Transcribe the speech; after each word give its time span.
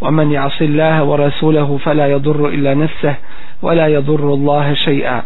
ومن 0.00 0.32
يعص 0.32 0.62
الله 0.62 1.04
ورسوله 1.04 1.78
فلا 1.84 2.06
يضر 2.06 2.48
إلا 2.48 2.74
نفسه 2.74 3.14
ولا 3.62 3.86
يضر 3.88 4.34
الله 4.34 4.74
شيئا. 4.74 5.22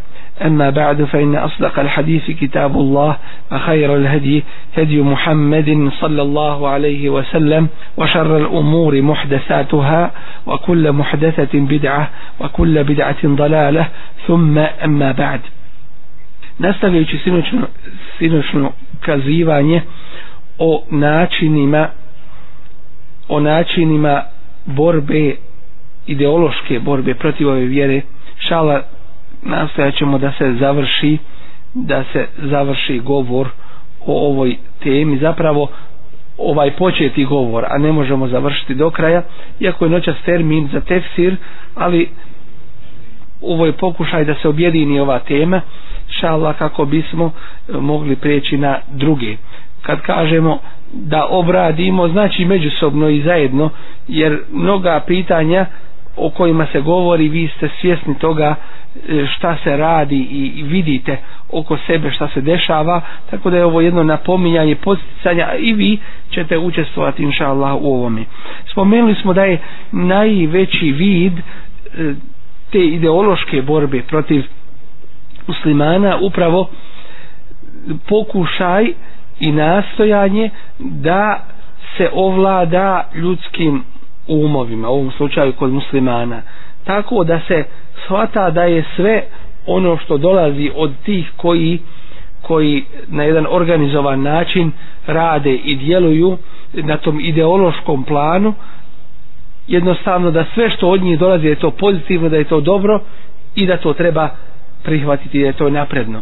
أما 0.47 0.71
بعد 0.71 1.05
فإن 1.05 1.37
أصدق 1.37 1.79
الحديث 1.79 2.31
كتاب 2.31 2.77
الله 2.77 3.17
وخير 3.53 3.97
الهدي 3.97 4.45
هدي 4.77 5.03
محمد 5.03 5.91
صلى 6.01 6.23
الله 6.23 6.69
عليه 6.69 7.11
وسلم 7.11 7.69
وشر 7.97 8.37
الأمور 8.37 9.03
محدثاتها 9.03 10.11
وكل 10.47 10.93
محدثة 10.93 11.55
بدعة 11.55 12.11
وكل 12.41 12.85
بدعة 12.85 13.23
ضلالة. 13.25 13.89
ثم 14.27 14.59
أما 14.59 15.13
بعد 15.13 15.41
nastavljajući 16.61 17.19
sinoćno, 17.19 17.67
sinoćno 18.19 18.73
kazivanje 19.01 19.83
o 20.59 20.83
načinima 20.91 21.89
o 23.29 23.41
načinima 23.41 24.23
borbe 24.67 25.35
ideološke 26.07 26.81
borbe 26.81 27.15
protiv 27.15 27.49
ove 27.49 27.61
vjere. 27.63 28.01
Šala 28.39 28.83
nastojat 29.43 29.95
ćemo 29.95 30.19
da 30.19 30.33
se 30.33 30.53
završi 30.55 31.19
da 31.75 32.05
se 32.05 32.27
završi 32.39 32.99
govor 33.01 33.49
o 34.01 34.27
ovoj 34.27 34.57
temi. 34.81 35.19
Zapravo 35.19 35.69
ovaj 36.39 36.71
početi 36.73 37.25
govor 37.25 37.65
a 37.65 37.79
ne 37.79 37.93
možemo 37.93 38.29
završiti 38.29 38.75
do 38.75 38.91
kraja 38.91 39.23
iako 39.61 39.85
je 39.85 39.91
noćas 39.91 40.17
termin 40.25 40.69
za 40.69 40.81
tefsir 40.81 41.37
ali 41.75 42.09
ovo 43.43 43.67
je 43.67 43.73
pokušaj 43.73 44.25
da 44.25 44.35
se 44.35 44.49
objedini 44.49 45.01
ova 45.01 45.19
tema 45.19 45.61
šala 46.11 46.53
kako 46.53 46.85
bismo 46.85 47.31
eh, 47.69 47.73
mogli 47.73 48.17
preći 48.17 48.57
na 48.57 48.79
druge. 48.89 49.37
Kad 49.83 50.01
kažemo 50.01 50.59
da 50.93 51.27
obradimo 51.27 52.09
znači 52.09 52.45
međusobno 52.45 53.09
i 53.09 53.23
zajedno 53.23 53.71
jer 54.09 54.39
mnoga 54.53 55.01
pitanja 55.01 55.67
o 56.17 56.31
kojima 56.31 56.67
se 56.67 56.81
govori 56.81 57.29
vi 57.29 57.49
ste 57.49 57.69
svjesni 57.81 58.15
toga 58.15 58.55
e, 59.09 59.27
šta 59.29 59.57
se 59.57 59.77
radi 59.77 60.17
i 60.31 60.63
vidite 60.63 61.17
oko 61.51 61.77
sebe 61.79 62.11
šta 62.11 62.29
se 62.29 62.41
dešava 62.41 63.01
tako 63.31 63.51
da 63.51 63.57
je 63.57 63.65
ovo 63.65 63.81
jedno 63.81 64.03
napominjanje 64.05 64.75
posticanja 64.75 65.55
i 65.55 65.73
vi 65.73 65.99
ćete 66.31 66.59
učestvovati 66.59 67.23
inša 67.23 67.47
Allah 67.47 67.75
u 67.75 67.87
ovome. 67.89 68.25
Spomenuli 68.67 69.15
smo 69.15 69.33
da 69.33 69.45
je 69.45 69.59
najveći 69.93 70.87
vid 70.89 71.33
e, 71.33 71.43
te 72.71 72.79
ideološke 72.81 73.63
borbe 73.63 74.03
protiv 74.03 74.45
muslimana 75.49 76.19
upravo 76.19 76.69
pokušaj 78.09 78.93
i 79.41 79.53
nastojanje 79.53 80.51
da 80.79 81.41
se 81.97 82.11
ovlada 82.15 83.09
ljudskim 83.15 83.83
umovima, 84.29 84.89
u 84.89 84.93
ovom 84.93 85.11
slučaju 85.11 85.53
kod 85.53 85.73
muslimana, 85.73 86.43
tako 86.85 87.25
da 87.25 87.41
se 87.41 87.65
shvata 88.05 88.51
da 88.51 88.63
je 88.63 88.85
sve 88.97 89.23
ono 89.67 89.97
što 89.97 90.19
dolazi 90.19 90.71
od 90.75 90.93
tih 91.05 91.33
koji 91.37 91.79
koji 92.43 92.85
na 93.09 93.23
jedan 93.23 93.47
organizovan 93.51 94.23
način 94.23 94.73
rade 95.07 95.55
i 95.55 95.77
djeluju 95.77 96.39
na 96.75 96.97
tom 96.97 97.21
ideološkom 97.21 98.05
planu 98.05 98.55
jednostavno 99.69 100.31
da 100.31 100.45
sve 100.45 100.71
što 100.71 100.89
od 100.89 101.03
njih 101.03 101.19
dolazi 101.19 101.47
je 101.47 101.55
to 101.55 101.71
pozitivno, 101.73 102.29
da 102.29 102.37
je 102.37 102.45
to 102.45 102.61
dobro 102.61 103.01
i 103.55 103.67
da 103.67 103.77
to 103.77 103.93
treba 103.93 104.29
prihvatiti 104.83 105.41
da 105.41 105.47
je 105.47 105.53
to 105.53 105.71
napredno. 105.71 106.21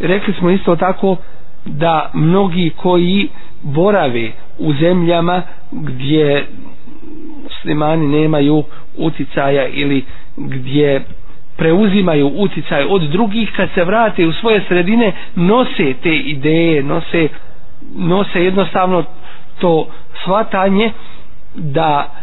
Rekli 0.00 0.34
smo 0.34 0.50
isto 0.50 0.76
tako 0.76 1.16
da 1.64 2.10
mnogi 2.14 2.70
koji 2.76 3.28
borave 3.62 4.28
u 4.58 4.72
zemljama 4.74 5.42
gdje 5.72 6.46
muslimani 7.44 8.20
nemaju 8.20 8.64
uticaja 8.96 9.68
ili 9.68 10.04
gdje 10.36 11.00
preuzimaju 11.56 12.28
uticaj 12.28 12.84
od 12.84 13.02
drugih 13.02 13.52
kad 13.56 13.68
se 13.74 13.84
vrate 13.84 14.26
u 14.26 14.32
svoje 14.32 14.64
sredine 14.68 15.12
nose 15.34 15.94
te 16.02 16.16
ideje 16.16 16.82
nose, 16.82 17.28
nose 17.94 18.44
jednostavno 18.44 19.04
to 19.58 19.86
shvatanje 20.14 20.92
da 21.54 22.14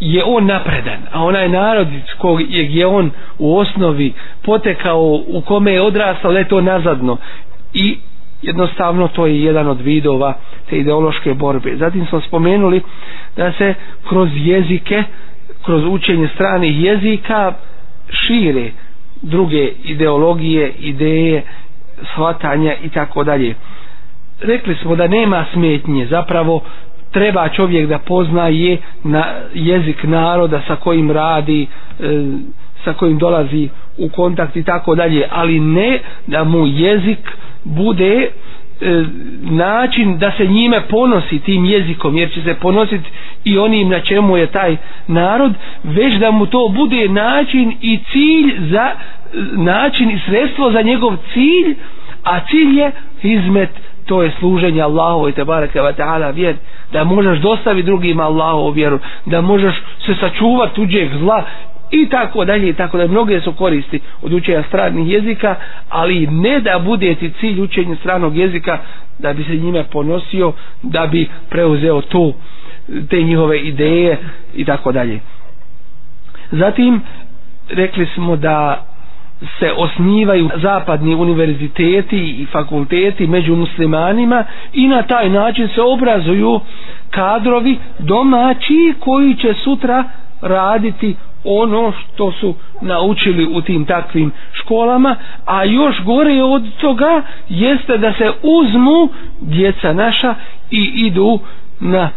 je 0.00 0.22
on 0.26 0.46
napredan 0.46 1.00
a 1.12 1.24
onaj 1.24 1.48
narod 1.48 1.88
kog 2.18 2.40
je 2.50 2.86
on 2.86 3.10
u 3.38 3.56
osnovi 3.56 4.12
potekao 4.42 5.02
u 5.26 5.40
kome 5.40 5.72
je 5.72 5.82
odrastao 5.82 6.32
da 6.32 6.38
je 6.38 6.48
to 6.48 6.60
nazadno. 6.60 7.16
I 7.74 7.96
jednostavno 8.42 9.08
to 9.08 9.26
je 9.26 9.42
jedan 9.42 9.68
od 9.68 9.80
vidova 9.80 10.34
te 10.66 10.78
ideološke 10.78 11.34
borbe. 11.34 11.76
Zatim 11.76 12.06
smo 12.06 12.20
spomenuli 12.20 12.82
da 13.36 13.52
se 13.52 13.74
kroz 14.04 14.28
jezike, 14.34 15.02
kroz 15.64 15.84
učenje 15.86 16.28
stranih 16.28 16.80
jezika 16.80 17.52
šire 18.10 18.70
druge 19.22 19.68
ideologije, 19.84 20.72
ideje, 20.72 21.42
shvatanja 22.04 22.74
i 22.76 22.88
tako 22.88 23.24
dalje. 23.24 23.54
Rekli 24.40 24.74
smo 24.74 24.96
da 24.96 25.06
nema 25.08 25.44
smetnje, 25.52 26.06
zapravo 26.06 26.60
treba 27.10 27.48
čovjek 27.48 27.88
da 27.88 27.98
poznaje 27.98 28.76
na 29.04 29.24
jezik 29.54 30.04
naroda 30.04 30.62
sa 30.66 30.76
kojim 30.76 31.10
radi, 31.10 31.62
e, 31.62 31.66
sa 32.84 32.92
kojim 32.92 33.18
dolazi 33.18 33.68
u 33.98 34.08
kontakt 34.08 34.56
i 34.56 34.62
tako 34.62 34.94
dalje, 34.94 35.26
ali 35.30 35.60
ne 35.60 35.98
da 36.26 36.44
mu 36.44 36.66
jezik 36.66 37.18
bude 37.64 38.14
e, 38.22 38.28
način 39.40 40.18
da 40.18 40.32
se 40.36 40.46
njime 40.46 40.80
ponosi 40.80 41.38
tim 41.38 41.64
jezikom 41.64 42.16
jer 42.16 42.32
će 42.34 42.42
se 42.42 42.54
ponositi 42.54 43.10
i 43.44 43.58
onim 43.58 43.88
na 43.88 44.00
čemu 44.00 44.36
je 44.36 44.46
taj 44.46 44.76
narod 45.06 45.52
već 45.84 46.14
da 46.14 46.30
mu 46.30 46.46
to 46.46 46.68
bude 46.68 47.08
način 47.08 47.72
i 47.80 47.98
cilj 48.12 48.54
za 48.70 48.90
način 49.52 50.10
i 50.10 50.18
sredstvo 50.26 50.72
za 50.72 50.82
njegov 50.82 51.16
cilj 51.32 51.74
a 52.24 52.40
cilj 52.50 52.78
je 52.80 52.90
izmet 53.22 53.70
to 54.06 54.22
je 54.22 54.32
služenje 54.38 54.82
Allahu 54.82 55.28
i 55.28 55.32
tebareke 55.32 55.80
wa 55.80 55.92
ta'ala 55.92 56.34
vjer. 56.34 56.56
Da 56.92 57.04
možeš 57.04 57.38
dostaviti 57.38 57.86
drugima 57.86 58.22
Allahovu 58.24 58.70
vjeru 58.70 58.98
da 59.26 59.40
možeš 59.40 59.74
se 60.06 60.14
sačuvati 60.20 60.74
tuđeg 60.74 61.10
zla 61.18 61.44
i 61.92 62.08
tako 62.08 62.44
dalje 62.44 62.68
i 62.68 62.74
tako 62.74 62.98
da 62.98 63.06
mnoge 63.06 63.40
su 63.40 63.52
koristi 63.52 64.00
od 64.22 64.32
učenja 64.32 64.62
stranih 64.62 65.08
jezika 65.08 65.54
ali 65.88 66.26
ne 66.26 66.60
da 66.60 66.78
bude 66.78 67.14
ti 67.14 67.32
cilj 67.32 67.60
učenja 67.60 67.96
stranog 67.96 68.36
jezika 68.36 68.78
da 69.18 69.32
bi 69.32 69.44
se 69.44 69.56
njime 69.56 69.84
ponosio 69.84 70.52
da 70.82 71.06
bi 71.06 71.28
preuzeo 71.48 72.00
to 72.02 72.32
te 73.02 73.16
njihove 73.18 73.60
ideje 73.60 74.18
i 74.54 74.64
tako 74.64 74.92
dalje. 74.92 75.20
Zatim 76.50 77.00
rekli 77.70 78.06
smo 78.06 78.36
da 78.36 78.86
se 79.50 79.72
osnivaju 79.72 80.50
zapadni 80.56 81.14
univerziteti 81.14 82.16
i 82.32 82.46
fakulteti 82.46 83.26
među 83.26 83.56
muslimanima 83.56 84.44
i 84.72 84.88
na 84.88 85.02
taj 85.02 85.28
način 85.30 85.68
se 85.68 85.82
obrazuju 85.82 86.60
kadrovi 87.10 87.78
domaći 87.98 88.94
koji 89.00 89.34
će 89.34 89.54
sutra 89.54 90.04
raditi 90.42 91.16
ono 91.44 91.92
što 91.92 92.32
su 92.32 92.54
naučili 92.80 93.46
u 93.46 93.60
tim 93.60 93.84
takvim 93.84 94.30
školama 94.54 95.16
a 95.46 95.64
još 95.64 96.02
gore 96.02 96.42
od 96.42 96.62
toga 96.74 97.22
jeste 97.48 97.98
da 97.98 98.12
se 98.12 98.30
uzmu 98.42 99.08
djeca 99.40 99.92
naša 99.92 100.34
i 100.70 100.92
idu 100.96 101.38
na 101.80 102.10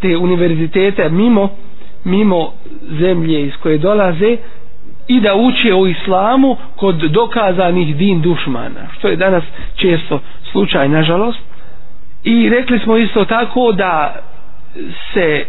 te 0.00 0.16
univerzitete 0.16 1.08
mimo 1.08 1.48
mimo 2.04 2.52
zemlje 2.90 3.42
iz 3.42 3.52
koje 3.54 3.78
dolaze 3.78 4.36
i 5.08 5.20
da 5.20 5.34
uče 5.34 5.74
o 5.74 5.86
islamu 5.86 6.56
kod 6.76 6.96
dokazanih 6.96 7.96
din 7.96 8.20
dušmana 8.20 8.80
što 8.92 9.08
je 9.08 9.16
danas 9.16 9.44
često 9.76 10.20
slučaj 10.46 10.88
nažalost. 10.88 11.38
I 12.24 12.48
rekli 12.48 12.78
smo 12.78 12.96
isto 12.96 13.24
tako 13.24 13.72
da 13.72 14.14
se 15.14 15.44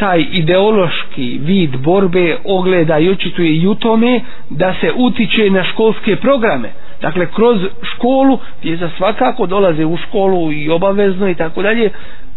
taj 0.00 0.26
ideološki 0.32 1.40
vid 1.40 1.76
borbe 1.78 2.22
ogleda 2.46 2.98
i 2.98 3.10
očituje 3.10 3.50
i 3.52 3.66
u 3.66 3.74
tome 3.74 4.20
da 4.50 4.74
se 4.74 4.92
utiče 4.96 5.50
na 5.50 5.64
školske 5.64 6.16
programe. 6.16 6.68
Dakle, 7.02 7.26
kroz 7.26 7.60
školu, 7.84 8.38
gdje 8.60 8.76
za 8.76 8.90
svakako 8.96 9.46
dolaze 9.46 9.84
u 9.84 9.96
školu 9.98 10.52
i 10.52 10.70
obavezno 10.70 11.28
i 11.28 11.34
tako 11.34 11.62
dalje, 11.62 11.90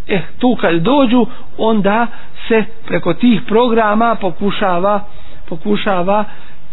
eh 0.07 0.21
tu 0.39 0.55
kad 0.55 0.75
dođu 0.75 1.25
onda 1.57 2.07
se 2.47 2.63
preko 2.85 3.13
tih 3.13 3.41
programa 3.43 4.15
pokušava 4.15 4.99
pokušava 5.49 6.23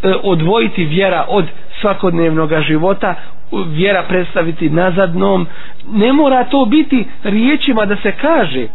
e, 0.02 0.12
odvojiti 0.22 0.84
vjera 0.84 1.24
od 1.28 1.44
svakodnevnog 1.80 2.50
života 2.60 3.14
vjera 3.52 4.02
predstaviti 4.02 4.70
nazadnom 4.70 5.46
ne 5.88 6.12
mora 6.12 6.44
to 6.44 6.64
biti 6.66 7.04
riječima 7.24 7.84
da 7.86 7.96
se 7.96 8.12
kaže 8.12 8.66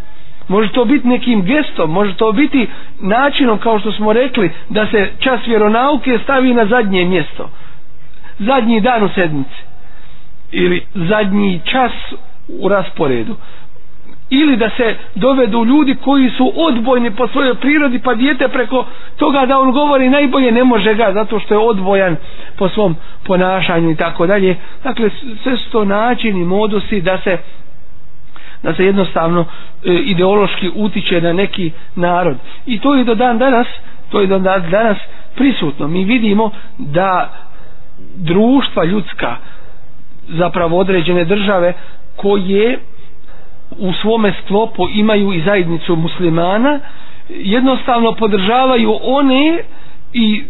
može 0.47 0.69
to 0.69 0.85
biti 0.85 1.07
nekim 1.07 1.41
gestom 1.43 1.91
može 1.91 2.13
to 2.13 2.31
biti 2.31 2.67
načinom 2.99 3.57
kao 3.57 3.79
što 3.79 3.91
smo 3.91 4.13
rekli 4.13 4.51
da 4.69 4.87
se 4.87 5.09
čas 5.19 5.39
vjeronauke 5.47 6.19
stavi 6.23 6.53
na 6.53 6.65
zadnje 6.65 7.05
mjesto. 7.05 7.49
Zadnji 8.39 8.81
dan 8.81 9.03
u 9.03 9.09
sedmici. 9.09 9.61
Ili 10.51 10.81
zadnji 10.95 11.61
čas 11.65 11.91
u 12.49 12.67
rasporedu. 12.69 13.35
Ili 14.31 14.57
da 14.57 14.69
se 14.69 14.95
dovedu 15.15 15.65
ljudi 15.65 15.95
koji 15.95 16.29
su 16.29 16.51
odbojni 16.57 17.11
po 17.11 17.27
svojoj 17.27 17.55
prirodi 17.55 17.99
pa 17.99 18.13
dijete 18.13 18.47
preko 18.47 18.85
toga 19.17 19.45
da 19.45 19.59
on 19.59 19.71
govori 19.71 20.09
najbolje 20.09 20.51
ne 20.51 20.63
može 20.63 20.93
ga 20.93 21.11
zato 21.13 21.39
što 21.39 21.53
je 21.53 21.59
odbojan 21.59 22.15
po 22.57 22.69
svom 22.69 22.95
ponašanju 23.23 23.91
i 23.91 23.95
tako 23.95 24.27
dalje. 24.27 24.55
Dakle 24.83 25.09
sve 25.43 25.57
su 25.57 25.71
to 25.71 25.85
načini 25.85 26.45
modusi 26.45 27.01
da 27.01 27.17
se 27.17 27.37
da 28.65 28.73
se 28.73 28.85
jednostavno 28.85 29.45
e, 29.83 29.93
ideološki 29.95 30.71
utiče 30.75 31.21
na 31.21 31.33
neki 31.33 31.71
narod. 31.95 32.35
I 32.65 32.79
to 32.79 32.93
je 32.93 33.03
do 33.03 33.15
dan 33.15 33.37
danas 33.37 33.67
to 34.09 34.21
je 34.21 34.27
do 34.27 34.39
dan 34.39 34.63
danas 34.63 34.97
prisutno. 35.35 35.87
Mi 35.87 36.03
vidimo 36.05 36.49
da 36.77 37.29
društva 38.15 38.83
ljudska 38.83 39.35
zapravo 40.29 40.77
određene 40.77 41.25
države 41.25 41.73
koje 42.15 42.79
u 43.71 43.93
svome 43.93 44.33
sklopu 44.35 44.87
imaju 44.89 45.33
i 45.33 45.41
zajednicu 45.41 45.95
muslimana 45.95 46.79
jednostavno 47.29 48.11
podržavaju 48.13 48.93
one 49.01 49.63
i 50.13 50.43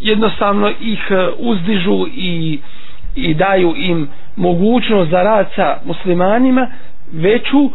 jednostavno 0.00 0.70
ih 0.72 1.06
e, 1.10 1.16
uzdižu 1.38 2.06
i, 2.08 2.58
i 3.16 3.34
daju 3.34 3.74
im 3.76 4.08
mogućnost 4.36 5.10
za 5.10 5.22
rad 5.22 5.48
sa 5.56 5.76
muslimanima 5.84 6.66
veću 7.12 7.70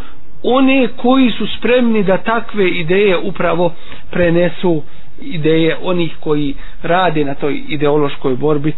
one 0.45 0.87
koji 0.95 1.31
su 1.31 1.47
spremni 1.49 2.03
da 2.03 2.17
takve 2.17 2.69
ideje 2.69 3.17
upravo 3.19 3.73
prenesu 4.11 4.83
ideje 5.21 5.77
onih 5.81 6.15
koji 6.19 6.53
rade 6.83 7.25
na 7.25 7.35
toj 7.35 7.63
ideološkoj 7.67 8.35
borbi 8.35 8.73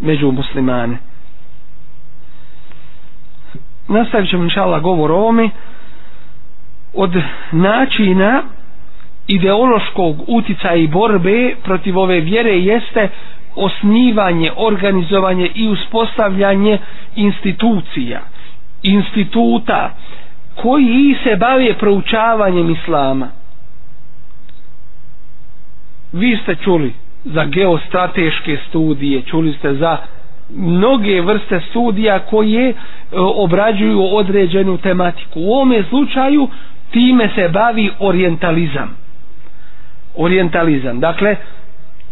među 0.00 0.32
muslimane. 0.32 0.98
Nastavit 3.88 4.30
ćemo 4.30 4.44
inšala 4.44 4.80
govor 4.80 5.10
o 5.10 5.16
ovome. 5.16 5.50
Od 6.94 7.12
načina 7.52 8.42
ideološkog 9.28 10.16
uticaja 10.28 10.74
i 10.74 10.88
borbe 10.88 11.54
protiv 11.64 11.98
ove 11.98 12.20
vjere 12.20 12.50
jeste 12.52 13.08
osnivanje, 13.56 14.50
organizovanje 14.58 15.50
i 15.54 15.68
uspostavljanje 15.68 16.78
institucija 17.16 18.20
instituta 18.84 19.90
koji 20.54 21.16
se 21.24 21.36
bave 21.36 21.74
proučavanjem 21.74 22.70
islama 22.72 23.28
vi 26.12 26.36
ste 26.36 26.54
čuli 26.54 26.92
za 27.24 27.44
geostrateške 27.44 28.58
studije 28.68 29.22
čuli 29.22 29.52
ste 29.52 29.74
za 29.74 29.96
mnoge 30.50 31.20
vrste 31.20 31.60
studija 31.60 32.18
koje 32.20 32.68
e, 32.68 32.74
obrađuju 33.14 34.00
određenu 34.06 34.78
tematiku. 34.78 35.40
U 35.40 35.52
ovome 35.52 35.84
slučaju 35.84 36.48
time 36.90 37.30
se 37.34 37.48
bavi 37.48 37.90
orientalizam. 38.00 38.96
Orientalizam. 40.16 41.00
Dakle, 41.00 41.36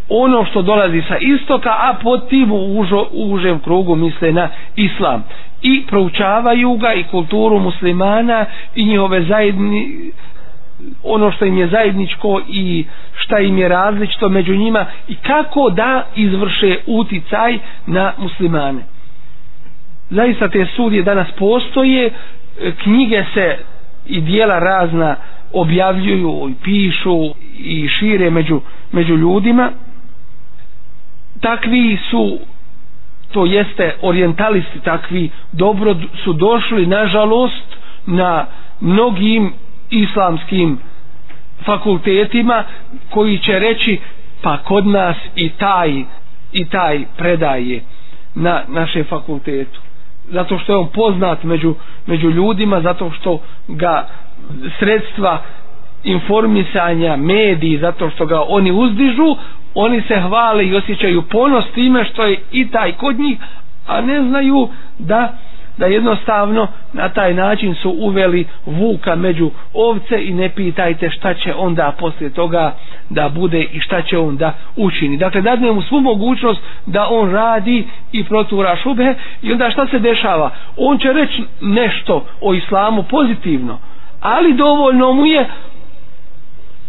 ono 0.09 0.45
što 0.45 0.63
dolazi 0.63 1.03
sa 1.09 1.17
istoka, 1.19 1.71
a 1.71 1.95
pod 2.03 2.29
tim 2.29 2.53
u, 2.53 2.81
užo, 2.81 3.07
u 3.13 3.33
užem 3.33 3.59
krugu 3.61 3.97
misle 3.97 4.33
na 4.33 4.49
islam. 4.77 5.25
I 5.63 5.83
proučavaju 5.87 6.77
ga 6.77 6.93
i 6.95 7.05
kulturu 7.05 7.59
muslimana 7.59 8.47
i 8.75 8.85
njihove 8.85 9.23
zajedni, 9.23 10.11
ono 11.05 11.33
što 11.33 11.45
im 11.45 11.59
je 11.59 11.69
zajedničko 11.69 12.41
i 12.49 12.85
šta 13.17 13.39
im 13.39 13.59
je 13.59 13.69
različito 13.69 14.29
među 14.29 14.57
njima 14.57 14.87
i 15.09 15.15
kako 15.15 15.71
da 15.71 16.05
izvrše 16.17 16.77
uticaj 16.87 17.59
na 17.87 18.13
muslimane. 18.19 18.83
Zaista 20.11 20.49
te 20.49 20.67
sudije 20.77 21.03
danas 21.03 21.29
postoje, 21.39 22.07
e, 22.07 22.13
knjige 22.83 23.25
se 23.35 23.59
i 24.07 24.21
dijela 24.21 24.59
razna 24.59 25.17
objavljuju 25.53 26.49
i 26.51 26.55
pišu 26.65 27.35
i 27.59 27.89
šire 27.89 28.31
među, 28.31 28.61
među 28.93 29.17
ljudima. 29.17 29.71
Takvi 31.41 31.99
su 32.11 32.39
to 33.31 33.47
jeste 33.47 33.95
orientalisti 34.03 34.81
takvi 34.81 35.31
dobro 35.53 35.95
su 36.17 36.33
došli 36.33 36.87
nažalost 36.87 37.77
na 38.07 38.47
mnogim 38.81 39.53
islamskim 39.91 40.79
fakultetima 41.61 42.65
koji 43.11 43.39
će 43.39 43.59
reći 43.59 43.99
pa 44.43 44.59
kod 44.59 44.87
nas 44.87 45.17
i 45.37 45.49
taj 45.51 46.05
i 46.53 46.65
taj 46.65 47.05
predaje 47.17 47.81
na 48.35 48.63
našem 48.69 49.05
fakultetu. 49.05 49.81
Zato 50.27 50.59
što 50.59 50.73
je 50.73 50.77
on 50.77 50.89
poznat 50.89 51.43
među, 51.45 51.75
među 52.07 52.31
ljudima 52.31 52.81
zato 52.81 53.11
što 53.11 53.39
ga 53.69 54.09
sredstva 54.79 55.43
informisanja 56.05 57.17
mediji 57.17 57.79
zato 57.79 58.11
što 58.11 58.27
ga 58.27 58.41
oni 58.43 58.73
uzdižu 58.73 59.37
oni 59.81 60.03
se 60.03 60.21
hvale 60.21 60.67
i 60.67 60.77
osjećaju 60.77 61.23
ponos 61.23 61.65
time 61.75 62.05
što 62.05 62.25
je 62.25 62.39
i 62.53 62.71
taj 62.71 62.93
kod 62.93 63.19
njih 63.19 63.39
a 63.87 64.01
ne 64.01 64.23
znaju 64.23 64.69
da 64.99 65.33
da 65.79 65.87
jednostavno 65.87 66.67
na 66.93 67.09
taj 67.09 67.35
način 67.35 67.75
su 67.75 67.91
uveli 67.91 68.47
vuka 68.67 69.15
među 69.17 69.51
ovce 69.75 70.25
i 70.25 70.35
ne 70.35 70.49
pitajte 70.49 71.11
šta 71.11 71.35
će 71.35 71.55
onda 71.55 71.93
poslije 71.99 72.31
toga 72.31 72.75
da 73.11 73.29
bude 73.29 73.63
i 73.63 73.81
šta 73.81 74.03
će 74.03 74.19
on 74.19 74.37
da 74.37 74.53
učini. 74.77 75.17
Dakle, 75.17 75.41
dadne 75.41 75.73
mu 75.73 75.83
svu 75.83 76.01
mogućnost 76.01 76.61
da 76.87 77.07
on 77.11 77.31
radi 77.31 77.87
i 78.13 78.25
protura 78.25 78.77
šube 78.77 79.15
i 79.43 79.53
onda 79.53 79.71
šta 79.71 79.87
se 79.87 79.99
dešava? 79.99 80.51
On 80.77 80.99
će 80.99 81.13
reći 81.13 81.43
nešto 81.61 82.25
o 82.41 82.55
islamu 82.55 83.03
pozitivno, 83.03 83.79
ali 84.21 84.55
dovoljno 84.55 85.13
mu 85.13 85.27
je 85.27 85.47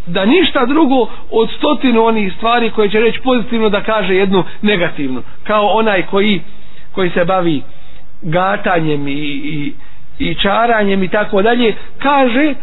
da 0.09 0.25
ništa 0.25 0.65
drugo 0.65 1.07
od 1.31 1.49
stotinu 1.57 2.03
onih 2.05 2.33
stvari 2.37 2.71
koje 2.71 2.89
će 2.89 2.99
reći 2.99 3.19
pozitivno 3.21 3.69
da 3.69 3.83
kaže 3.83 4.15
jednu 4.15 4.43
negativnu. 4.61 5.21
Kao 5.43 5.65
onaj 5.67 6.05
koji, 6.05 6.41
koji 6.91 7.09
se 7.09 7.25
bavi 7.25 7.61
gatanjem 8.21 9.07
i, 9.07 9.11
i, 9.11 9.73
i 10.19 10.35
čaranjem 10.35 11.03
i 11.03 11.07
tako 11.07 11.41
dalje, 11.41 11.75
kaže 11.99 12.53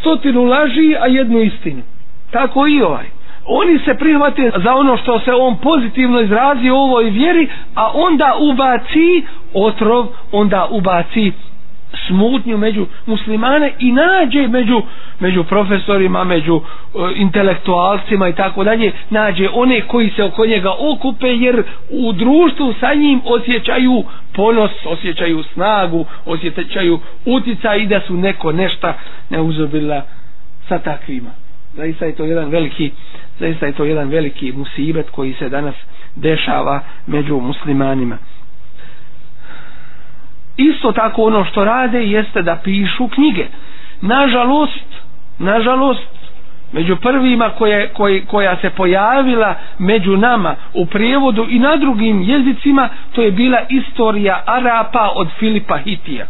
stotinu 0.00 0.44
laži, 0.44 0.96
a 1.00 1.06
jednu 1.06 1.40
istinu. 1.40 1.82
Tako 2.30 2.66
i 2.66 2.82
ovaj. 2.82 3.06
Oni 3.46 3.78
se 3.78 3.94
prihvate 3.94 4.50
za 4.64 4.74
ono 4.74 4.96
što 4.96 5.20
se 5.20 5.32
on 5.34 5.56
pozitivno 5.56 6.20
izrazi 6.20 6.70
u 6.70 6.76
ovoj 6.76 7.10
vjeri, 7.10 7.48
a 7.74 7.90
onda 7.94 8.34
ubaci 8.40 9.22
otrov, 9.54 10.06
onda 10.32 10.68
ubaci 10.70 11.32
smutnju 11.98 12.58
među 12.58 12.86
muslimane 13.06 13.72
i 13.78 13.92
nađe 13.92 14.48
među, 14.48 14.82
među 15.20 15.44
profesorima, 15.44 16.24
među 16.24 16.56
e, 16.56 16.98
intelektualcima 17.16 18.28
i 18.28 18.34
tako 18.34 18.64
dalje, 18.64 18.92
nađe 19.10 19.48
one 19.48 19.80
koji 19.80 20.10
se 20.10 20.24
oko 20.24 20.46
njega 20.46 20.70
okupe 20.80 21.28
jer 21.28 21.62
u 21.90 22.12
društvu 22.12 22.74
sa 22.80 22.94
njim 22.94 23.20
osjećaju 23.26 24.04
ponos, 24.34 24.70
osjećaju 24.86 25.42
snagu, 25.44 26.04
osjećaju 26.26 26.98
utica 27.26 27.74
i 27.76 27.86
da 27.86 28.00
su 28.00 28.16
neko 28.16 28.52
nešta 28.52 28.94
neuzobila 29.30 30.02
sa 30.68 30.78
takvima. 30.78 31.30
Zaista 31.74 32.06
je 32.06 32.12
to 32.12 32.24
jedan 32.24 32.48
veliki 32.48 32.90
zaista 33.38 33.66
je 33.66 33.72
to 33.72 33.84
jedan 33.84 34.08
veliki 34.08 34.52
musibet 34.52 35.10
koji 35.10 35.34
se 35.34 35.48
danas 35.48 35.74
dešava 36.16 36.80
među 37.06 37.36
muslimanima 37.36 38.18
isto 40.56 40.92
tako 40.92 41.22
ono 41.22 41.44
što 41.44 41.64
rade 41.64 42.04
jeste 42.06 42.42
da 42.42 42.56
pišu 42.56 43.08
knjige. 43.08 43.46
Nažalost 44.00 45.02
nažalost 45.38 46.08
među 46.72 46.96
prvima 46.96 47.50
koje, 47.50 47.88
koje, 47.88 48.24
koja 48.26 48.56
se 48.56 48.70
pojavila 48.70 49.54
među 49.78 50.16
nama 50.16 50.54
u 50.74 50.86
prijevodu 50.86 51.46
i 51.50 51.58
na 51.58 51.76
drugim 51.76 52.22
jezicima 52.22 52.88
to 53.12 53.22
je 53.22 53.30
bila 53.30 53.58
istorija 53.68 54.42
Arapa 54.46 55.10
od 55.14 55.28
Filipa 55.38 55.78
Hitija. 55.78 56.26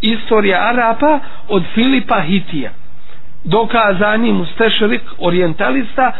Istorija 0.00 0.68
Arapa 0.68 1.18
od 1.48 1.62
Filipa 1.74 2.20
Hitija. 2.20 2.70
Dokazani 3.44 4.32
mustešrik 4.32 5.02
orientalista 5.18 6.12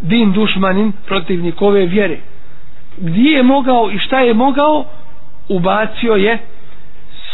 din 0.00 0.32
dušmanin 0.32 0.92
protivnik 1.06 1.62
ove 1.62 1.86
vjere. 1.86 2.18
Gdje 2.98 3.30
je 3.30 3.42
mogao 3.42 3.90
i 3.90 3.98
šta 3.98 4.20
je 4.20 4.34
mogao? 4.34 4.84
Ubacio 5.48 6.14
je 6.14 6.38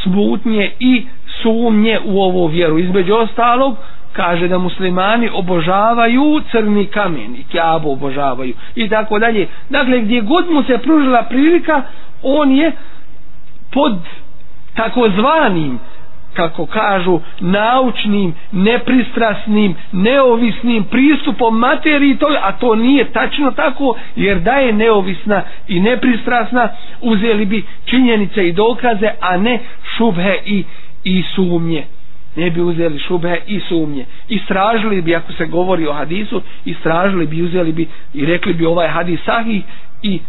smutnje 0.03 0.71
i 0.81 1.07
sumnje 1.43 1.99
u 2.05 2.23
ovu 2.23 2.47
vjeru. 2.47 2.79
Između 2.79 3.15
ostalog 3.15 3.77
kaže 4.13 4.49
da 4.49 4.59
muslimani 4.59 5.31
obožavaju 5.35 6.41
crni 6.51 6.87
kamen 6.87 7.37
i 7.37 7.45
kjabu 7.45 7.93
obožavaju 7.93 8.55
i 8.75 8.89
tako 8.89 9.19
dalje. 9.19 9.49
Dakle 9.71 10.01
gdje 10.01 10.21
god 10.21 10.51
mu 10.51 10.63
se 10.63 10.79
pružila 10.79 11.23
prilika 11.23 11.83
on 12.23 12.53
je 12.53 12.73
pod 13.73 13.99
takozvanim 14.77 15.79
kako 16.35 16.67
kažu 16.67 17.21
naučnim, 17.41 18.35
nepristrasnim 18.53 19.75
neovisnim 19.93 20.85
pristupom 20.85 21.59
materiji 21.59 22.17
to, 22.17 22.27
a 22.43 22.53
to 22.53 22.75
nije 22.75 23.05
tačno 23.05 23.51
tako 23.51 23.95
jer 24.17 24.39
da 24.39 24.53
je 24.53 24.73
neovisna 24.73 25.43
i 25.69 25.81
nepristrasna 25.81 26.69
uzeli 27.01 27.47
bi 27.47 27.65
činjenice 27.85 28.49
i 28.49 28.53
dokaze 28.53 29.09
a 29.21 29.37
ne 29.37 29.59
šubhe 29.97 30.37
i, 30.47 30.65
i 31.05 31.23
sumnje. 31.35 31.85
Ne 32.37 32.51
bi 32.51 32.61
uzeli 32.61 32.99
šube 32.99 33.41
i 33.47 33.61
sumnje. 33.61 34.05
Istražili 34.29 35.03
bi 35.03 35.15
ako 35.15 35.33
se 35.33 35.47
govori 35.47 35.87
o 35.87 35.93
hadisu 35.93 36.43
istražili 36.65 37.27
bi 37.27 37.43
uzeli 37.43 37.73
bi 37.73 37.89
i 38.15 38.27
rekli 38.27 38.55
bi 38.55 38.67
ovaj 38.67 38.89
hadis 38.89 39.21
sahih 39.25 39.63
i 40.03 40.21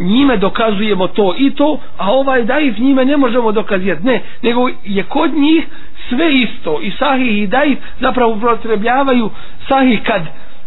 njime 0.00 0.36
dokazujemo 0.36 1.06
to 1.08 1.34
i 1.38 1.50
to 1.50 1.68
a 1.96 2.10
ovaj 2.10 2.44
daif 2.44 2.78
njime 2.78 3.04
ne 3.04 3.16
možemo 3.16 3.52
dokazivati 3.52 4.06
ne, 4.06 4.20
nego 4.42 4.68
je 4.84 5.02
kod 5.04 5.34
njih 5.34 5.64
sve 6.08 6.32
isto. 6.34 6.80
I 6.82 6.90
sahih 6.90 7.38
i 7.38 7.46
daif 7.46 7.78
zapravo 8.00 8.36
protrebljavaju 8.36 9.30
sahih 9.68 10.00
kad 10.02 10.22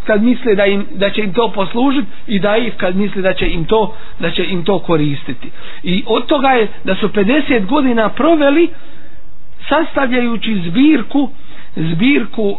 kad 0.05 0.23
misle 0.23 0.55
da 0.55 0.65
im 0.65 0.85
da 0.91 1.09
će 1.09 1.21
im 1.21 1.33
to 1.33 1.51
poslužiti 1.51 2.07
i 2.27 2.39
da 2.39 2.57
ih 2.57 2.73
kad 2.77 2.95
misle 2.95 3.21
da 3.21 3.33
će 3.33 3.47
im 3.47 3.65
to 3.65 3.95
da 4.19 4.31
će 4.31 4.45
im 4.45 4.63
to 4.63 4.79
koristiti. 4.79 5.51
I 5.83 6.03
od 6.07 6.25
toga 6.25 6.47
je 6.49 6.67
da 6.83 6.95
su 6.95 7.07
50 7.09 7.65
godina 7.65 8.09
proveli 8.09 8.69
sastavljajući 9.69 10.61
zbirku 10.61 11.29
zbirku 11.75 12.57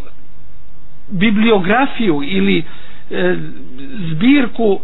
bibliografiju 1.11 2.23
ili 2.25 2.63
e, 3.11 3.37
zbirku 4.07 4.81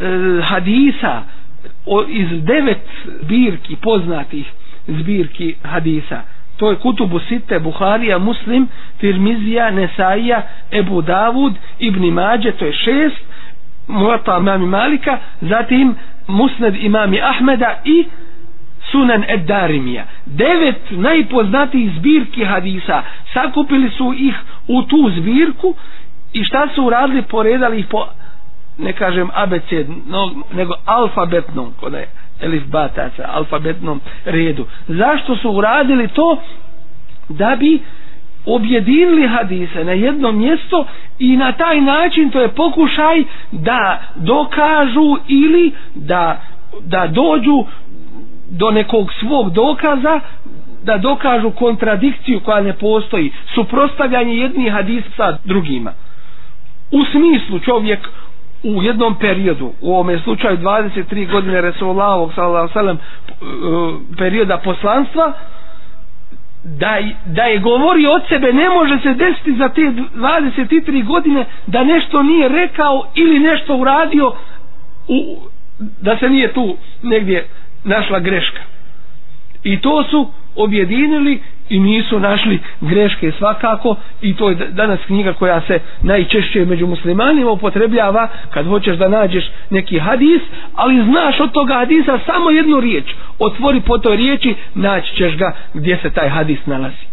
E, 0.00 0.40
hadisa 0.42 1.22
o, 1.86 2.04
iz 2.08 2.28
devet 2.44 2.86
zbirki 3.22 3.76
poznatih 3.76 4.46
zbirki 4.88 5.54
hadisa. 5.62 6.22
To 6.56 6.70
je 6.70 6.76
Kutubu 6.76 7.18
Sitte, 7.18 7.58
Buharija, 7.58 8.18
Muslim, 8.18 8.68
Tirmizija, 9.00 9.70
Nesaija, 9.70 10.42
Ebu 10.72 11.02
Davud, 11.02 11.54
Ibni 11.78 12.10
Mađe, 12.10 12.52
to 12.52 12.64
je 12.66 12.72
šest, 12.72 13.24
Muata 13.88 14.38
imami 14.40 14.66
Malika, 14.66 15.18
zatim 15.40 15.94
Musned 16.28 16.76
imami 16.76 17.20
Ahmeda 17.20 17.80
i 17.84 18.04
Sunan 18.90 19.24
Ed 19.28 19.40
Darimija. 19.40 20.04
Devet 20.26 20.80
najpoznatijih 20.90 21.92
zbirki 21.98 22.44
hadisa. 22.44 23.02
Sakupili 23.32 23.90
su 23.90 24.14
ih 24.18 24.34
u 24.68 24.82
tu 24.82 25.10
zbirku 25.16 25.74
i 26.32 26.44
šta 26.44 26.68
su 26.74 26.84
uradili, 26.84 27.22
poredali 27.22 27.78
ih 27.78 27.86
po 27.86 28.06
ne 28.78 28.92
kažem 28.92 29.30
ABC, 29.34 29.70
no, 30.06 30.30
nego 30.52 30.74
alfabetnom, 30.86 31.72
kod 31.80 31.92
je 31.92 32.08
elif 32.40 32.66
bataca, 32.66 33.28
alfabetnom 33.28 34.00
redu. 34.24 34.66
Zašto 34.88 35.36
su 35.36 35.50
uradili 35.50 36.08
to? 36.08 36.38
Da 37.28 37.56
bi 37.56 37.80
objedinili 38.46 39.28
hadise 39.28 39.84
na 39.84 39.92
jedno 39.92 40.32
mjesto 40.32 40.86
i 41.18 41.36
na 41.36 41.52
taj 41.52 41.80
način 41.80 42.30
to 42.30 42.40
je 42.40 42.48
pokušaj 42.48 43.22
da 43.52 44.00
dokažu 44.16 45.16
ili 45.28 45.72
da 45.94 46.40
da 46.80 47.06
dođu 47.06 47.64
do 48.50 48.70
nekog 48.70 49.12
svog 49.12 49.50
dokaza 49.50 50.20
da 50.82 50.98
dokažu 50.98 51.50
kontradikciju 51.50 52.40
koja 52.40 52.60
ne 52.60 52.72
postoji 52.72 53.32
suprostavljanje 53.54 54.34
jednih 54.34 54.72
hadisa 54.72 55.08
sa 55.16 55.38
drugima 55.44 55.92
u 56.92 57.04
smislu 57.04 57.58
čovjek 57.60 57.98
u 58.64 58.82
jednom 58.82 59.14
periodu 59.14 59.72
u 59.80 59.92
ovome 59.92 60.18
slučaju 60.18 60.58
23 60.58 61.30
godine 61.30 61.60
Resulavog 61.60 62.32
sallam 62.72 62.96
e, 62.96 63.00
perioda 64.18 64.58
poslanstva 64.58 65.32
da, 66.64 66.98
da 67.26 67.42
je 67.42 67.58
govori 67.58 68.06
od 68.06 68.22
sebe 68.28 68.52
ne 68.52 68.68
može 68.70 68.98
se 68.98 69.14
desiti 69.14 69.54
za 69.54 69.68
te 69.68 69.80
23 69.80 71.04
godine 71.04 71.44
da 71.66 71.84
nešto 71.84 72.22
nije 72.22 72.48
rekao 72.48 73.06
ili 73.14 73.38
nešto 73.38 73.76
uradio 73.76 74.32
u, 75.08 75.36
da 76.00 76.16
se 76.16 76.28
nije 76.28 76.52
tu 76.52 76.76
negdje 77.02 77.46
našla 77.84 78.18
greška. 78.18 78.60
I 79.64 79.80
to 79.80 80.04
su 80.04 80.26
objedinili 80.56 81.42
i 81.68 81.80
nisu 81.80 82.20
našli 82.20 82.58
greške 82.80 83.32
svakako 83.32 83.96
i 84.22 84.34
to 84.36 84.48
je 84.48 84.54
danas 84.56 85.00
knjiga 85.06 85.32
koja 85.32 85.60
se 85.60 85.78
najčešće 86.02 86.64
među 86.64 86.86
muslimanima 86.86 87.50
upotrebljava 87.50 88.28
kad 88.50 88.66
hoćeš 88.66 88.96
da 88.96 89.08
nađeš 89.08 89.44
neki 89.70 89.98
hadis 89.98 90.40
ali 90.74 91.04
znaš 91.04 91.40
od 91.40 91.52
toga 91.52 91.74
hadisa 91.74 92.18
samo 92.26 92.50
jednu 92.50 92.80
riječ. 92.80 93.04
Otvori 93.38 93.80
po 93.80 93.98
toj 93.98 94.16
riječi 94.16 94.54
naći 94.74 95.16
ćeš 95.16 95.36
ga 95.36 95.52
gdje 95.74 95.98
se 96.02 96.10
taj 96.10 96.28
hadis 96.28 96.66
nalazi. 96.66 97.04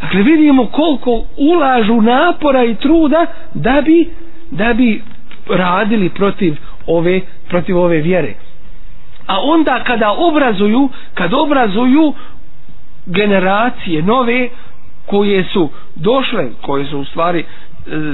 Dakle 0.00 0.22
vidimo 0.22 0.66
koliko 0.66 1.10
ulažu 1.36 2.00
napora 2.00 2.64
i 2.64 2.74
truda 2.74 3.26
da 3.54 3.82
bi 3.84 4.08
da 4.50 4.72
bi 4.74 5.02
radili 5.48 6.08
protiv 6.08 6.56
ove 6.86 7.20
protiv 7.48 7.78
ove 7.78 7.98
vjere. 7.98 8.34
A 9.26 9.40
onda 9.42 9.84
kada 9.84 10.10
obrazuju 10.12 10.88
kad 11.14 11.34
obrazuju 11.34 12.12
generacije 13.10 14.02
nove 14.02 14.48
koje 15.06 15.44
su 15.44 15.64
došle 15.96 16.48
koje 16.60 16.86
su 16.86 16.98
u 16.98 17.04
stvari 17.04 17.40
e, 17.40 17.44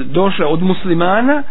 došle 0.05 0.45
od 0.45 0.61
muslimana 0.63 1.43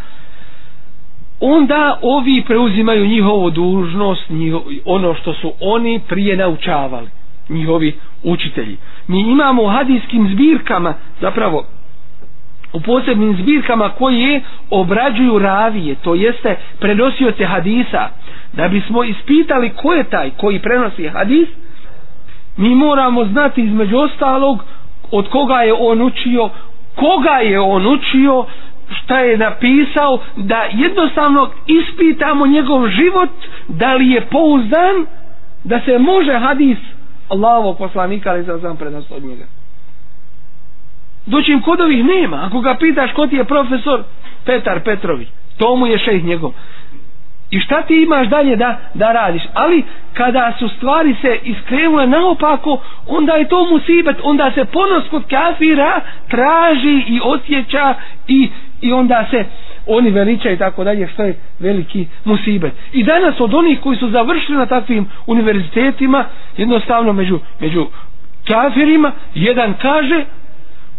onda 1.42 1.98
ovi 2.02 2.42
preuzimaju 2.42 3.06
njihovu 3.06 3.50
dužnost 3.50 4.30
njiho, 4.30 4.62
ono 4.86 5.14
što 5.14 5.32
su 5.34 5.52
oni 5.60 6.00
prije 6.00 6.36
naučavali 6.36 7.08
njihovi 7.48 7.94
učitelji. 8.24 8.76
Mi 9.08 9.20
imamo 9.22 9.62
u 9.62 9.68
hadijskim 9.68 10.28
zbirkama 10.28 10.94
zapravo 11.20 11.64
u 12.72 12.80
posebnim 12.80 13.36
zbirkama 13.36 13.88
koje 13.88 14.40
obrađuju 14.70 15.38
ravije 15.38 15.94
to 15.94 16.14
jeste 16.14 16.56
prenosioce 16.78 17.44
hadisa. 17.44 18.08
Da 18.52 18.68
bismo 18.68 19.04
ispitali 19.04 19.70
ko 19.72 19.92
je 19.92 20.04
taj 20.04 20.30
koji 20.30 20.58
prenosi 20.58 21.08
hadis 21.08 21.48
mi 22.56 22.74
moramo 22.74 23.24
znati 23.24 23.62
između 23.62 23.98
ostalog 23.98 24.64
od 25.10 25.28
koga 25.28 25.54
je 25.54 25.72
on 25.78 26.02
učio 26.02 26.48
koga 26.94 27.30
je 27.30 27.60
on 27.60 27.86
učio 27.86 28.44
šta 28.90 29.18
je 29.18 29.36
napisao 29.38 30.18
da 30.36 30.64
jednostavno 30.72 31.50
ispitamo 31.66 32.46
njegov 32.46 32.88
život 32.88 33.30
da 33.68 33.94
li 33.94 34.10
je 34.10 34.20
pouzdan 34.20 35.06
da 35.64 35.80
se 35.80 35.98
može 35.98 36.32
hadis 36.38 36.78
Allahovog 37.28 37.78
poslanika 37.78 38.30
ali 38.30 38.42
za 38.42 38.60
sam 38.60 38.76
prednost 38.76 39.12
od 39.12 39.24
njega. 39.24 39.44
Doćim 41.26 41.62
kod 41.62 41.80
ovih 41.80 42.04
nema. 42.04 42.46
Ako 42.46 42.60
ga 42.60 42.74
pitaš 42.74 43.12
ko 43.12 43.26
ti 43.26 43.36
je 43.36 43.44
profesor 43.44 44.02
Petar 44.44 44.80
Petrović 44.80 45.28
to 45.56 45.76
mu 45.76 45.86
je 45.86 45.98
šejh 45.98 46.24
njegov. 46.24 46.52
I 47.56 47.60
šta 47.60 47.82
ti 47.82 48.02
imaš 48.02 48.28
dalje 48.28 48.56
da, 48.56 48.78
da 48.94 49.12
radiš? 49.12 49.42
Ali 49.54 49.84
kada 50.14 50.52
su 50.58 50.68
stvari 50.68 51.16
se 51.20 51.38
iskrenule 51.42 52.06
naopako, 52.06 52.80
onda 53.06 53.32
je 53.32 53.48
to 53.48 53.66
musibet, 53.70 54.16
onda 54.22 54.50
se 54.54 54.64
ponos 54.64 55.08
kod 55.10 55.22
kafira 55.30 56.00
traži 56.28 57.04
i 57.06 57.20
osjeća 57.24 57.94
i, 58.28 58.48
i 58.80 58.92
onda 58.92 59.26
se 59.30 59.44
oni 59.86 60.10
veličaju 60.10 60.54
i 60.54 60.58
tako 60.58 60.84
dalje, 60.84 61.08
što 61.08 61.22
je 61.22 61.38
veliki 61.58 62.06
musibet. 62.24 62.72
I 62.92 63.04
danas 63.04 63.40
od 63.40 63.54
onih 63.54 63.80
koji 63.80 63.96
su 63.96 64.08
završili 64.10 64.58
na 64.58 64.66
takvim 64.66 65.08
univerzitetima, 65.26 66.24
jednostavno 66.56 67.12
među, 67.12 67.38
među 67.60 67.86
kafirima, 68.48 69.12
jedan 69.34 69.74
kaže, 69.82 70.24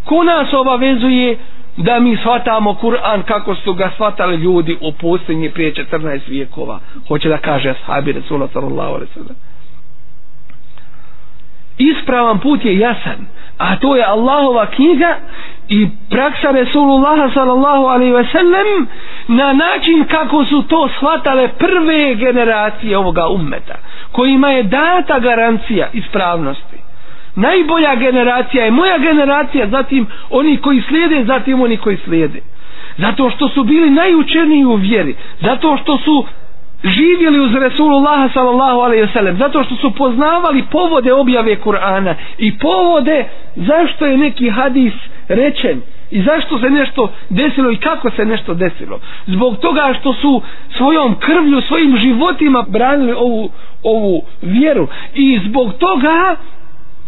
ko 0.04 0.24
nas 0.24 0.52
obavezuje 0.52 1.38
da 1.78 2.00
mi 2.00 2.16
shvatamo 2.16 2.74
Kur'an 2.74 3.22
kako 3.22 3.54
su 3.54 3.74
ga 3.74 3.90
shvatali 3.94 4.36
ljudi 4.36 4.78
u 4.80 4.92
pustinji 4.92 5.50
prije 5.50 5.74
14 5.74 6.20
vijekova. 6.28 6.78
Hoće 7.08 7.28
da 7.28 7.38
kaže 7.38 7.70
ashabi 7.70 8.12
Resula 8.12 8.48
sallallahu 8.52 8.94
alaihi 8.94 9.12
sallam. 9.14 9.36
Ispravan 11.78 12.38
put 12.38 12.64
je 12.64 12.78
jasan 12.78 13.26
a 13.58 13.76
to 13.76 13.96
je 13.96 14.04
Allahova 14.04 14.66
knjiga 14.66 15.16
i 15.68 15.88
praksa 16.10 16.50
Resulullaha 16.50 17.30
sallallahu 17.34 17.84
alaihi 17.84 18.12
ve 18.12 18.24
sellem 18.24 18.86
na 19.28 19.52
način 19.52 20.04
kako 20.04 20.44
su 20.44 20.62
to 20.62 20.88
shvatale 20.88 21.48
prve 21.48 22.14
generacije 22.14 22.98
ovoga 22.98 23.28
ummeta 23.28 23.74
kojima 24.12 24.50
je 24.50 24.62
data 24.62 25.18
garancija 25.18 25.88
ispravnosti 25.92 26.76
najbolja 27.34 27.94
generacija 27.94 28.64
je 28.64 28.70
moja 28.70 28.98
generacija 28.98 29.66
zatim 29.66 30.06
oni 30.30 30.56
koji 30.56 30.82
slijede 30.88 31.24
zatim 31.24 31.60
oni 31.60 31.76
koji 31.76 31.96
slijede. 32.04 32.40
Zato 32.98 33.30
što 33.30 33.48
su 33.48 33.64
bili 33.64 33.90
najučeniji 33.90 34.64
u 34.64 34.74
vjeri 34.74 35.14
zato 35.40 35.76
što 35.76 35.98
su 35.98 36.24
živjeli 36.84 37.40
uz 37.40 37.54
Resulullah 37.54 38.32
sallallahu 38.32 38.80
alaihi 38.80 39.04
wasallam 39.04 39.38
zato 39.38 39.64
što 39.64 39.74
su 39.74 39.90
poznavali 39.94 40.64
povode 40.70 41.12
objave 41.12 41.56
Kur'ana 41.64 42.14
i 42.38 42.58
povode 42.58 43.24
zašto 43.56 44.06
je 44.06 44.18
neki 44.18 44.50
hadis 44.50 44.92
rečen 45.28 45.80
i 46.10 46.22
zašto 46.22 46.58
se 46.58 46.70
nešto 46.70 47.12
desilo 47.28 47.70
i 47.70 47.76
kako 47.76 48.10
se 48.10 48.24
nešto 48.24 48.54
desilo. 48.54 49.00
Zbog 49.26 49.56
toga 49.56 49.94
što 50.00 50.12
su 50.12 50.42
svojom 50.76 51.14
krvlju 51.18 51.60
svojim 51.60 51.96
životima 51.96 52.64
branili 52.68 53.12
ovu, 53.12 53.50
ovu 53.82 54.22
vjeru. 54.42 54.88
I 55.14 55.40
zbog 55.44 55.72
toga 55.78 56.36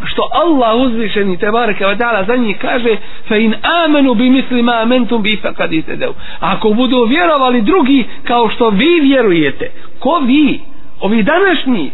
što 0.04 0.22
Allah 0.32 0.76
uzvišeni 0.76 1.38
te 1.38 1.50
bareke 1.50 1.86
ve 1.86 1.98
taala 1.98 2.24
za 2.24 2.36
njih 2.36 2.58
kaže 2.58 2.96
fa 3.28 3.36
in 3.36 3.54
amanu 3.84 4.14
bi 4.14 4.30
misli 4.30 4.62
ma 4.62 4.72
amantum 4.72 5.22
bi 5.22 5.40
faqad 5.42 5.72
itadaw 5.72 6.12
ako 6.40 6.70
budu 6.70 7.04
vjerovali 7.04 7.62
drugi 7.62 8.04
kao 8.24 8.48
što 8.48 8.70
vi 8.70 9.00
vjerujete 9.00 9.70
ko 9.98 10.18
vi? 10.26 10.60
Ovi 11.00 11.22
današnji 11.22 11.90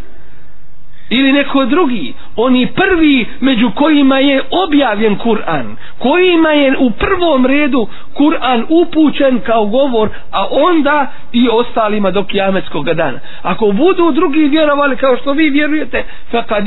ili 1.11 1.33
neko 1.33 1.65
drugi. 1.65 2.15
Oni 2.37 2.67
prvi 2.67 3.27
među 3.41 3.71
kojima 3.75 4.19
je 4.19 4.43
objavljen 4.67 5.19
Kur'an. 5.19 5.77
Kojima 5.99 6.49
je 6.51 6.77
u 6.79 6.91
prvom 6.91 7.47
redu 7.47 7.89
Kur'an 8.15 8.65
upućen 8.69 9.41
kao 9.41 9.67
govor 9.67 10.09
a 10.33 10.47
onda 10.51 11.07
i 11.33 11.49
ostalima 11.53 12.11
do 12.11 12.25
kijametskog 12.25 12.85
dana. 12.95 13.19
Ako 13.43 13.67
budu 13.67 14.13
drugi 14.13 14.49
vjerovali 14.49 14.97
kao 14.97 15.17
što 15.17 15.33
vi 15.33 15.51
vjerujete 15.51 16.05
fakad 16.31 16.65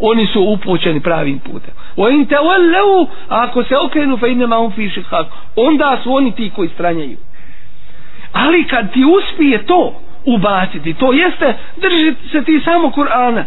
oni 0.00 0.26
su 0.26 0.42
upućeni 0.42 1.00
pravim 1.00 1.38
putem. 1.38 1.74
Wa 1.96 2.14
in 2.14 2.26
tawallu 2.26 3.06
ako 3.28 3.64
se 3.64 3.76
okrenu 3.76 4.16
fa 4.16 4.26
inma 4.26 4.56
hum 4.56 4.72
fi 4.72 4.88
shiqaq. 4.88 5.24
Onda 5.56 5.98
su 6.02 6.14
oni 6.14 6.32
ti 6.32 6.50
koji 6.56 6.68
stranjaju. 6.68 7.16
Ali 8.32 8.64
kad 8.64 8.92
ti 8.92 9.04
uspije 9.04 9.66
to 9.66 10.00
ubaciti 10.26 10.94
to 10.94 11.12
jeste 11.12 11.54
drži 11.76 12.14
se 12.32 12.44
ti 12.44 12.60
samo 12.64 12.88
Kur'ana 12.88 13.44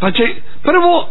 pa 0.00 0.10
će 0.10 0.34
prvo 0.62 1.08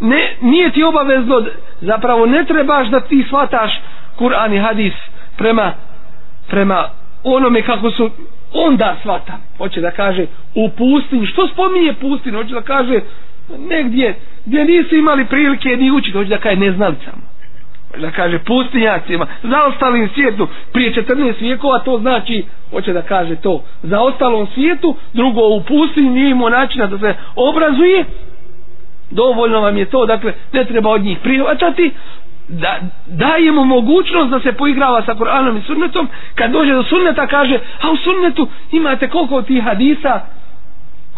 ne, 0.00 0.36
nije 0.40 0.70
ti 0.72 0.82
obavezno 0.82 1.42
zapravo 1.80 2.26
ne 2.26 2.44
trebaš 2.44 2.88
da 2.88 3.00
ti 3.00 3.24
shvataš 3.26 3.80
Kur'an 4.18 4.54
i 4.54 4.58
hadis 4.58 4.94
prema 5.36 5.72
prema 6.48 6.88
onome 7.24 7.62
kako 7.62 7.90
su 7.90 8.10
onda 8.52 8.96
shvata. 9.00 9.38
Hoće 9.58 9.80
da 9.80 9.90
kaže 9.90 10.26
u 10.54 10.70
pustinji. 10.70 11.26
Što 11.26 11.48
spominje 11.48 11.94
pustinju? 12.00 12.36
Hoće 12.36 12.54
da 12.54 12.62
kaže 12.62 13.00
negdje 13.58 14.14
gdje 14.46 14.64
nisu 14.64 14.96
imali 14.96 15.24
prilike 15.24 15.68
ni 15.68 15.90
učiti 15.90 16.18
hoće 16.18 16.28
da 16.28 16.38
kaže 16.38 16.56
neznalicama 16.56 17.37
da 17.96 18.10
kaže 18.10 18.38
pustinjacima 18.38 19.26
zaostalim 19.42 20.08
svijetu 20.14 20.48
prije 20.72 20.92
14 20.94 21.40
vijekova 21.40 21.78
to 21.78 21.98
znači 21.98 22.44
hoće 22.70 22.92
da 22.92 23.02
kaže 23.02 23.36
to 23.36 23.62
za 23.82 24.00
ostalom 24.00 24.46
svijetu 24.54 24.94
drugo 25.12 25.40
u 25.48 25.62
pustinji 25.62 26.10
nije 26.10 26.30
imao 26.30 26.48
načina 26.48 26.86
da 26.86 26.98
se 26.98 27.14
obrazuje 27.36 28.04
dovoljno 29.10 29.60
vam 29.60 29.76
je 29.76 29.84
to 29.84 30.06
dakle 30.06 30.32
ne 30.52 30.64
treba 30.64 30.90
od 30.90 31.02
njih 31.02 31.18
prihvatati 31.18 31.92
da 32.48 32.80
dajemo 33.06 33.64
mogućnost 33.64 34.30
da 34.30 34.40
se 34.40 34.52
poigrava 34.52 35.02
sa 35.02 35.14
Koranom 35.14 35.56
i 35.56 35.62
sunnetom 35.62 36.08
kad 36.34 36.50
dođe 36.50 36.72
do 36.72 36.82
sunneta 36.82 37.26
kaže 37.26 37.58
a 37.82 37.90
u 37.90 37.96
sunnetu 37.96 38.48
imate 38.72 39.08
koliko 39.08 39.42
tih 39.42 39.62
hadisa? 39.64 40.20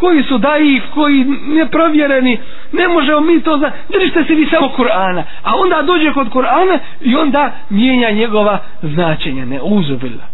Koji 0.01 0.23
su 0.23 0.39
daif, 0.39 0.83
koji 0.95 1.25
neprovjereni, 1.47 2.39
ne 2.73 2.89
možemo 2.89 3.21
mi 3.21 3.41
to 3.41 3.59
znati, 3.59 3.77
držite 3.89 4.25
se 4.25 4.35
vi 4.35 4.47
samo 4.47 4.69
Kur'ana, 4.77 5.23
a 5.43 5.57
onda 5.57 5.83
dođe 5.83 6.13
kod 6.13 6.29
Kur'ana 6.29 6.79
i 7.01 7.17
onda 7.17 7.53
mijenja 7.71 8.11
njegova 8.11 8.59
značenja, 8.83 9.45
ne 9.45 9.61
uzubila. 9.63 10.25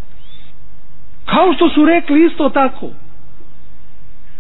Kao 1.25 1.53
što 1.53 1.69
su 1.69 1.85
rekli 1.85 2.25
isto 2.27 2.49
tako. 2.49 2.91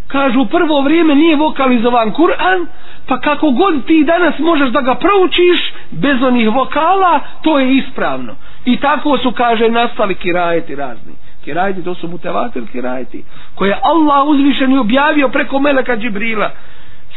Kažu 0.06 0.46
prvo 0.46 0.80
vrijeme 0.80 1.14
nije 1.14 1.36
vokalizovan 1.36 2.12
Kur'an, 2.12 2.66
pa 3.06 3.20
kako 3.20 3.50
god 3.50 3.86
ti 3.86 4.04
danas 4.04 4.38
možeš 4.38 4.68
da 4.68 4.80
ga 4.80 4.94
proučiš 4.94 5.72
bez 5.90 6.22
onih 6.22 6.48
vokala, 6.54 7.20
to 7.42 7.58
je 7.58 7.76
ispravno. 7.76 8.34
I 8.64 8.76
tako 8.76 9.18
su, 9.18 9.32
kaže, 9.32 9.68
nastali 9.68 10.14
kirajeti 10.14 10.74
razni. 10.74 11.12
Kirajeti, 11.46 11.84
to 11.84 11.94
su 11.94 12.08
mutevatir 12.08 12.62
kirajeti, 12.72 13.24
koje 13.54 13.78
Allah 13.82 14.26
uzvišen 14.26 14.72
i 14.72 14.78
objavio 14.78 15.28
preko 15.28 15.58
Meleka 15.58 15.96
Džibrila. 15.96 16.50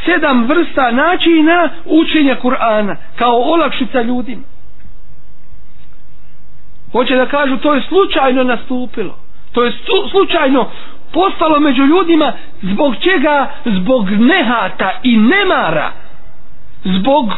Sedam 0.05 0.45
vrsta 0.47 0.91
načina 0.91 1.69
učenja 1.85 2.35
Kur'ana, 2.41 2.95
kao 3.15 3.35
olakšica 3.35 4.01
ljudima. 4.01 4.41
Hoće 6.91 7.15
da 7.15 7.25
kažu, 7.25 7.57
to 7.57 7.73
je 7.73 7.81
slučajno 7.81 8.43
nastupilo. 8.43 9.15
To 9.51 9.63
je 9.63 9.71
slučajno 10.11 10.69
postalo 11.13 11.59
među 11.59 11.83
ljudima 11.83 12.33
zbog 12.61 12.95
čega 12.95 13.47
zbog 13.65 14.09
nehata 14.09 14.91
i 15.03 15.17
nemara 15.17 15.91
zbog 16.83 17.33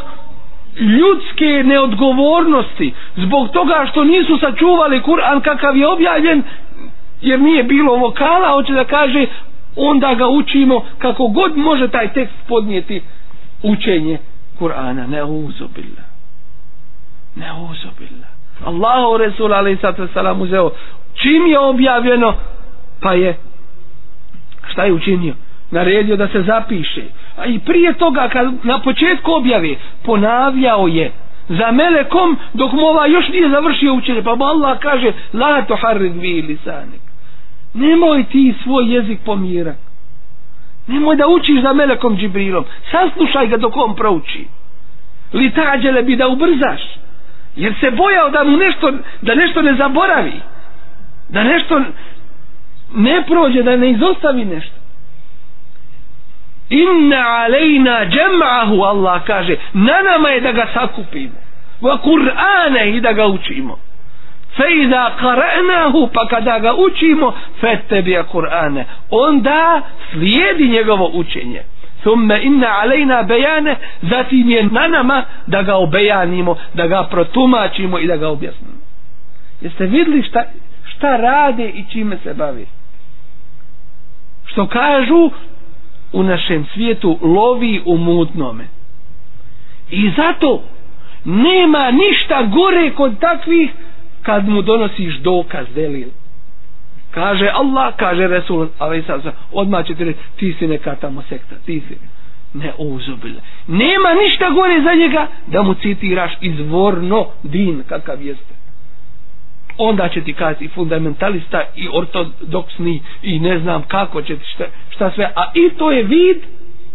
ljudske 0.79 1.63
neodgovornosti 1.65 2.93
zbog 3.15 3.49
toga 3.49 3.85
što 3.91 4.03
nisu 4.03 4.37
sačuvali 4.37 5.01
Kur'an 5.01 5.41
kakav 5.41 5.77
je 5.77 5.87
objavljen 5.87 6.43
jer 7.21 7.39
nije 7.39 7.63
bilo 7.63 7.95
vokala 7.95 8.53
hoće 8.53 8.73
da 8.73 8.83
kaže 8.83 9.25
onda 9.75 10.13
ga 10.13 10.27
učimo 10.27 10.85
kako 10.97 11.27
god 11.27 11.57
može 11.57 11.87
taj 11.87 12.13
tekst 12.13 12.35
podnijeti 12.47 13.01
učenje 13.63 14.17
Kur'ana. 14.59 15.07
Ne 15.07 15.23
uzubila 15.23 16.03
ne 17.35 17.51
uzubila 17.53 18.27
Allahu 18.65 19.17
Resul 19.17 19.53
alaih 19.53 19.79
salam 20.13 20.41
uzeo. 20.41 20.71
Čim 21.13 21.47
je 21.47 21.59
objavljeno 21.59 22.33
pa 23.01 23.13
je 23.13 23.37
šta 24.71 24.83
je 24.83 24.93
učinio? 24.93 25.33
Naredio 25.71 26.15
da 26.15 26.27
se 26.27 26.41
zapiše. 26.41 27.03
A 27.37 27.45
i 27.45 27.59
prije 27.59 27.93
toga 27.93 28.29
kad 28.29 28.53
na 28.63 28.79
početku 28.79 29.31
objave 29.31 29.75
ponavljao 30.05 30.87
je 30.87 31.11
za 31.49 31.71
melekom 31.71 32.37
dok 32.53 32.71
mu 32.71 32.81
ova 32.81 33.07
još 33.07 33.29
nije 33.29 33.49
završio 33.49 33.93
učenje. 33.93 34.23
Pa 34.23 34.35
mu 34.35 34.45
Allah 34.45 34.79
kaže 34.79 35.13
la 35.33 35.61
to 35.61 35.75
harrid 35.75 36.15
vi 36.15 36.41
lisanik 36.41 37.10
nemoj 37.73 38.23
ti 38.23 38.53
svoj 38.63 38.95
jezik 38.95 39.19
pomirat. 39.25 39.77
Nemoj 40.87 41.15
da 41.15 41.27
učiš 41.27 41.61
za 41.61 41.73
melekom 41.73 42.17
džibrilom. 42.17 42.65
Saslušaj 42.91 43.47
ga 43.47 43.57
dok 43.57 43.77
on 43.77 43.95
prouči. 43.95 44.47
Li 45.33 45.51
tađele 45.51 46.03
bi 46.03 46.15
da 46.15 46.27
ubrzaš. 46.27 46.81
Jer 47.55 47.73
se 47.79 47.91
bojao 47.91 48.29
da 48.29 48.43
mu 48.43 48.57
nešto 48.57 48.91
da 49.21 49.35
nešto 49.35 49.61
ne 49.61 49.75
zaboravi. 49.75 50.41
Da 51.29 51.43
nešto 51.43 51.81
ne 52.95 53.23
prođe 53.27 53.63
da 53.63 53.75
ne 53.77 53.91
izostavi 53.91 54.45
nešto. 54.45 54.75
Inna 56.69 57.23
alejna 57.27 58.05
džem'ahu 58.05 58.83
Allah 58.83 59.23
kaže 59.25 59.55
na 59.73 60.01
nama 60.01 60.29
je 60.29 60.41
da 60.41 60.51
ga 60.51 60.67
sakupimo. 60.73 61.35
Wa 61.81 61.97
kur'ane 62.03 62.97
i 62.97 63.01
da 63.01 63.13
ga 63.13 63.27
učimo 63.27 63.77
fe 64.57 64.63
iza 64.83 65.11
qara'nahu 65.21 66.09
pa 66.13 66.27
kada 66.27 66.59
ga 66.59 66.73
učimo 66.73 67.33
fetebi 67.59 68.17
kur'ane. 68.31 68.85
Onda 69.09 69.81
slijedi 70.11 70.67
njegovo 70.67 71.11
učenje. 71.13 71.61
Thumma 72.01 72.37
inna 72.37 72.67
alejna 72.81 73.23
bejane 73.23 73.75
zatim 74.01 74.49
je 74.49 74.63
na 74.63 74.87
nama 74.87 75.23
da 75.47 75.61
ga 75.61 75.75
obejanimo 75.75 76.57
da 76.73 76.87
ga 76.87 77.03
protumačimo 77.03 77.99
i 77.99 78.07
da 78.07 78.17
ga 78.17 78.29
objasnimo. 78.29 78.81
Jeste 79.61 79.85
vidli 79.85 80.23
šta, 80.23 80.43
šta 80.83 81.17
rade 81.17 81.69
i 81.69 81.85
čime 81.91 82.17
se 82.23 82.33
bavi? 82.33 82.65
Što 84.45 84.67
kažu 84.67 85.31
u 86.13 86.23
našem 86.23 86.65
svijetu 86.73 87.19
lovi 87.21 87.81
u 87.85 87.97
mutnome. 87.97 88.67
I 89.91 90.11
zato 90.17 90.63
nema 91.25 91.91
ništa 91.91 92.43
gore 92.43 92.91
kod 92.91 93.19
takvih 93.19 93.71
kad 94.21 94.49
mu 94.49 94.61
donosiš 94.61 95.17
dokaz 95.17 95.65
delil. 95.75 96.09
Kaže 97.11 97.49
Allah 97.53 97.93
kaže 97.97 98.27
Resul 98.27 98.67
odmah 99.51 99.85
će 99.85 99.95
ti 99.95 100.03
reći 100.03 100.19
ti 100.35 100.55
si 100.59 100.67
neka 100.67 100.95
tamo 100.95 101.21
sekta 101.29 101.55
ti 101.65 101.81
si. 101.87 101.97
Ne 102.53 102.73
uzubile 102.77 103.41
nema 103.67 104.13
ništa 104.23 104.49
gore 104.49 104.81
za 104.81 104.93
njega 104.93 105.27
da 105.47 105.61
mu 105.61 105.73
citiraš 105.73 106.31
izvorno 106.41 107.27
din 107.43 107.83
kakav 107.89 108.21
jeste. 108.21 108.53
Onda 109.77 110.09
će 110.09 110.21
ti 110.21 110.33
kazi 110.33 110.67
fundamentalista 110.67 111.63
i 111.75 111.87
ortodoksni 111.93 113.01
i 113.21 113.39
ne 113.39 113.59
znam 113.59 113.83
kako 113.83 114.21
će 114.21 114.37
ti 114.37 114.45
šta, 114.53 114.63
šta 114.89 115.11
sve. 115.11 115.31
A 115.35 115.51
i 115.53 115.69
to 115.69 115.91
je 115.91 116.03
vid 116.03 116.37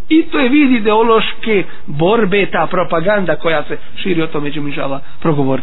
i 0.09 0.23
to 0.23 0.39
je 0.39 0.49
vid 0.49 0.71
ideološke 0.71 1.63
borbe 1.85 2.45
ta 2.45 2.67
propaganda 2.71 3.35
koja 3.35 3.63
se 3.63 3.77
širi 3.95 4.21
o 4.21 4.27
tome 4.27 4.43
među 4.43 4.61
mi 4.61 4.71
progovoriti 4.71 5.07
progovor 5.19 5.61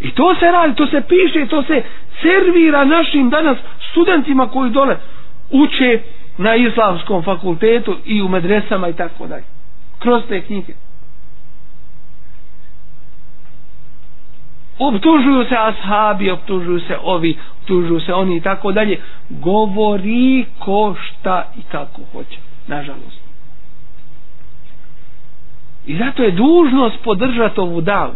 i 0.00 0.10
to 0.10 0.34
se 0.34 0.46
radi, 0.46 0.74
to 0.74 0.86
se 0.86 1.02
piše 1.02 1.46
to 1.46 1.62
se 1.62 1.82
servira 2.22 2.84
našim 2.84 3.30
danas 3.30 3.58
studentima 3.90 4.48
koji 4.48 4.70
dole 4.70 4.96
uče 5.52 6.00
na 6.38 6.54
islamskom 6.56 7.22
fakultetu 7.22 7.96
i 8.04 8.22
u 8.22 8.28
medresama 8.28 8.88
i 8.88 8.92
tako 8.92 9.26
dalje. 9.26 9.44
Kroz 9.98 10.22
te 10.28 10.40
knjige. 10.40 10.72
Optužuju 14.80 15.44
se 15.44 15.56
ashabi 15.58 16.30
optužuju 16.30 16.80
se 16.80 16.96
ovi 17.02 17.36
optužuju 17.60 18.00
se 18.00 18.14
oni 18.14 18.36
i 18.36 18.40
tako 18.40 18.72
dalje. 18.72 19.00
Govori 19.30 20.44
ko 20.58 20.94
šta 20.96 21.52
i 21.58 21.62
kako 21.62 22.00
hoće 22.12 22.38
nažalost. 22.66 23.20
I 25.86 25.96
zato 25.96 26.22
je 26.22 26.30
dužnost 26.30 26.96
podržati 27.04 27.60
ovu 27.60 27.80
davu 27.80 28.14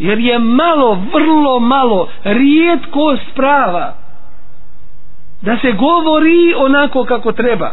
jer 0.00 0.18
je 0.18 0.38
malo, 0.38 0.94
vrlo 1.14 1.60
malo 1.60 2.08
rijetko 2.24 3.00
sprava 3.24 3.94
da 5.42 5.56
se 5.56 5.72
govori 5.72 6.54
onako 6.56 7.04
kako 7.04 7.32
treba. 7.32 7.66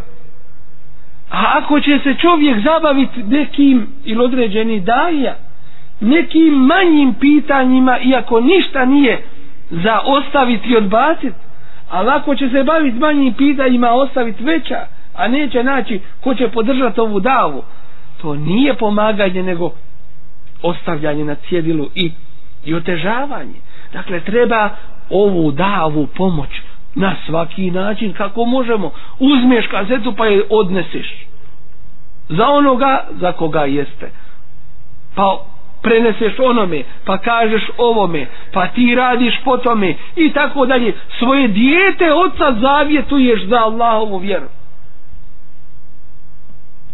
A 1.31 1.53
ako 1.55 1.79
će 1.79 1.99
se 1.99 2.15
čovjek 2.15 2.59
zabaviti 2.61 3.23
nekim 3.23 3.87
ili 4.05 4.23
određeni 4.23 4.79
daja 4.79 5.35
nekim 6.01 6.53
manjim 6.55 7.13
pitanjima 7.13 7.99
iako 7.99 8.39
ništa 8.39 8.85
nije 8.85 9.23
za 9.71 9.99
ostaviti 10.01 10.69
i 10.69 10.77
odbaciti 10.77 11.35
ali 11.89 12.09
ako 12.09 12.35
će 12.35 12.49
se 12.49 12.63
baviti 12.63 12.99
manjim 12.99 13.33
pitanjima 13.33 13.91
ostaviti 13.91 14.43
veća 14.43 14.79
a 15.15 15.27
neće 15.27 15.63
naći 15.63 15.99
ko 16.21 16.35
će 16.35 16.47
podržati 16.47 16.99
ovu 16.99 17.19
davu 17.19 17.63
to 18.21 18.35
nije 18.35 18.73
pomaganje 18.73 19.43
nego 19.43 19.71
ostavljanje 20.61 21.25
na 21.25 21.35
cjedilu 21.35 21.89
i, 21.95 22.11
i 22.65 22.73
otežavanje. 22.75 23.59
Dakle 23.93 24.19
treba 24.19 24.69
ovu 25.09 25.51
davu 25.51 26.07
pomoć 26.07 26.49
na 26.95 27.15
svaki 27.25 27.71
način 27.71 28.13
kako 28.13 28.45
možemo. 28.45 28.91
Uzmeš 29.19 29.67
kazetu 29.67 30.13
pa 30.17 30.25
je 30.25 30.43
odneseš. 30.49 31.25
Za 32.29 32.47
onoga 32.47 33.07
za 33.11 33.31
koga 33.31 33.61
jeste. 33.65 34.11
Pa 35.15 35.37
preneseš 35.81 36.39
onome 36.39 36.83
pa 37.05 37.17
kažeš 37.17 37.63
ovome 37.77 38.25
pa 38.53 38.67
ti 38.67 38.95
radiš 38.95 39.39
po 39.43 39.57
tome 39.57 39.95
i 40.15 40.33
tako 40.33 40.65
dalje. 40.65 40.93
Svoje 41.19 41.47
dijete 41.47 42.13
oca 42.13 42.55
zavjetuješ 42.61 43.45
za 43.47 43.57
Allahovu 43.57 44.17
vjeru. 44.17 44.45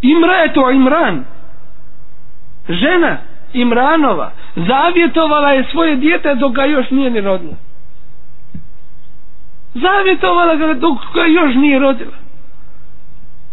Imra 0.02 0.34
je 0.34 0.54
to 0.54 0.72
Imran 0.72 1.26
žena 2.70 3.18
Imranova 3.54 4.32
zavjetovala 4.56 5.52
je 5.52 5.64
svoje 5.72 5.96
dijete 5.96 6.36
dok 6.36 6.56
ga 6.56 6.66
još 6.66 6.90
nije 6.90 7.10
ni 7.10 7.22
rodila. 7.22 7.56
Zavjetovala 9.74 10.56
ga 10.56 10.74
dok 10.74 10.98
ga 11.14 11.26
još 11.26 11.56
nije 11.56 11.80
rodila. 11.80 12.18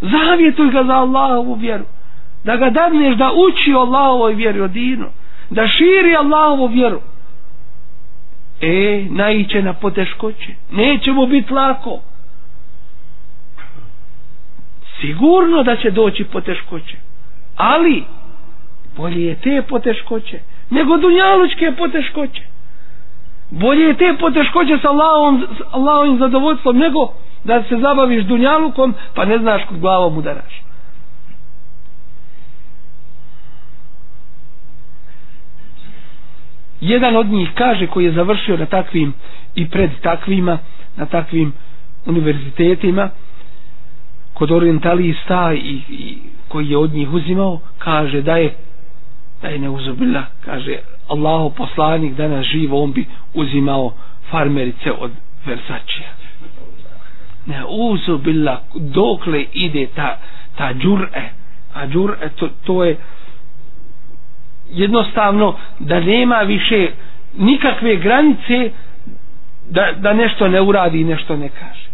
Zavjetuj 0.00 0.70
ga 0.70 0.84
za 0.84 0.92
Allahovu 0.92 1.54
vjeru 1.54 1.84
da 2.44 2.56
ga 2.56 2.70
dadneš 2.70 3.16
da 3.16 3.32
uči 3.32 3.72
Allahovoj 3.74 4.34
vjeri 4.34 4.60
od 4.60 4.70
dinu 4.70 5.06
da 5.50 5.68
širi 5.68 6.16
Allahovu 6.16 6.66
vjeru. 6.66 7.00
E, 8.60 9.06
naiće 9.10 9.62
na 9.62 9.72
poteškoće 9.72 10.54
neće 10.70 11.12
mu 11.12 11.26
biti 11.26 11.52
lako. 11.52 12.00
Sigurno 15.00 15.62
da 15.62 15.76
će 15.76 15.90
doći 15.90 16.24
poteškoće 16.24 16.96
ali 17.56 18.04
bolje 19.00 19.24
je 19.24 19.34
te 19.34 19.62
poteškoće 19.68 20.38
nego 20.70 20.96
dunjalučke 20.96 21.72
poteškoće. 21.78 22.42
Bolje 23.50 23.84
je 23.84 23.96
te 23.96 24.16
poteškoće 24.20 24.78
sa 24.82 24.88
Allahom, 24.88 25.46
Allahovim 25.70 26.18
zadovoljstvom 26.18 26.76
nego 26.78 27.12
da 27.44 27.62
se 27.62 27.76
zabaviš 27.76 28.24
dunjalukom 28.24 28.94
pa 29.14 29.24
ne 29.24 29.38
znaš 29.38 29.62
kod 29.68 29.80
glavom 29.80 30.18
udaraš. 30.18 30.62
Jedan 36.80 37.16
od 37.16 37.26
njih 37.26 37.50
kaže 37.54 37.86
koji 37.86 38.04
je 38.04 38.12
završio 38.12 38.56
na 38.56 38.66
takvim 38.66 39.12
i 39.54 39.70
pred 39.70 39.90
takvima 40.02 40.58
na 40.96 41.06
takvim 41.06 41.52
univerzitetima 42.06 43.10
kod 44.34 44.50
orientalista 44.50 45.52
i, 45.54 45.80
i 45.88 46.18
koji 46.48 46.68
je 46.68 46.76
od 46.76 46.92
njih 46.92 47.12
uzimao 47.12 47.60
kaže 47.78 48.22
da 48.22 48.36
je 48.36 48.54
da 49.42 49.48
je 49.48 49.58
neuzubila 49.58 50.22
kaže 50.44 50.76
Allahu 51.08 51.50
poslanik 51.52 52.14
danas 52.14 52.46
živo 52.46 52.82
on 52.82 52.92
bi 52.92 53.04
uzimao 53.34 53.92
farmerice 54.30 54.92
od 54.92 55.10
Versačija 55.46 56.20
ne 57.46 57.64
uzubila 57.66 58.60
dokle 58.74 59.44
ide 59.54 59.86
ta, 59.86 60.18
ta 60.56 60.72
džur'e? 60.74 61.22
A 61.74 61.86
džur'e 61.86 62.28
to, 62.30 62.48
to 62.64 62.84
je 62.84 62.96
jednostavno 64.70 65.48
da 65.80 66.00
nema 66.00 66.36
više 66.36 66.88
nikakve 67.34 67.96
granice 67.96 68.70
da, 69.68 69.92
da 69.94 70.12
nešto 70.12 70.48
ne 70.48 70.60
uradi 70.60 71.00
i 71.00 71.04
nešto 71.04 71.36
ne 71.36 71.48
kaže. 71.50 71.90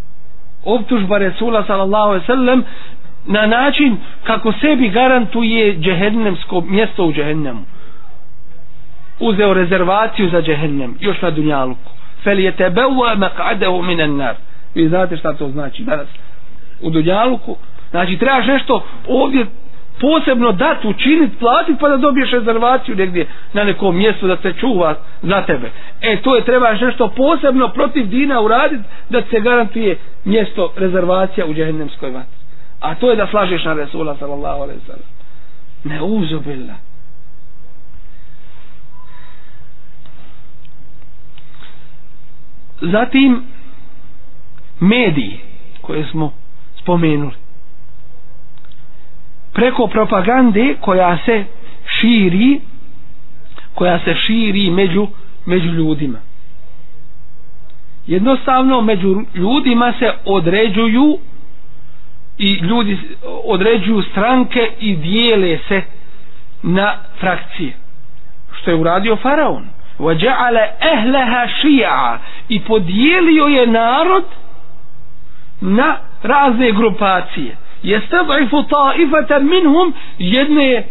Optužba 0.65 1.19
Resula 1.19 1.65
sallallahu 1.67 2.09
alaihi 2.09 2.27
sallam 2.27 2.63
na 3.27 3.47
način 3.47 3.97
kako 4.25 4.53
sebi 4.53 4.89
garantuje 4.89 5.77
džehennemsko 5.79 6.61
mjesto 6.61 7.05
u 7.05 7.13
džehennemu. 7.13 7.65
Uzeo 9.21 9.55
rezervaciju 9.55 10.29
za 10.29 10.43
džehennem 10.43 10.97
još 11.01 11.23
na 11.23 11.31
dunjaluku. 11.31 11.91
Fel 12.25 12.39
je 12.39 12.53
tebe 12.53 12.87
u 12.87 12.93
maqadehu 12.93 13.83
minen 13.83 14.17
nar. 14.17 14.35
Vi 14.75 14.89
znate 14.89 15.17
šta 15.17 15.33
to 15.33 15.49
znači 15.49 15.83
danas? 15.83 16.09
U 16.81 16.91
dunjaluku. 16.91 17.57
Znači 17.91 18.17
trebaš 18.17 18.47
nešto 18.47 18.83
ovdje 19.09 19.47
posebno 20.01 20.53
dat 20.53 20.85
učinit 20.85 21.39
platit 21.39 21.77
pa 21.81 21.89
da 21.89 21.97
dobiješ 21.97 22.31
rezervaciju 22.31 22.97
negdje 22.97 23.27
na 23.53 23.65
nekom 23.65 23.97
mjestu 23.97 24.27
da 24.27 24.37
se 24.37 24.53
čuva 24.53 24.95
za 25.23 25.43
tebe. 25.43 25.71
E 26.01 26.17
to 26.23 26.37
je 26.37 26.45
trebaš 26.45 26.81
nešto 26.81 27.09
posebno 27.09 27.69
protiv 27.69 28.07
dina 28.07 28.41
uradit 28.41 28.81
da 29.11 29.23
se 29.23 29.41
garantuje 29.41 29.97
mjesto 30.25 30.73
rezervacija 30.77 31.47
u 31.47 31.55
džehennemskoj 31.55 32.11
vatri 32.11 32.36
a 32.87 32.95
to 32.95 33.11
je 33.11 33.17
da 33.17 33.27
slažeš 33.27 33.65
na 33.65 33.73
Resula 33.75 34.17
sallallahu 34.17 34.63
alaihi 34.63 34.81
sallam. 34.87 35.09
Ne 35.85 36.03
uzubila 36.03 36.75
zatim 42.83 43.43
mediji 44.81 45.39
koje 45.81 46.05
smo 46.05 46.33
spomenuli. 46.79 47.35
Preko 49.53 49.87
propagande 49.87 50.77
koja 50.81 51.19
se 51.25 51.45
širi 51.87 52.61
koja 53.75 53.99
se 53.99 54.15
širi 54.17 54.71
među 54.71 55.07
među 55.47 55.69
ljudima. 55.69 56.19
Jednostavno 58.07 58.81
među 58.81 59.23
ljudima 59.35 59.93
se 59.99 60.13
određuju 60.25 61.19
i 62.38 62.54
ljudi 62.54 62.98
određuju 63.44 64.02
stranke 64.02 64.72
i 64.80 64.96
dijele 64.96 65.58
se 65.68 65.82
na 66.64 66.96
frakcije 67.20 67.74
što 68.62 68.72
je 68.72 68.78
uradio 68.78 69.16
faraon 69.16 69.68
وَجَعَلَ 70.00 70.58
أَهْلَهَا 70.82 71.48
شِيَعَ 71.62 72.18
i 72.50 72.60
podijelio 72.60 73.46
je 73.46 73.68
narod 73.68 74.24
na 75.62 75.98
razne 76.24 76.72
grupacije 76.72 77.56
jestad'ifu 77.84 78.64
ta'ifatan 78.64 79.44
minhum 79.44 79.94
jedne 80.18 80.68
je 80.68 80.88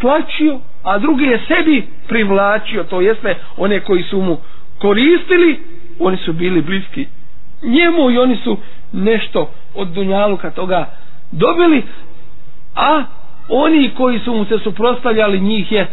tlačio 0.00 0.60
a 0.82 0.98
druge 0.98 1.24
je 1.24 1.40
sebi 1.48 1.86
privlačio 2.08 2.84
to 2.84 3.00
jeste 3.00 3.34
one 3.56 3.80
koji 3.80 4.02
su 4.02 4.20
mu 4.20 4.38
koristili 4.78 5.60
oni 6.00 6.16
su 6.16 6.32
bili 6.32 6.62
bliski 6.62 7.06
njemu 7.62 8.10
i 8.10 8.18
oni 8.18 8.36
su 8.44 8.58
nešto 8.92 9.50
od 9.75 9.87
dunjaluka 9.87 10.51
toga 10.51 10.85
dobili 11.31 11.83
a 12.75 13.03
oni 13.49 13.91
koji 13.97 14.19
su 14.19 14.33
mu 14.33 14.45
se 14.45 14.57
suprostavljali 14.59 15.39
njih 15.39 15.71
je 15.71 15.87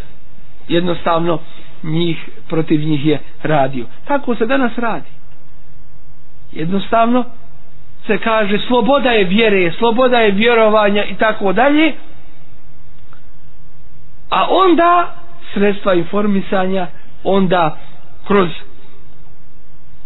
jednostavno 0.68 1.38
njih 1.82 2.16
protiv 2.48 2.80
njih 2.80 3.06
je 3.06 3.18
radio 3.42 3.84
tako 4.04 4.34
se 4.34 4.46
danas 4.46 4.72
radi 4.78 5.10
jednostavno 6.52 7.24
se 8.06 8.18
kaže 8.18 8.58
sloboda 8.58 9.10
je 9.10 9.24
vjere, 9.24 9.72
sloboda 9.72 10.18
je 10.18 10.30
vjerovanja 10.30 11.04
i 11.04 11.14
tako 11.14 11.52
dalje. 11.52 11.92
A 14.30 14.46
onda 14.50 15.14
sredstva 15.52 15.94
informisanja, 15.94 16.86
onda 17.24 17.76
kroz 18.26 18.48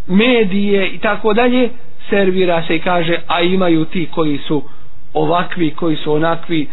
medije 0.07 0.89
i 0.89 0.99
tako 0.99 1.33
dalje 1.33 1.71
servira 2.11 2.63
se 2.67 2.77
i 2.77 2.81
kaže 2.81 3.17
a 3.27 3.41
imaju 3.43 3.85
ti 3.85 4.09
koji 4.11 4.39
su 4.39 4.63
ovakvi, 5.15 5.71
koji 5.71 5.97
su 5.97 6.13
onakvi. 6.13 6.69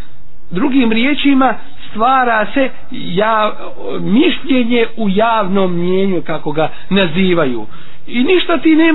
Drugim 0.52 0.92
riječima 0.92 1.54
stvara 1.90 2.48
se 2.54 2.70
ja, 2.92 3.54
mišljenje 4.02 4.88
u 4.98 5.10
javnom 5.10 5.80
mjenju 5.80 6.22
kako 6.22 6.52
ga 6.52 6.70
nazivaju. 6.90 7.66
I 8.08 8.24
ništa 8.24 8.58
ti 8.58 8.76
ne, 8.76 8.94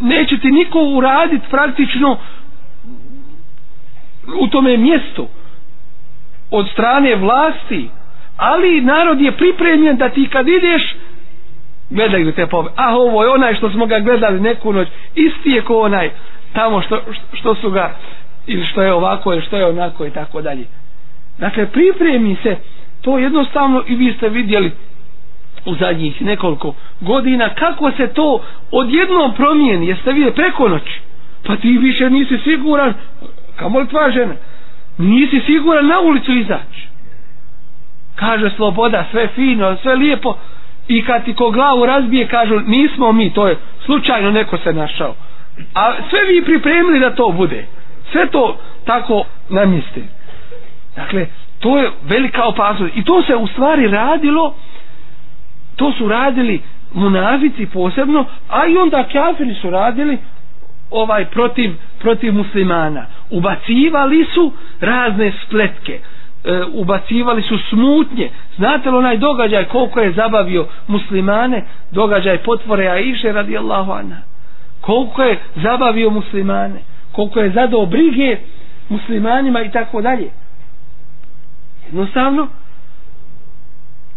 neće 0.00 0.38
ti 0.38 0.50
niko 0.50 0.78
uraditi 0.80 1.46
praktično 1.50 2.16
u 4.36 4.48
tome 4.48 4.76
mjestu 4.76 5.26
od 6.50 6.68
strane 6.68 7.16
vlasti 7.16 7.88
ali 8.36 8.80
narod 8.80 9.20
je 9.20 9.32
pripremljen 9.32 9.96
da 9.96 10.08
ti 10.08 10.28
kad 10.28 10.48
ideš 10.48 10.94
gledaju 11.90 12.32
te 12.32 12.46
pove 12.46 12.68
a 12.68 12.72
ah, 12.76 12.96
ovo 12.96 13.22
je 13.22 13.30
onaj 13.30 13.54
što 13.54 13.70
smo 13.70 13.86
ga 13.86 13.98
gledali 13.98 14.40
neku 14.40 14.72
noć 14.72 14.88
isti 15.14 15.50
je 15.50 15.62
ko 15.62 15.80
onaj 15.80 16.10
tamo 16.52 16.82
što, 16.82 17.00
što 17.32 17.54
su 17.54 17.70
ga 17.70 17.94
ili 18.46 18.66
što 18.66 18.82
je 18.82 18.92
ovako 18.92 19.32
ili 19.32 19.42
što 19.42 19.56
je 19.56 19.66
onako 19.66 20.06
i 20.06 20.10
tako 20.10 20.42
dalje. 20.42 20.64
Dakle 21.38 21.66
pripremi 21.66 22.36
se 22.42 22.56
to 23.02 23.18
jednostavno 23.18 23.82
i 23.86 23.94
vi 23.94 24.12
ste 24.12 24.28
vidjeli 24.28 24.72
u 25.66 25.74
zadnjih 25.74 26.22
nekoliko 26.22 26.74
godina 27.00 27.48
kako 27.54 27.90
se 27.90 28.06
to 28.06 28.42
odjednom 28.70 29.34
promijeni. 29.34 29.86
Jeste 29.86 30.12
vidjeli 30.12 30.34
preko 30.34 30.68
noći? 30.68 31.00
Pa 31.46 31.56
ti 31.56 31.78
više 31.78 32.10
nisi 32.10 32.38
siguran 32.44 32.94
kamo 33.56 33.80
li 33.80 33.88
tva 33.88 34.10
žena 34.10 34.34
nisi 34.98 35.40
siguran 35.46 35.86
na 35.86 36.00
ulicu 36.00 36.32
izaći. 36.32 36.88
Kaže 38.14 38.50
sloboda 38.56 39.06
sve 39.10 39.28
fino 39.34 39.76
sve 39.82 39.94
lijepo 39.94 40.36
i 40.90 41.02
kad 41.02 41.24
ti 41.24 41.34
ko 41.34 41.50
glavu 41.50 41.86
razbije 41.86 42.28
kažu 42.28 42.60
nismo 42.60 43.12
mi 43.12 43.32
to 43.32 43.48
je 43.48 43.56
slučajno 43.84 44.30
neko 44.30 44.58
se 44.58 44.72
našao. 44.72 45.14
A 45.74 45.92
sve 46.10 46.24
vi 46.24 46.44
pripremili 46.44 47.00
da 47.00 47.14
to 47.14 47.28
bude. 47.30 47.66
Sve 48.12 48.26
to 48.26 48.56
tako 48.84 49.24
namiste 49.50 50.00
dakle 50.96 51.26
to 51.58 51.78
je 51.78 51.90
velika 52.04 52.44
opasnost. 52.44 52.96
I 52.96 53.04
to 53.04 53.22
se 53.22 53.36
u 53.36 53.46
stvari 53.46 53.86
radilo 53.88 54.54
to 55.76 55.92
su 55.92 56.08
radili 56.08 56.60
munafici 56.92 57.66
posebno 57.66 58.24
a 58.48 58.66
i 58.66 58.76
onda 58.76 59.04
kafiri 59.04 59.54
su 59.54 59.70
radili 59.70 60.18
ovaj 60.90 61.24
protiv 61.26 61.70
protiv 61.98 62.34
muslimana. 62.34 63.06
Ubacivali 63.30 64.26
su 64.34 64.52
razne 64.80 65.32
spletke 65.46 66.00
e, 66.44 66.62
ubacivali 66.72 67.42
su 67.42 67.58
smutnje. 67.68 68.30
Znate 68.56 68.90
li 68.90 68.96
onaj 68.96 69.16
događaj 69.18 69.64
koliko 69.64 70.00
je 70.00 70.12
zabavio 70.12 70.66
muslimane? 70.86 71.64
Događaj 71.90 72.38
potvore 72.38 72.88
Aisha 72.88 73.32
radijallahu 73.32 73.92
anha. 73.92 74.16
Koliko 74.80 75.22
je 75.22 75.38
zabavio 75.56 76.10
muslimane? 76.10 76.80
Koliko 77.12 77.40
je 77.40 77.50
zadao 77.50 77.86
brige 77.86 78.36
muslimanima 78.88 79.62
i 79.62 79.70
tako 79.70 80.02
dalje. 80.02 80.30
Jednostavno 81.86 82.48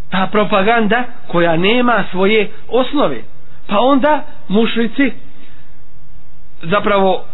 ta 0.09 0.27
propaganda 0.31 1.03
koja 1.27 1.57
nema 1.57 2.03
svoje 2.11 2.51
osnove. 2.69 3.21
Pa 3.67 3.79
onda 3.79 4.23
mušrici 4.47 5.11
zapravo 6.61 7.25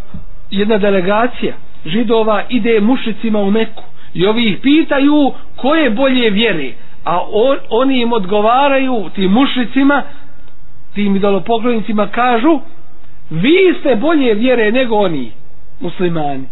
jedna 0.51 0.77
delegacija 0.77 1.53
židova 1.85 2.43
ide 2.49 2.79
mušicima 2.79 3.39
u 3.39 3.51
Meku 3.51 3.83
i 4.13 4.25
ovi 4.25 4.45
ih 4.45 4.57
pitaju 4.61 5.31
koje 5.55 5.89
bolje 5.89 6.29
vjere 6.29 6.73
a 7.03 7.19
on, 7.31 7.57
oni 7.69 8.01
im 8.01 8.13
odgovaraju 8.13 9.09
tim 9.15 9.31
mušicima 9.31 10.03
tim 10.93 11.15
idolopoklonicima 11.15 12.07
kažu 12.07 12.59
vi 13.29 13.75
ste 13.79 13.95
bolje 13.95 14.33
vjere 14.33 14.71
nego 14.71 14.95
oni 14.95 15.31
muslimani. 15.79 16.47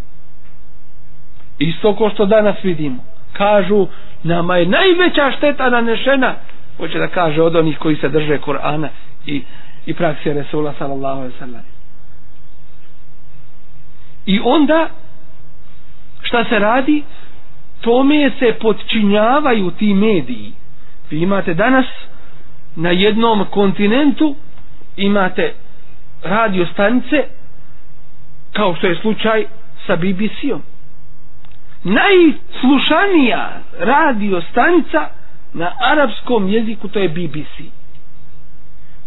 Isto 1.60 1.96
ko 1.96 2.10
što 2.10 2.26
danas 2.26 2.56
vidimo. 2.64 3.04
Kažu 3.34 3.88
nama 4.24 4.58
je 4.58 4.66
najveća 4.66 5.32
šteta 5.38 5.70
nanešena. 5.70 6.36
Hoće 6.78 7.00
da 7.00 7.08
kaže 7.08 7.42
od 7.42 7.56
onih 7.56 7.78
koji 7.78 7.96
se 7.96 8.10
drže 8.10 8.38
Kur'ana 8.38 8.88
i, 9.26 9.44
i 9.86 9.94
praksije 9.94 10.34
Resula 10.34 10.74
sallallahu 10.78 11.20
alaihi 11.20 11.38
sallam. 11.40 11.64
I 14.26 14.40
onda 14.44 14.90
šta 16.22 16.46
se 16.46 16.60
radi? 16.60 17.04
Tome 17.82 18.32
se 18.40 18.54
podčinjavaju 18.54 19.72
ti 19.72 19.94
mediji. 19.94 20.54
Vi 21.10 21.20
imate 21.20 21.54
danas 21.54 21.86
na 22.76 22.90
jednom 22.92 23.46
kontinentu 23.46 24.36
imate 24.98 25.54
radio 26.24 26.66
stanice 26.66 27.24
kao 28.54 28.76
što 28.76 28.88
je 28.88 28.96
slučaj 28.96 29.46
sa 29.86 29.96
BBC-om 29.96 30.62
najslušanija 31.86 33.50
radio 33.80 34.42
stanica 34.42 35.08
na 35.54 35.72
arapskom 35.82 36.48
jeziku 36.50 36.88
to 36.88 37.00
je 37.00 37.10
BBC 37.10 37.72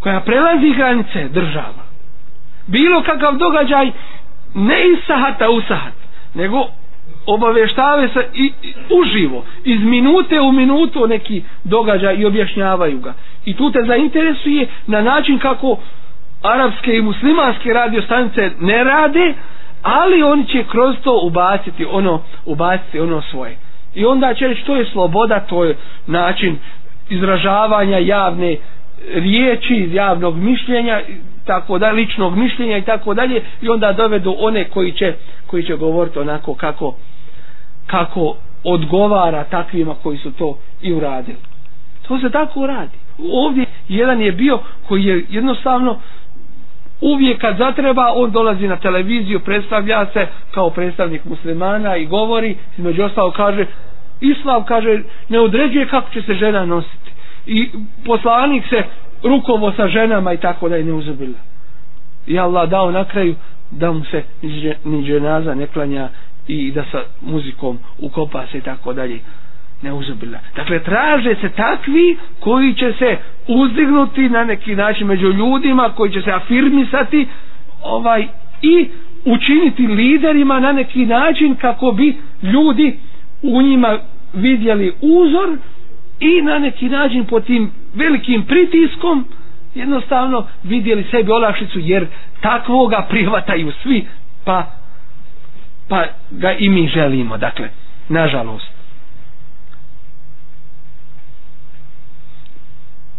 koja 0.01 0.21
prelazi 0.21 0.71
granice 0.71 1.29
država. 1.29 1.85
Bilo 2.67 3.03
kakav 3.03 3.37
događaj 3.37 3.91
ne 4.55 4.89
iz 4.89 4.99
sahata 5.07 5.51
u 5.51 5.61
sahat 5.61 5.93
nego 6.35 6.67
obaveštave 7.27 8.09
se 8.09 8.27
i, 8.35 8.53
i 8.63 8.73
uživo 8.91 9.45
iz 9.65 9.81
minute 9.81 10.41
u 10.41 10.53
minutu 10.53 11.07
neki 11.07 11.43
događaj 11.65 12.17
i 12.17 12.25
objašnjavaju 12.25 12.99
ga. 12.99 13.15
I 13.45 13.57
tu 13.57 13.73
te 13.73 13.83
zainteresuje 13.87 14.67
na 14.87 15.03
način 15.03 15.39
kako 15.39 15.79
arapske 16.43 16.97
i 16.97 17.03
muslimanske 17.03 17.73
radio 17.73 18.03
stanice 18.03 18.51
ne 18.61 18.85
rade 18.85 19.35
ali 19.83 20.23
oni 20.23 20.47
će 20.47 20.65
kroz 20.65 20.97
to 21.05 21.21
ubaciti 21.23 21.87
ono 21.91 22.23
ubaciti 22.45 23.01
ono 23.01 23.23
svoje. 23.23 23.57
I 23.95 24.05
onda 24.05 24.35
će 24.35 24.49
reći 24.49 24.65
to 24.65 24.77
je 24.77 24.85
sloboda 24.85 25.41
to 25.41 25.65
je 25.65 25.77
način 26.07 26.59
izražavanja 27.11 27.99
javne 27.99 28.57
riječi 29.15 29.89
javnog 29.93 30.37
mišljenja 30.37 31.01
tako 31.47 31.79
da 31.79 31.91
ličnog 31.91 32.37
mišljenja 32.37 32.77
i 32.77 32.83
tako 32.83 33.15
dalje. 33.15 33.43
I 33.63 33.69
onda 33.69 33.93
dovedu 33.93 34.37
one 34.39 34.65
koji 34.65 34.93
će 34.93 35.15
koji 35.47 35.63
će 35.63 35.77
govoriti 35.77 36.19
onako 36.19 36.55
kako 36.55 36.95
kako 37.91 38.35
odgovara 38.65 39.45
takvima 39.45 39.95
koji 40.03 40.19
su 40.19 40.33
to 40.33 40.49
i 40.83 40.93
uradili. 40.93 41.37
To 42.09 42.19
se 42.19 42.31
tako 42.31 42.67
radi. 42.67 42.97
Ovdje 43.33 43.65
jedan 43.89 44.21
je 44.21 44.33
bio 44.33 44.59
koji 44.89 45.05
je 45.05 45.25
jednostavno 45.31 45.99
uvijek 47.01 47.41
kad 47.41 47.57
zatreba 47.57 48.13
on 48.15 48.31
dolazi 48.31 48.69
na 48.69 48.77
televiziju 48.77 49.41
predstavlja 49.41 50.07
se 50.07 50.27
kao 50.51 50.71
predstavnik 50.71 51.25
muslimana 51.25 51.97
i 51.97 52.07
govori 52.07 52.57
između 52.79 53.03
ostalo 53.03 53.31
kaže 53.31 53.67
islam 54.21 54.65
kaže 54.65 55.03
ne 55.29 55.41
određuje 55.41 55.89
kako 55.89 56.11
će 56.11 56.23
se 56.23 56.35
žena 56.35 56.65
nositi. 56.65 57.11
I 57.47 57.69
poslanik 58.07 58.65
se 58.69 58.83
rukovo 59.23 59.73
sa 59.73 59.89
ženama 59.89 60.33
i 60.33 60.37
tako 60.37 60.69
da 60.69 60.77
je 60.77 60.85
ne 60.85 60.93
uzubila 60.93 61.39
i 62.27 62.39
Allah 62.39 62.69
dao 62.69 62.91
na 62.91 63.05
kraju 63.05 63.35
da 63.71 63.93
mu 63.93 64.05
se 64.05 64.23
ni 64.85 65.03
dženaza 65.05 65.55
ne 65.55 65.67
klanja 65.67 66.09
i 66.49 66.71
da 66.71 66.85
sa 66.93 66.99
muzikom 67.21 67.79
ukopa 67.99 68.47
se 68.47 68.59
i 68.59 68.61
tako 68.61 68.93
dalje 68.93 69.19
ne 69.83 69.93
uzubila. 69.93 70.39
Dakle, 70.57 70.83
traže 70.83 71.35
se 71.35 71.49
takvi 71.49 72.17
koji 72.41 72.75
će 72.75 72.93
se 72.93 73.17
uzdignuti 73.49 74.29
na 74.29 74.45
neki 74.45 74.77
način 74.77 75.07
među 75.07 75.27
ljudima, 75.27 75.89
koji 75.89 76.13
će 76.13 76.23
se 76.23 76.31
afirmisati 76.31 77.27
ovaj 77.83 78.27
i 78.63 78.89
učiniti 79.25 79.87
liderima 79.87 80.61
na 80.61 80.73
neki 80.73 81.07
način 81.07 81.55
kako 81.55 81.93
bi 81.93 82.17
ljudi 82.43 82.99
u 83.43 83.63
njima 83.63 83.99
vidjeli 84.35 84.93
uzor 85.01 85.49
i 86.21 86.43
na 86.43 86.59
neki 86.59 86.89
način 86.89 87.25
po 87.25 87.41
tim 87.41 87.71
velikim 87.95 88.43
pritiskom 88.43 89.25
jednostavno 89.75 90.47
vidjeli 90.63 91.05
sebi 91.11 91.31
olakšicu 91.33 91.79
jer 91.79 92.07
takvoga 92.41 93.07
prihvataju 93.11 93.73
svi 93.83 94.05
pa 94.45 94.80
pa 95.91 96.05
ga 96.31 96.53
i 96.53 96.69
mi 96.69 96.89
želimo 96.89 97.37
dakle 97.37 97.69
nažalost. 98.09 98.67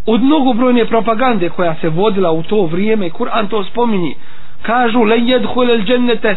Od 0.05 0.21
mnogobrojne 0.23 0.85
propagande 0.85 1.49
koja 1.49 1.75
se 1.75 1.89
vodila 1.89 2.31
u 2.31 2.43
to 2.43 2.65
vrijeme 2.65 3.09
Kur'an 3.09 3.47
to 3.49 3.63
spominji 3.63 4.15
kažu 4.61 5.03
len 5.03 5.27
jedhul 5.27 5.69
el 5.71 5.83
džennete 5.83 6.35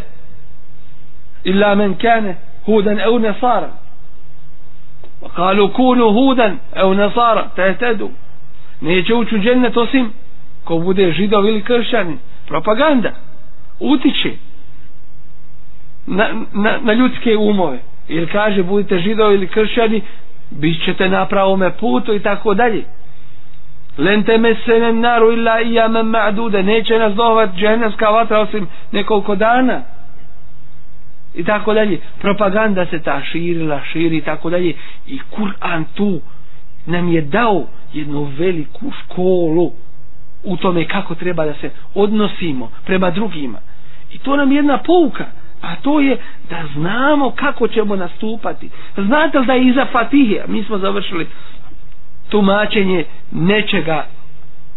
illa 1.45 1.75
men 1.75 1.95
kane 1.95 2.37
hudan 2.67 3.01
au 3.01 3.19
nasara. 3.19 3.71
Pa 5.21 5.29
kalu 5.29 5.69
kunu 5.69 6.13
hudan 6.13 6.59
au 6.77 6.95
nasara 6.95 7.49
tehtedu 7.57 8.11
neće 8.81 9.15
ući 9.15 9.35
u 9.35 9.39
džennet 9.39 9.77
osim 9.77 10.13
ko 10.65 10.79
bude 10.79 11.13
židov 11.13 11.47
ili 11.47 11.63
kršćanin. 11.63 12.19
Propaganda 12.49 13.11
utiče 13.81 14.33
na, 16.07 16.29
na, 16.53 16.79
na 16.83 16.93
ljudske 16.93 17.37
umove. 17.37 17.79
Ili 18.09 18.27
kaže 18.27 18.63
budite 18.63 18.99
židovi 18.99 19.35
ili 19.35 19.49
kršćani 19.49 20.03
bit 20.51 20.85
ćete 20.85 21.09
na 21.09 21.27
pravome 21.27 21.71
putu 21.71 22.15
i 22.15 22.21
tako 22.21 22.55
dalje. 22.55 22.85
Lente 23.99 24.33
temesene 24.33 24.93
naru 24.93 25.33
illa 25.33 25.61
iyaman 25.61 26.07
ma'duda. 26.07 26.63
Neće 26.63 26.99
nas 26.99 27.15
dohvat 27.15 27.51
džennetska 27.57 28.11
vatra 28.11 28.41
osim 28.41 28.67
nekoliko 28.93 29.35
dana. 29.37 29.83
I 31.35 31.45
tako 31.45 31.75
dalje. 31.75 31.99
Propaganda 32.21 32.87
se 32.87 33.03
ta 33.03 33.21
širila 33.33 33.81
širi 33.93 34.17
i 34.17 34.21
tako 34.21 34.51
dalje. 34.51 34.75
I 35.07 35.19
Kur'an 35.31 35.85
tu 35.95 36.21
nam 36.87 37.09
je 37.09 37.21
dao 37.21 37.65
jednu 37.93 38.25
veliku 38.39 38.91
školu 39.05 39.73
u 40.45 40.57
tome 40.57 40.89
kako 40.89 41.15
treba 41.15 41.45
da 41.45 41.55
se 41.55 41.71
odnosimo 41.95 42.71
prema 42.85 43.11
drugima. 43.11 43.59
I 44.13 44.19
to 44.19 44.37
nam 44.37 44.53
je 44.53 44.57
jedna 44.57 44.79
pouka 44.79 45.25
a 45.63 45.77
to 45.77 46.01
je 46.01 46.17
da 46.51 46.63
znamo 46.75 47.31
kako 47.31 47.69
ćemo 47.69 47.97
nastupati. 47.97 48.71
Znate 48.97 49.39
li 49.39 49.47
da 49.47 49.53
je 49.53 49.65
iza 49.65 49.87
Fatihe 49.93 50.45
mi 50.47 50.63
smo 50.63 50.79
završili 50.79 51.27
tumačenje 52.29 53.05
nečega 53.33 54.07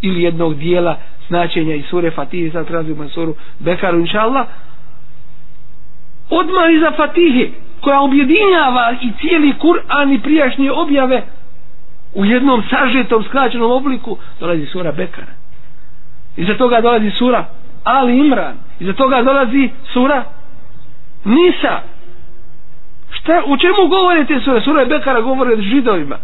ili 0.02 0.24
jednog 0.24 0.56
dijela 0.56 0.98
značenja 1.28 1.76
iz 1.76 1.86
sure 1.86 2.12
Fatihe 2.12 2.52
sad 2.52 2.70
razvijemo 2.70 3.10
suru 3.10 3.36
Bekaru 3.60 4.00
inša 4.00 4.20
Allah 4.20 4.48
odmah 6.30 6.74
iza 6.74 6.92
Fatihe 6.92 7.50
koja 7.82 8.02
objedinjava 8.02 8.94
i 9.02 9.12
cijeli 9.22 9.54
Kur'an 9.54 10.14
i 10.14 10.22
prijašnje 10.22 10.72
objave 10.72 11.24
u 12.14 12.26
jednom 12.26 12.64
sažetom 12.70 13.24
skraćenom 13.24 13.72
obliku 13.72 14.18
dolazi 14.40 14.66
sura 14.66 14.92
Bekara. 14.92 15.32
Iza 16.38 16.54
toga 16.54 16.82
dolazi 16.82 17.12
sura 17.12 17.46
Ali 17.84 18.18
Imran. 18.18 18.56
Iza 18.80 18.94
toga 18.94 19.22
dolazi 19.22 19.70
sura 19.94 20.24
Nisa. 21.26 21.82
Šta, 23.12 23.44
u 23.46 23.58
čemu 23.58 23.88
govore 23.90 24.26
te 24.26 24.40
sure? 24.40 24.62
Sura 24.62 24.86
Bekara 24.86 25.22
govori 25.22 25.54
o 25.54 25.62
židovima. 25.62 26.18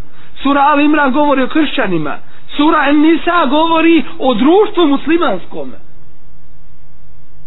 Sura 0.43 0.61
Al 0.61 0.79
Imran 0.79 1.11
govori 1.11 1.43
o 1.43 1.47
kršćanima. 1.47 2.17
Sura 2.57 2.91
Nisa 2.91 3.45
govori 3.45 4.03
o 4.19 4.33
društvu 4.33 4.87
muslimanskom 4.87 5.73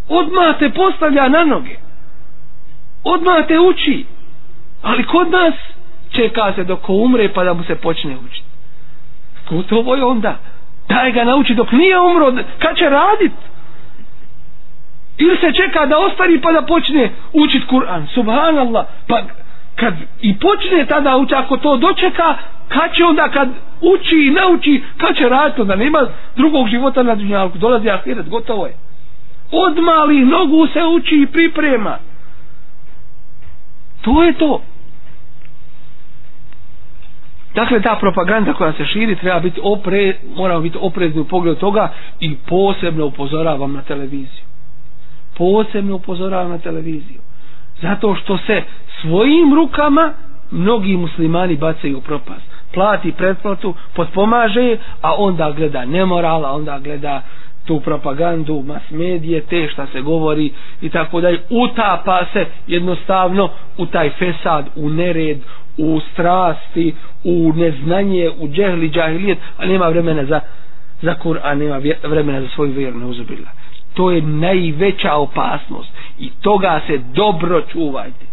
odmah 0.08 0.58
te 0.58 0.70
postavlja 0.70 1.28
na 1.28 1.44
noge. 1.44 1.76
Odmah 3.04 3.46
te 3.48 3.58
uči. 3.58 4.04
Ali 4.82 5.04
kod 5.04 5.30
nas 5.30 5.54
čeka 6.10 6.52
se 6.54 6.64
dok 6.64 6.88
umre 6.88 7.32
pa 7.32 7.44
da 7.44 7.52
mu 7.52 7.64
se 7.64 7.74
počne 7.74 8.16
učiti. 8.26 8.46
Gotovo 9.50 9.94
je 9.94 10.04
onda? 10.04 10.38
Daj 10.88 11.12
ga 11.12 11.24
nauči 11.24 11.54
dok 11.54 11.72
nije 11.72 12.00
umro. 12.00 12.32
Kad 12.58 12.76
će 12.76 12.84
raditi? 12.84 13.34
Ili 15.18 15.36
se 15.36 15.52
čeka 15.52 15.86
da 15.86 15.98
ostari 15.98 16.40
pa 16.40 16.52
da 16.52 16.62
počne 16.62 17.10
učit 17.32 17.62
Kur'an. 17.70 18.06
Subhanallah. 18.14 18.86
Pa 19.08 19.22
kad 19.76 19.94
i 20.20 20.38
počne 20.38 20.86
tada 20.88 21.16
uči 21.16 21.34
ako 21.34 21.56
to 21.56 21.76
dočeka 21.76 22.34
kad 22.68 22.94
će 22.94 23.04
onda 23.04 23.28
kad 23.28 23.48
uči 23.80 24.16
i 24.16 24.30
nauči 24.30 24.82
kad 24.96 25.16
će 25.16 25.28
raditi 25.28 25.60
onda 25.60 25.76
nema 25.76 26.06
drugog 26.36 26.68
života 26.68 27.02
na 27.02 27.14
dunjalku. 27.14 27.58
Dolazi 27.58 27.90
ahiret 27.90 28.28
gotovo 28.28 28.66
je. 28.66 28.74
Od 29.52 29.78
malih 29.78 30.26
nogu 30.26 30.66
se 30.66 30.82
uči 30.82 31.14
i 31.14 31.26
priprema. 31.26 31.98
To 34.02 34.22
je 34.24 34.32
to. 34.32 34.62
Dakle 37.54 37.82
ta 37.82 37.96
propaganda 38.00 38.52
koja 38.52 38.72
se 38.72 38.84
širi 38.84 39.16
treba 39.16 39.40
biti 39.40 39.60
opre 39.62 40.16
moramo 40.36 40.60
biti 40.60 40.78
oprezni 40.80 41.20
u 41.20 41.24
pogledu 41.24 41.60
toga 41.60 41.92
i 42.20 42.36
posebno 42.48 43.06
upozoravam 43.06 43.72
na 43.72 43.82
televiziju 43.82 44.45
posebno 45.38 45.96
upozoravam 45.96 46.50
na 46.50 46.58
televiziju. 46.58 47.20
Zato 47.82 48.14
što 48.14 48.38
se 48.38 48.62
svojim 49.00 49.54
rukama 49.54 50.12
mnogi 50.50 50.96
muslimani 50.96 51.56
bacaju 51.56 51.98
u 51.98 52.00
propast. 52.00 52.56
Plati 52.74 53.12
pretplatu 53.12 53.74
potpomaže 53.94 54.76
a 55.02 55.14
onda 55.14 55.50
gleda 55.50 55.84
nemoral 55.84 56.46
a 56.46 56.52
onda 56.52 56.78
gleda 56.78 57.22
tu 57.64 57.80
propagandu 57.80 58.62
mas 58.66 58.90
medije 58.90 59.40
te 59.40 59.68
šta 59.68 59.86
se 59.92 60.00
govori 60.00 60.52
i 60.80 60.90
tako 60.90 61.20
dalje. 61.20 61.40
Utapa 61.50 62.24
se 62.32 62.46
jednostavno 62.66 63.50
u 63.78 63.86
taj 63.86 64.10
fesad 64.10 64.66
u 64.76 64.90
nered 64.90 65.38
u 65.78 66.00
strasti 66.12 66.94
u 67.24 67.52
neznanje 67.56 68.30
u 68.38 68.48
džehli 68.48 68.90
džahilijet 68.90 69.38
a 69.58 69.66
nema 69.66 69.88
vremena 69.88 70.24
za 70.24 70.40
za 71.02 71.14
Kur'an 71.14 71.58
nema 71.58 71.80
vremena 72.02 72.40
za 72.40 72.48
svoju 72.48 72.72
vjeru 72.72 72.98
neuzubila 72.98 73.48
to 73.96 74.10
je 74.10 74.22
najveća 74.22 75.14
opasnost. 75.14 75.90
I 76.18 76.30
toga 76.40 76.80
se 76.86 76.98
dobro 76.98 77.62
čuvajte. 77.72 78.26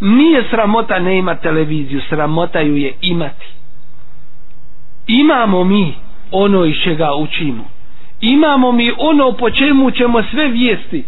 Nije 0.00 0.44
sramota 0.50 0.98
ne 0.98 1.18
ima 1.18 1.34
televiziju 1.34 2.00
sramota 2.08 2.60
ju 2.60 2.76
je 2.76 2.92
imati. 3.00 3.46
Imamo 5.06 5.64
mi 5.64 5.94
ono 6.30 6.64
iz 6.64 6.76
čega 6.84 7.14
učimo. 7.14 7.64
Imamo 8.20 8.72
mi 8.72 8.92
ono 8.98 9.32
po 9.32 9.50
čemu 9.50 9.90
ćemo 9.90 10.22
sve 10.22 10.48
vijesti. 10.48 11.04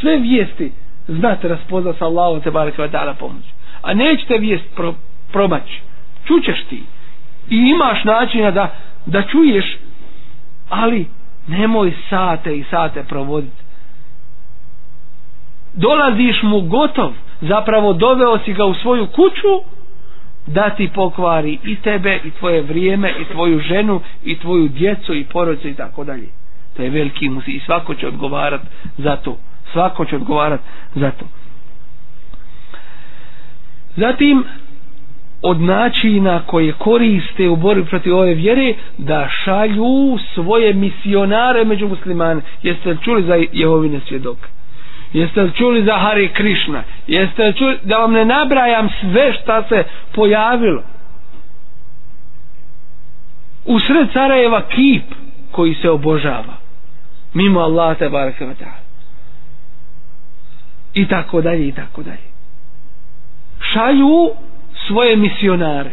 Sve 0.00 0.16
vijesti 0.16 0.72
znate 1.08 1.48
razpozna 1.48 1.92
sa 1.98 2.04
Allahom 2.04 2.40
te 2.40 2.50
barek 2.50 2.78
vatala 2.78 3.14
pomoć. 3.14 3.44
A 3.82 3.94
nećete 3.94 4.38
vijest 4.38 4.64
pro, 4.76 4.94
probaći 5.32 5.80
čućeš 6.26 6.64
ti. 6.68 6.82
I 7.50 7.56
imaš 7.56 8.04
načina 8.04 8.50
da, 8.50 8.74
da 9.06 9.22
čuješ 9.22 9.76
ali 10.68 11.06
nemoj 11.46 11.92
sate 12.10 12.56
i 12.56 12.64
sate 12.64 13.02
provoditi 13.02 13.64
dolaziš 15.74 16.42
mu 16.42 16.60
gotov 16.60 17.10
zapravo 17.40 17.92
doveo 17.92 18.38
si 18.38 18.52
ga 18.52 18.64
u 18.64 18.74
svoju 18.74 19.06
kuću 19.06 19.62
da 20.46 20.70
ti 20.70 20.90
pokvari 20.94 21.58
i 21.64 21.76
tebe 21.76 22.20
i 22.24 22.30
tvoje 22.30 22.62
vrijeme 22.62 23.12
i 23.12 23.24
tvoju 23.24 23.58
ženu 23.60 24.00
i 24.24 24.38
tvoju 24.38 24.68
djecu 24.68 25.14
i 25.14 25.24
porodicu 25.24 25.68
i 25.68 25.74
tako 25.74 26.04
dalje. 26.04 26.26
To 26.76 26.82
je 26.82 26.90
veliki 26.90 27.28
musi 27.28 27.50
i 27.50 27.60
svako 27.60 27.94
će 27.94 28.08
odgovarat 28.08 28.60
za 28.98 29.16
to. 29.16 29.36
Svako 29.72 30.04
će 30.04 30.16
odgovarat 30.16 30.60
za 30.94 31.10
to. 31.10 31.24
Zatim 33.96 34.44
od 35.44 35.60
načina 35.60 36.42
koje 36.46 36.72
koriste 36.72 37.48
u 37.48 37.56
borbi 37.56 37.84
protiv 37.84 38.16
ove 38.16 38.34
vjere 38.34 38.74
da 38.98 39.28
šalju 39.44 40.18
svoje 40.34 40.72
misionare 40.72 41.64
među 41.64 41.88
muslimane 41.88 42.40
jeste 42.62 42.90
li 42.90 42.98
čuli 43.04 43.22
za 43.22 43.34
Jehovine 43.52 44.00
svjedoke 44.08 44.48
Jeste 45.14 45.42
li 45.42 45.52
čuli 45.52 45.84
za 45.84 45.98
Hari 45.98 46.28
Krišna? 46.28 46.82
Jeste 47.06 47.44
li 47.44 47.54
čuli 47.54 47.78
da 47.82 47.96
vam 47.96 48.12
ne 48.12 48.24
nabrajam 48.24 48.88
sve 49.00 49.32
šta 49.32 49.62
se 49.68 49.84
pojavilo? 50.12 50.82
U 53.64 53.80
sred 53.80 54.08
Sarajeva 54.12 54.62
kip 54.62 55.04
koji 55.50 55.74
se 55.74 55.90
obožava. 55.90 56.56
Mimo 57.34 57.60
Allah 57.60 57.98
te 57.98 58.08
baraka 58.08 58.44
wa 58.44 58.54
ta'ala. 58.54 58.82
I 60.94 61.08
tako 61.08 61.40
dalje, 61.40 61.68
i 61.68 61.72
tako 61.72 62.02
dalje. 62.02 62.28
Šalju 63.72 64.30
svoje 64.86 65.16
misionare 65.16 65.90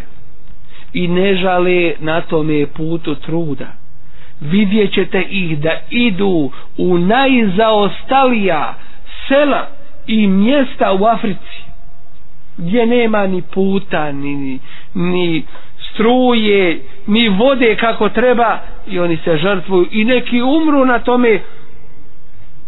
i 0.93 1.07
ne 1.07 1.35
žale 1.35 1.93
na 1.99 2.21
tome 2.21 2.65
putu 2.67 3.15
truda. 3.15 3.67
Vidjet 4.41 4.93
ćete 4.93 5.21
ih 5.21 5.59
da 5.59 5.71
idu 5.89 6.49
u 6.77 6.97
najzaostalija 6.97 8.73
sela 9.27 9.67
i 10.07 10.27
mjesta 10.27 10.93
u 10.93 11.05
Africi 11.05 11.61
gdje 12.57 12.85
nema 12.85 13.27
ni 13.27 13.41
puta 13.43 14.11
ni, 14.11 14.59
ni, 14.95 15.43
struje 15.83 16.79
ni 17.07 17.29
vode 17.29 17.75
kako 17.75 18.09
treba 18.09 18.57
i 18.87 18.99
oni 18.99 19.17
se 19.17 19.37
žrtvuju 19.37 19.87
i 19.91 20.05
neki 20.05 20.41
umru 20.41 20.85
na 20.85 20.99
tome 20.99 21.39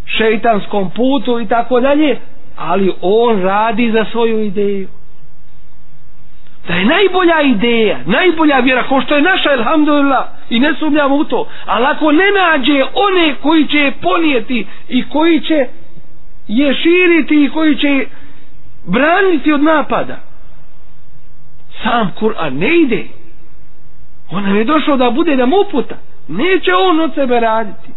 šeitanskom 0.07 0.89
putu 0.89 1.39
i 1.39 1.47
tako 1.47 1.79
dalje 1.79 2.17
ali 2.57 2.91
on 3.01 3.41
radi 3.41 3.91
za 3.91 4.05
svoju 4.12 4.39
ideju 4.39 4.88
da 6.67 6.73
je 6.73 6.86
najbolja 6.86 7.41
ideja 7.41 7.99
najbolja 8.06 8.60
vjera 8.60 8.84
ko 8.84 9.02
što 9.02 9.15
je 9.15 9.21
naša 9.21 9.49
alhamdulillah 9.52 10.26
i 10.49 10.60
ne 10.60 10.73
sumnjamo 10.80 11.15
u 11.15 11.23
to. 11.23 11.47
Ali 11.65 11.86
ako 11.86 12.12
ne 12.12 12.26
nađe 12.32 12.84
one 12.84 13.36
koji 13.41 13.67
će 13.67 13.91
ponijeti 14.02 14.67
i 14.89 15.10
koji 15.10 15.39
će 15.39 15.67
je 16.47 16.73
širiti 16.73 17.43
i 17.43 17.49
koji 17.49 17.76
će 17.78 18.06
braniti 18.86 19.54
od 19.54 19.63
napada 19.63 20.19
sam 21.84 22.12
Kur'an 22.19 22.60
ne 22.60 22.80
ide. 22.80 23.04
On 24.32 24.43
nam 24.43 24.56
je 24.56 24.63
došao 24.63 24.97
da 24.97 25.10
bude 25.10 25.36
nam 25.36 25.52
uputa. 25.54 25.95
Neće 26.28 26.71
on 26.76 26.99
od 26.99 27.13
sebe 27.13 27.39
raditi 27.39 27.89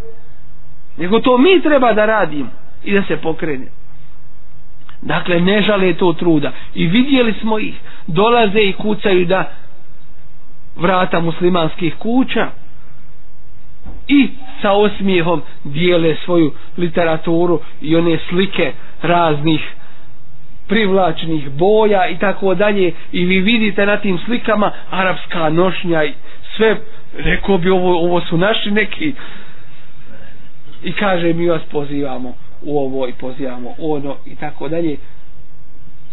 nego 0.97 1.21
to 1.21 1.39
mi 1.39 1.61
treba 1.63 1.93
da 1.93 2.07
radimo 2.07 2.49
i 2.85 2.95
da 2.95 3.03
se 3.03 3.17
pokrenemo 3.17 3.71
dakle 5.07 5.41
ne 5.41 5.63
žale 5.63 5.95
to 5.95 6.13
truda. 6.13 6.53
I 6.75 6.87
vidjeli 6.87 7.35
smo 7.41 7.59
ih. 7.59 7.75
Dolaze 8.07 8.61
i 8.61 8.73
kucaju 8.73 9.25
da 9.25 9.51
vrata 10.77 11.21
muslimanskih 11.21 11.95
kuća 11.99 12.47
i 14.09 14.29
sa 14.63 14.73
osmijehom 14.73 15.43
dijele 15.65 16.17
svoju 16.25 16.53
literaturu 16.77 17.61
i 17.81 17.97
one 17.97 18.19
slike 18.29 18.73
raznih 19.03 19.61
privlačnih 20.69 21.51
boja 21.51 22.09
i 22.09 22.19
tako 22.19 22.55
dalje. 22.55 22.93
I 23.13 23.25
vi 23.25 23.41
vidite 23.41 23.87
na 23.87 23.97
tim 23.97 24.19
slikama 24.19 24.73
arapska 24.91 25.49
nošnja 25.49 26.05
i 26.05 26.13
sve. 26.57 26.77
Rekao 27.19 27.59
bi 27.59 27.71
ovo, 27.71 28.05
ovo 28.05 28.21
su 28.21 28.37
naši 28.37 28.71
neki. 28.71 29.15
I 30.85 30.93
kaže 30.93 31.33
mi 31.33 31.49
vas 31.49 31.63
pozivamo 31.71 32.46
ovo 32.69 33.09
i 33.09 33.13
pozivamo 33.13 33.75
ono 33.81 34.17
i 34.27 34.37
tako 34.37 34.69
dalje. 34.69 34.97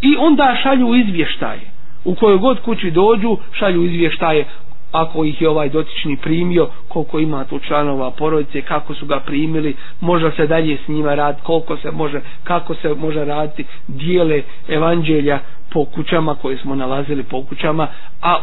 I 0.02 0.16
onda 0.18 0.58
šalju 0.64 0.96
izvještaje. 0.96 1.62
U 2.06 2.16
kojoj 2.16 2.38
god 2.38 2.60
kući 2.60 2.92
dođu 2.92 3.38
šalju 3.52 3.84
izvještaje 3.84 4.46
ako 4.94 5.24
ih 5.26 5.42
je 5.42 5.50
ovaj 5.50 5.70
dotični 5.70 6.18
primio, 6.18 6.68
koliko 6.88 7.20
ima 7.20 7.46
tu 7.46 7.60
članova 7.60 8.12
porodice, 8.12 8.62
kako 8.62 8.96
su 8.96 9.06
ga 9.06 9.20
primili, 9.20 9.76
može 10.02 10.32
se 10.32 10.48
dalje 10.48 10.78
s 10.78 10.88
njima 10.88 11.16
rad, 11.16 11.42
koliko 11.42 11.78
se 11.78 11.92
može, 11.92 12.22
kako 12.44 12.76
se 12.76 12.90
može 12.90 13.26
raditi, 13.26 13.66
dijele 13.88 14.42
evanđelja 14.68 15.40
po 15.70 15.86
kućama 15.86 16.36
koje 16.36 16.58
smo 16.58 16.76
nalazili 16.76 17.24
po 17.24 17.44
kućama, 17.44 17.88
a 18.22 18.36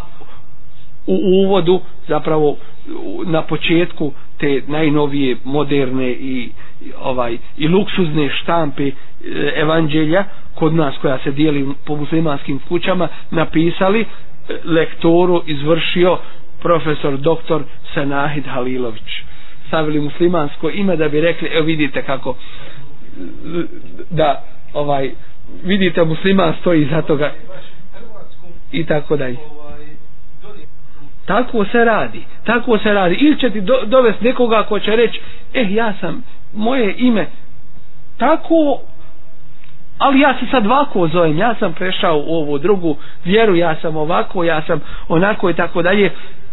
u 1.06 1.14
uvodu 1.44 1.80
zapravo 2.08 2.56
na 3.26 3.42
početku 3.42 4.12
te 4.38 4.62
najnovije 4.66 5.36
moderne 5.44 6.10
i 6.10 6.50
ovaj 6.98 7.36
i 7.56 7.68
luksuzne 7.68 8.28
štampe 8.32 8.82
e, 8.84 8.92
evanđelja 9.56 10.24
kod 10.54 10.74
nas 10.74 10.94
koja 10.96 11.18
se 11.18 11.30
dijeli 11.30 11.66
po 11.86 11.96
muslimanskim 11.96 12.58
kućama 12.60 13.08
napisali 13.30 14.00
e, 14.00 14.06
lektoru 14.66 15.42
izvršio 15.46 16.18
profesor 16.60 17.16
doktor 17.18 17.62
Sanahid 17.94 18.46
Halilović. 18.46 19.10
Stavili 19.66 20.00
muslimansko 20.00 20.70
ime 20.70 20.96
da 20.96 21.08
bi 21.08 21.20
rekli 21.20 21.48
evo 21.48 21.66
vidite 21.66 22.02
kako 22.02 22.34
da 24.10 24.44
ovaj 24.74 25.10
vidite 25.64 26.04
musliman 26.04 26.54
stoji 26.60 26.84
za 26.84 27.02
toga 27.02 27.32
i 28.72 28.86
tako 28.86 29.16
dalje 29.16 29.36
tako 31.30 31.64
se 31.64 31.84
radi 31.84 32.22
tako 32.44 32.78
se 32.78 32.92
radi. 32.92 33.14
Ili 33.14 33.38
će 33.38 33.50
ti 33.50 33.60
do, 33.60 33.74
dovesti 33.86 34.24
nekoga 34.24 34.62
ko 34.62 34.78
će 34.78 34.96
reći 34.96 35.20
eh 35.54 35.66
ja 35.70 35.92
sam 36.00 36.22
moje 36.54 36.94
ime 36.98 37.26
tako 38.18 38.80
ali 39.98 40.20
ja 40.20 40.34
se 40.40 40.46
sad 40.50 40.66
ovako 40.66 41.08
zovem 41.08 41.38
ja 41.38 41.54
sam 41.54 41.72
prešao 41.72 42.18
u 42.18 42.34
ovu 42.34 42.58
drugu 42.58 42.96
vjeru 43.24 43.54
ja 43.56 43.76
sam 43.76 43.96
ovako 43.96 44.44
ja 44.44 44.62
sam 44.62 44.80
onako 45.08 45.50
i 45.50 45.54
tako 45.54 45.82
dalje. 45.82 46.10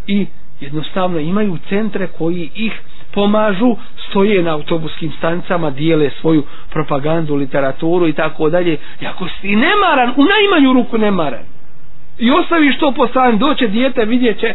I 0.07 0.27
jednostavno 0.59 1.19
imaju 1.19 1.57
centre 1.69 2.07
koji 2.07 2.49
ih 2.55 2.81
pomažu 3.13 3.75
stoje 4.09 4.43
na 4.43 4.53
autobuskim 4.53 5.11
stanicama 5.17 5.69
dijele 5.69 6.09
svoju 6.21 6.43
propagandu 6.69 7.35
literaturu 7.35 8.07
i 8.07 8.13
tako 8.13 8.49
dalje. 8.49 8.77
I 9.01 9.07
ako 9.07 9.27
si 9.41 9.55
nemaran 9.55 10.09
u 10.17 10.23
najmanju 10.25 10.73
ruku 10.73 10.97
nemaran 10.97 11.56
i 12.19 12.31
ostaviš 12.31 12.77
to 12.77 12.91
po 12.91 13.07
strani 13.07 13.37
doće 13.37 13.67
dijete 13.67 14.05
vidjet 14.05 14.39
će 14.39 14.53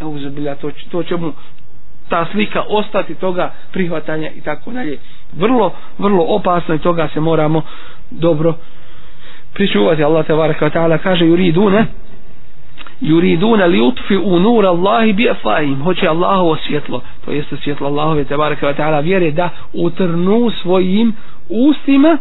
evo 0.00 0.18
zabilja 0.18 0.54
to, 0.54 0.70
to 0.90 1.02
će 1.02 1.16
mu 1.16 1.32
ta 2.08 2.26
slika 2.32 2.62
ostati 2.68 3.14
toga 3.14 3.52
prihvatanja 3.72 4.30
i 4.30 4.40
tako 4.40 4.70
dalje. 4.70 4.98
Vrlo, 5.32 5.72
vrlo 5.98 6.24
opasno 6.28 6.74
i 6.74 6.78
toga 6.78 7.08
se 7.14 7.20
moramo 7.20 7.62
dobro 8.10 8.54
pričuvati. 9.54 10.04
Allah 10.04 10.26
te 10.26 10.34
varaka 10.34 10.70
ta'ala 10.70 10.98
kaže 10.98 11.24
yuridune 11.24 11.84
yuriduna 13.00 13.66
li 13.66 13.80
utfi 13.80 14.16
u 14.16 14.38
nur 14.40 14.66
Allahi 14.66 15.12
bi 15.12 15.30
afahim 15.30 15.82
hoće 15.82 16.08
Allahovo 16.08 16.56
svjetlo 16.66 17.02
to 17.24 17.32
jeste 17.32 17.56
svjetlo 17.56 17.86
Allahove 17.86 18.24
te 18.24 18.36
baraka 18.36 18.74
ta'ala 18.74 19.02
vjere 19.02 19.30
da 19.30 19.50
utrnu 19.72 20.50
svojim 20.62 21.12
ustima 21.48 22.18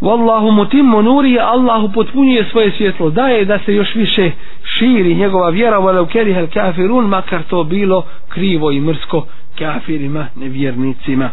Wallahu 0.00 0.50
mutimmu 0.50 1.02
nuri 1.02 1.38
Allahu 1.38 1.92
potpunjuje 1.92 2.44
svoje 2.50 2.72
svjetlo. 2.76 3.10
Daje 3.10 3.44
da 3.44 3.58
se 3.58 3.74
još 3.74 3.94
više 3.94 4.30
širi 4.64 5.14
njegova 5.14 5.50
vjera 5.50 5.80
walau 5.80 6.08
kerihel 6.08 6.46
kafirun 6.54 7.06
makar 7.06 7.42
to 7.42 7.64
bilo 7.64 8.06
krivo 8.28 8.70
i 8.70 8.80
mrsko 8.80 9.26
kafirima 9.58 10.26
nevjernicima. 10.36 11.30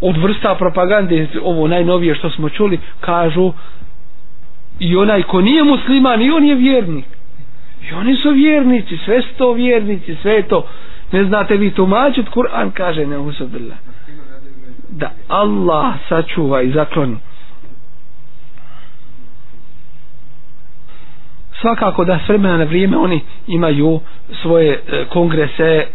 Od 0.00 0.16
vrsta 0.16 0.54
propagande 0.54 1.28
ovo 1.42 1.68
najnovije 1.68 2.14
što 2.14 2.30
smo 2.30 2.48
čuli 2.48 2.78
kažu 3.00 3.52
i 4.78 4.96
onaj 4.96 5.22
ko 5.22 5.40
nije 5.40 5.64
musliman 5.64 6.22
i 6.22 6.30
on 6.30 6.44
je 6.44 6.54
vjernik. 6.54 7.04
I 7.90 7.92
oni 7.94 8.16
su 8.16 8.30
vjernici 8.30 8.98
sve 9.04 9.22
su 9.22 9.28
to 9.38 9.52
vjernici 9.52 10.16
sve 10.22 10.42
to. 10.42 10.66
Ne 11.12 11.24
znate 11.24 11.56
vi 11.56 11.70
tumačit 11.70 12.26
Kur'an 12.28 12.70
kaže 12.74 13.06
ne 13.06 13.18
uzabila 13.18 13.74
da 14.90 15.10
Allah 15.28 15.94
sačuva 16.08 16.62
i 16.62 16.70
zakloni. 16.70 17.16
Svakako 21.60 22.04
da 22.04 22.18
s 22.18 22.28
vremena 22.28 22.56
na 22.56 22.64
vrijeme 22.64 22.96
oni 22.96 23.20
imaju 23.46 24.00
svoje 24.34 24.70
e, 24.72 25.04
kongrese 25.04 25.64
e, 25.64 25.86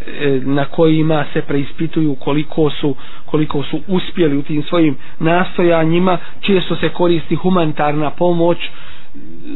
na 0.44 0.64
kojima 0.64 1.24
se 1.32 1.42
preispituju 1.42 2.14
koliko 2.14 2.70
su 2.70 2.94
koliko 3.26 3.62
su 3.62 3.80
uspjeli 3.88 4.36
u 4.36 4.42
tim 4.42 4.62
svojim 4.62 4.96
nastojanjima. 5.20 6.18
Često 6.40 6.76
se 6.76 6.88
koristi 6.88 7.34
humanitarna 7.34 8.10
pomoć 8.10 8.58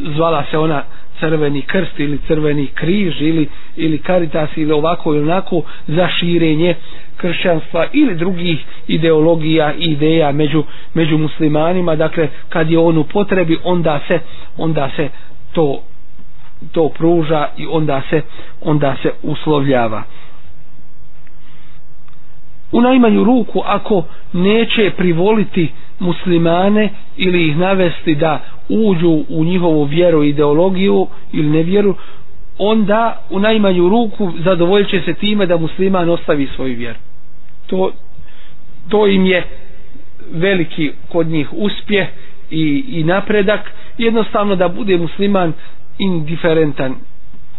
zvala 0.06 0.44
se 0.50 0.58
ona 0.58 0.82
crveni 1.20 1.62
krst 1.62 2.00
ili 2.00 2.18
crveni 2.18 2.66
križ 2.66 3.20
ili, 3.20 3.48
ili 3.76 3.98
karitas 3.98 4.50
ili 4.56 4.72
ovako 4.72 5.14
ili 5.14 5.22
onako 5.22 5.62
za 5.86 6.08
širenje 6.10 6.74
kršćanstva 7.16 7.86
ili 7.92 8.14
drugih 8.14 8.58
ideologija 8.88 9.74
i 9.74 9.84
ideja 9.84 10.32
među, 10.32 10.64
među 10.94 11.18
muslimanima. 11.18 11.96
Dakle 11.96 12.28
kad 12.48 12.70
je 12.70 12.78
on 12.78 12.98
u 12.98 13.04
potrebi 13.04 13.58
onda 13.64 14.00
se 14.08 14.18
onda 14.56 14.90
se 14.96 15.08
to 15.52 15.82
to 16.72 16.88
pruža 16.88 17.46
i 17.56 17.66
onda 17.66 18.02
se 18.10 18.22
onda 18.60 18.96
se 19.02 19.12
uslovljava. 19.22 20.02
U 22.72 22.80
najmanju 22.80 23.24
ruku 23.24 23.62
ako 23.66 24.02
neće 24.32 24.90
privoliti 24.96 25.68
muslimane 25.98 26.88
ili 27.16 27.48
ih 27.48 27.56
navesti 27.56 28.14
da 28.14 28.40
uđu 28.68 29.24
u 29.28 29.44
njihovu 29.44 29.84
vjeru 29.84 30.22
ideologiju 30.22 31.06
ili 31.32 31.48
nevjeru 31.50 31.94
onda 32.58 33.20
u 33.30 33.38
najmanju 33.38 33.88
ruku 33.88 34.32
zadovoljit 34.44 34.88
će 34.88 35.00
se 35.00 35.14
time 35.14 35.46
da 35.46 35.56
musliman 35.56 36.10
ostavi 36.10 36.48
svoju 36.56 36.76
vjeru. 36.76 36.98
To, 37.66 37.90
to 38.88 39.06
im 39.06 39.26
je 39.26 39.44
veliki 40.32 40.92
kod 41.08 41.26
njih 41.26 41.48
uspjeh 41.52 42.08
i, 42.50 42.84
i 42.88 43.04
napredak. 43.04 43.60
Jednostavno 43.98 44.56
da 44.56 44.68
bude 44.68 44.96
musliman 44.96 45.52
indiferentan. 46.00 46.94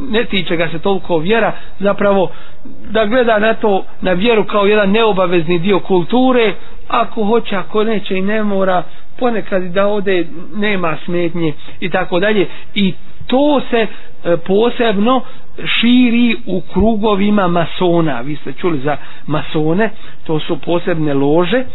Ne 0.02 0.26
tiče 0.26 0.56
ga 0.56 0.70
se 0.70 0.80
toliko 0.80 1.18
vjera 1.18 1.52
zapravo 1.80 2.32
da 2.84 3.06
gleda 3.06 3.40
na 3.40 3.54
to 3.54 3.72
na 4.02 4.12
vjeru 4.14 4.44
kao 4.44 4.66
jedan 4.66 4.92
neobavezni 4.92 5.60
dio 5.60 5.80
kulture 5.80 6.54
ako 6.90 7.24
hoće 7.24 7.56
ako 7.56 7.84
neće 7.84 8.18
i 8.18 8.22
ne 8.22 8.44
mora 8.44 8.84
ponekad 9.18 9.64
da 9.64 9.88
ode 9.88 10.26
nema 10.56 10.98
smetnje 11.06 11.54
i 11.80 11.90
tako 11.90 12.20
dalje. 12.20 12.46
I 12.76 12.94
to 13.28 13.62
se 13.62 13.78
e, 13.78 13.88
posebno 14.38 15.22
širi 15.70 16.36
u 16.46 16.62
krugovima 16.64 17.48
masona. 17.48 18.22
Vi 18.22 18.36
ste 18.36 18.54
čuli 18.54 18.80
za 18.80 18.98
masone 19.28 19.90
to 20.24 20.40
su 20.40 20.58
posebne 20.58 21.14
lože. 21.14 21.58
E, 21.58 21.66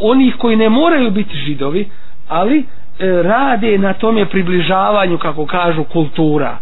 onih 0.00 0.34
koji 0.36 0.56
ne 0.56 0.68
moraju 0.68 1.10
biti 1.10 1.36
židovi 1.36 1.88
ali 2.28 2.64
E, 3.02 3.22
rade 3.22 3.78
na 3.78 3.92
tome 3.94 4.26
približavanju 4.26 5.18
kako 5.18 5.46
kažu 5.46 5.84
kultura. 5.84 6.58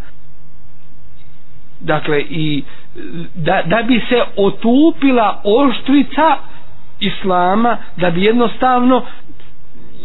Dakle 1.80 2.20
i 2.20 2.62
e, 2.96 3.00
da, 3.36 3.62
da 3.64 3.82
bi 3.82 4.00
se 4.08 4.16
otupila 4.38 5.40
oštrica 5.46 6.36
islama 7.00 7.76
da 7.96 8.10
bi 8.10 8.22
jednostavno 8.22 9.02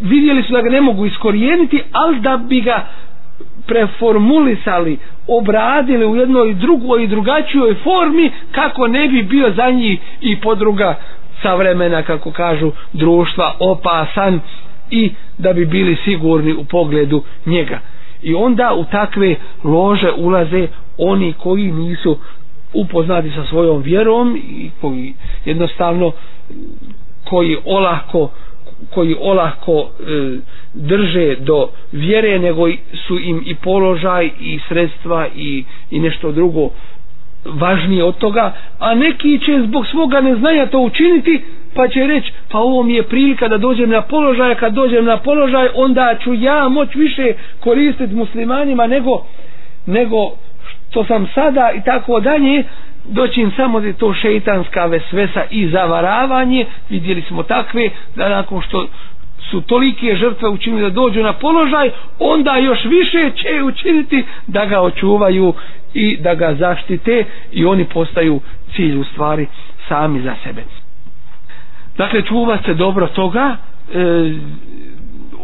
vidjeli 0.01 0.43
su 0.43 0.53
da 0.53 0.61
ga 0.61 0.69
ne 0.69 0.81
mogu 0.81 1.05
iskorijeniti 1.05 1.83
ali 1.93 2.19
da 2.19 2.37
bi 2.39 2.61
ga 2.61 2.85
preformulisali 3.67 4.97
obradili 5.29 6.05
u 6.05 6.15
jednoj 6.15 6.53
drugoj 6.53 7.03
i 7.03 7.07
drugačijoj 7.07 7.75
formi 7.75 8.31
kako 8.51 8.87
ne 8.87 9.07
bi 9.07 9.23
bio 9.23 9.51
za 9.51 9.69
njih 9.69 9.99
i 10.21 10.35
podruga 10.37 10.95
savremena 11.41 12.03
kako 12.03 12.31
kažu 12.31 12.71
društva 12.93 13.53
opasan 13.61 14.39
i 14.91 15.09
da 15.37 15.53
bi 15.53 15.65
bili 15.65 15.97
sigurni 16.05 16.53
u 16.53 16.65
pogledu 16.65 17.23
njega. 17.45 17.79
I 18.21 18.33
onda 18.33 18.73
u 18.73 18.85
takve 18.85 19.35
lože 19.63 20.11
ulaze 20.11 20.67
oni 20.97 21.33
koji 21.33 21.71
nisu 21.71 22.17
upoznati 22.73 23.29
sa 23.29 23.45
svojom 23.45 23.81
vjerom 23.81 24.35
i 24.49 24.69
koji 24.81 25.13
jednostavno 25.45 26.11
koji 27.23 27.57
olako 27.65 28.29
koji 28.89 29.15
olako 29.19 29.71
e, 29.71 30.37
drže 30.73 31.35
do 31.35 31.67
vjere 31.91 32.39
nego 32.39 32.61
su 33.07 33.19
im 33.19 33.43
i 33.45 33.55
položaj 33.55 34.29
i 34.39 34.59
sredstva 34.67 35.27
i, 35.35 35.63
i 35.91 35.99
nešto 35.99 36.31
drugo 36.31 36.69
važnije 37.45 38.03
od 38.03 38.17
toga 38.17 38.45
a 38.79 38.95
neki 38.95 39.39
će 39.39 39.61
zbog 39.61 39.87
svoga 39.87 40.21
neznanja 40.21 40.65
to 40.65 40.79
učiniti 40.79 41.41
pa 41.75 41.87
će 41.87 41.99
reći 41.99 42.31
pa 42.51 42.57
ovo 42.59 42.83
mi 42.83 42.93
je 42.93 43.03
prilika 43.03 43.47
da 43.47 43.57
dođem 43.57 43.89
na 43.89 44.01
položaj 44.01 44.55
kad 44.55 44.73
dođem 44.73 45.05
na 45.05 45.17
položaj 45.17 45.67
onda 45.75 46.15
ću 46.23 46.33
ja 46.33 46.67
moć 46.69 46.95
više 46.95 47.33
koristiti 47.59 48.15
muslimanima 48.15 48.87
nego 48.87 49.25
nego 49.85 50.31
što 50.89 51.05
sam 51.05 51.27
sada 51.27 51.71
i 51.71 51.83
tako 51.83 52.19
dalje. 52.19 52.63
Doći 53.05 53.41
im 53.41 53.51
samo 53.51 53.79
da 53.79 53.87
je 53.87 53.93
to 53.93 54.13
šeitanska 54.13 54.85
vesvesa 54.85 55.43
i 55.51 55.67
zavaravanje. 55.67 56.65
Vidjeli 56.89 57.21
smo 57.21 57.43
takve 57.43 57.89
da 58.15 58.29
nakon 58.29 58.61
što 58.61 58.87
su 59.49 59.61
tolike 59.61 60.15
žrtve 60.15 60.49
učinili 60.49 60.81
da 60.81 60.89
dođu 60.89 61.23
na 61.23 61.33
položaj 61.33 61.89
onda 62.19 62.57
još 62.57 62.85
više 62.85 63.31
će 63.35 63.63
učiniti 63.63 64.23
da 64.47 64.65
ga 64.65 64.81
očuvaju 64.81 65.53
i 65.93 66.17
da 66.17 66.35
ga 66.35 66.55
zaštite 66.55 67.23
i 67.51 67.65
oni 67.65 67.85
postaju 67.85 68.39
cilj 68.75 68.97
u 68.97 69.03
stvari 69.03 69.47
sami 69.87 70.21
za 70.21 70.35
sebe 70.43 70.63
dakle 71.97 72.21
čuva 72.21 72.57
se 72.57 72.73
dobro 72.73 73.07
toga 73.07 73.55
e, 73.87 74.33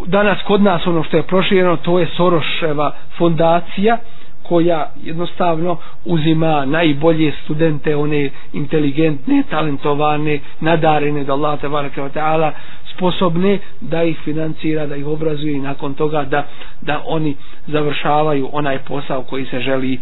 danas 0.08 0.38
kod 0.42 0.62
nas 0.62 0.88
ono 0.88 1.04
što 1.04 1.18
je 1.18 1.24
prošireno 1.24 1.78
to 1.78 2.00
je 2.00 2.08
Soroševa 2.08 2.92
fondacija 3.18 3.98
koja 4.44 4.80
jednostavno 4.98 5.76
uzima 6.06 6.66
najbolje 6.66 7.34
studente, 7.44 7.96
one 7.96 8.30
inteligentne, 8.54 9.44
talentovane, 9.50 10.40
nadarene 10.62 11.24
da 11.24 11.34
Allah 11.34 11.60
te 11.60 11.68
ta'ala 11.68 12.52
sposobne 12.92 13.60
da 13.82 14.04
ih 14.04 14.18
financira, 14.20 14.86
da 14.86 14.96
ih 14.96 15.08
obrazuje 15.08 15.54
i 15.54 15.60
nakon 15.60 15.94
toga 15.94 16.24
da, 16.26 16.44
da 16.82 17.02
oni 17.06 17.36
završavaju 17.68 18.50
onaj 18.52 18.80
posao 18.80 19.24
koji 19.24 19.46
se 19.46 19.60
želi 19.60 20.00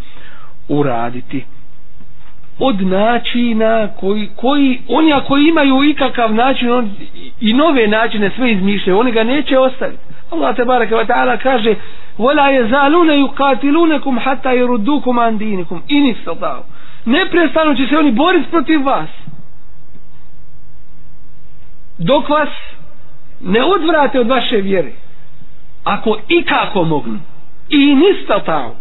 uraditi 0.70 1.46
od 2.59 2.81
načina 2.83 3.89
koji, 4.01 4.29
koji 4.37 4.81
oni 4.89 5.13
ako 5.13 5.37
imaju 5.37 5.85
ikakav 5.85 6.35
način 6.35 6.73
on, 6.73 6.91
i 7.41 7.53
nove 7.53 7.87
načine 7.87 8.31
sve 8.37 8.53
izmišljaju 8.53 8.99
oni 8.99 9.13
ga 9.13 9.25
neće 9.25 9.59
ostaviti 9.59 10.03
Allah 10.31 10.57
te 10.57 10.65
baraka 10.65 10.95
wa 10.97 11.07
ta'ala 11.07 11.37
kaže 11.43 11.75
ولا 12.19 12.49
يزالون 12.51 13.11
يقاتلونكم 13.11 14.19
حتى 14.19 14.57
يردوكم 14.57 15.19
عن 15.19 15.39
دينكم 15.39 15.83
إن 15.91 16.11
استطاعوا 16.11 16.65
ne 17.07 17.27
prestanu 17.31 17.75
će 17.77 17.87
se 17.87 17.99
oni 17.99 18.13
boriti 18.13 18.51
protiv 18.51 18.87
vas 18.87 19.09
dok 21.99 22.29
vas 22.29 22.49
ne 23.41 23.63
odvrate 23.65 24.21
od 24.21 24.29
vaše 24.29 24.57
vjere 24.57 24.93
ako 25.85 26.19
i 26.29 26.43
kako 26.43 26.85
mogu 26.85 27.11
i 27.69 27.95
nista 27.95 28.41
tao 28.41 28.75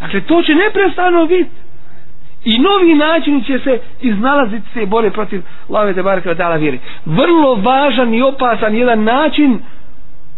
dakle 0.00 0.20
to 0.20 0.42
će 0.42 0.54
neprestano 0.54 1.26
biti 1.26 1.50
i 2.45 2.59
novi 2.59 2.93
način 2.95 3.43
će 3.43 3.59
se 3.59 3.79
iznalaziti 4.01 4.69
se 4.73 4.85
bore 4.85 5.11
protiv 5.11 5.41
lave 5.69 5.93
te 5.93 6.03
barke 6.03 6.33
dala 6.33 6.55
vjeri 6.55 6.79
vrlo 7.05 7.55
važan 7.55 8.13
i 8.13 8.21
opasan 8.21 8.75
jedan 8.75 9.03
način 9.03 9.59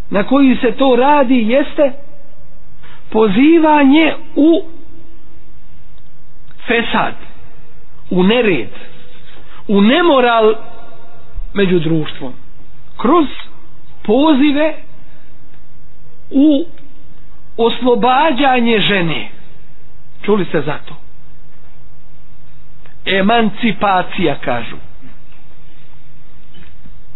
na 0.10 0.24
koji 0.24 0.56
se 0.56 0.72
to 0.72 0.95
radi 0.95 1.45
jeste 1.47 1.91
pozivanje 3.10 4.14
u 4.36 4.62
fesad 6.68 7.14
u 8.10 8.24
nered 8.24 8.70
u 9.68 9.82
nemoral 9.82 10.56
među 11.54 11.80
društvom. 11.80 12.34
Kroz 12.97 13.26
pozive 14.04 14.74
u 16.32 16.66
oslobađanje 17.58 18.80
žene. 18.80 19.30
Čuli 20.22 20.45
ste 20.45 20.62
za 20.62 20.78
to? 20.88 21.03
Emancipacija 23.06 24.36
kažu. 24.36 24.76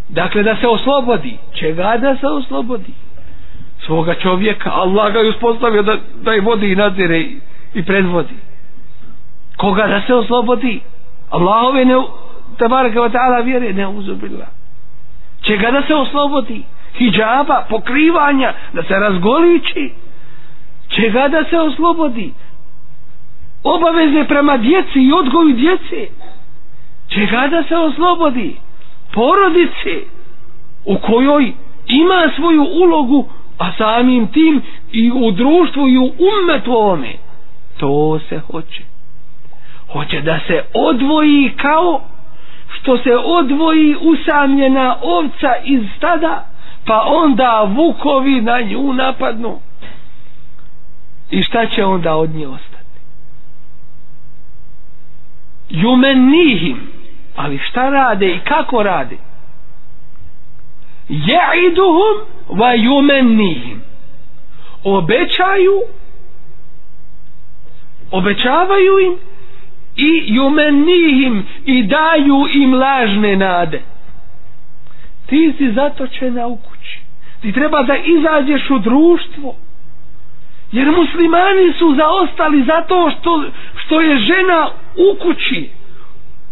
Dakle 0.10 0.44
da 0.44 0.56
se 0.56 0.68
oslobodi. 0.68 1.38
Čega 1.54 1.98
da 1.98 2.16
se 2.16 2.28
oslobodi? 2.28 2.94
Svoga 3.86 4.16
čovjeka. 4.16 4.72
Allah 4.74 5.14
ga 5.14 5.20
je 5.20 5.30
uspostavio 5.30 5.84
da, 5.84 5.98
da 6.22 6.34
je 6.34 6.42
vodi 6.42 6.72
i 6.72 6.76
nadzire 6.76 7.20
i, 7.20 7.40
i 7.74 7.86
predvodi. 7.86 8.36
Koga 9.58 9.88
da 9.88 10.02
se 10.02 10.14
oslobodi? 10.14 10.82
Allahove 11.30 11.86
ne 11.86 11.96
tabaraka 12.58 13.00
wa 13.00 13.12
ta'ala 13.12 13.46
vjere 13.46 13.74
ne 13.74 13.88
uzubila 13.88 14.58
čega 15.48 15.72
da 15.72 15.82
se 15.88 15.96
oslobodi? 15.96 16.64
Hijaba, 16.94 17.66
pokrivanja 17.70 18.54
da 18.74 18.84
se 18.84 18.94
razgoliči. 18.94 19.94
Čega 20.90 21.28
da 21.28 21.44
se 21.50 21.60
oslobodi? 21.60 22.34
Obaveze 23.64 24.24
prema 24.28 24.58
djeci 24.58 25.00
i 25.00 25.14
odgoju 25.14 25.56
djece. 25.56 26.08
Čega 27.10 27.48
da 27.52 27.64
se 27.64 27.78
oslobodi? 27.78 28.56
Porodice 29.14 30.08
u 30.86 30.98
kojoj 30.98 31.54
ima 31.88 32.32
svoju 32.36 32.66
ulogu 32.84 33.30
a 33.58 33.72
samim 33.78 34.28
tim 34.28 34.62
i 34.92 35.12
u 35.12 35.32
društvu 35.32 35.90
i 35.90 35.98
u 35.98 36.12
umetu 36.44 36.72
ovome 36.72 37.14
to 37.78 38.20
se 38.20 38.40
hoće. 38.40 38.84
Hoće 39.94 40.22
da 40.22 40.40
se 40.48 40.64
odvoji 40.74 41.52
kao 41.58 42.02
što 42.70 42.98
se 42.98 43.16
odvoji 43.16 43.96
usamljena 44.02 44.96
ovca 45.02 45.56
iz 45.64 45.82
stada 45.98 46.46
pa 46.86 47.02
onda 47.08 47.74
vukovi 47.76 48.42
na 48.42 48.62
nju 48.62 48.94
napadnu. 48.94 49.60
I 51.30 51.44
šta 51.44 51.66
će 51.66 51.86
onda 51.86 52.16
od 52.16 52.30
nje 52.30 52.48
ostati? 52.48 52.77
Jumenihim 55.70 56.88
ali 57.36 57.58
šta 57.58 57.90
rade 57.90 58.28
i 58.36 58.40
kako 58.40 58.84
rade? 58.84 59.18
Je'iduhum 61.10 62.18
va 62.60 62.74
jumenihim 62.74 63.82
obećaju 64.84 65.82
obećavaju 68.12 69.00
im 69.00 69.18
i 69.96 70.24
jumenihim 70.28 71.46
i 71.66 71.84
daju 71.84 72.48
im 72.54 72.74
lažne 72.74 73.36
nade. 73.36 73.82
Ti 75.26 75.54
si 75.58 75.72
zatočena 75.72 76.48
u 76.48 76.58
kući. 76.58 77.00
Ti 77.42 77.52
treba 77.52 77.84
da 77.84 77.96
izađeš 77.96 78.70
u 78.70 78.80
društvo 78.80 79.56
jer 80.72 80.88
muslimani 80.88 81.74
su 81.80 81.96
zaostali 81.96 82.64
zato 82.64 83.12
što, 83.12 83.44
što 83.76 84.02
je 84.02 84.18
žena 84.18 84.68
u 84.98 85.20
kući. 85.20 85.70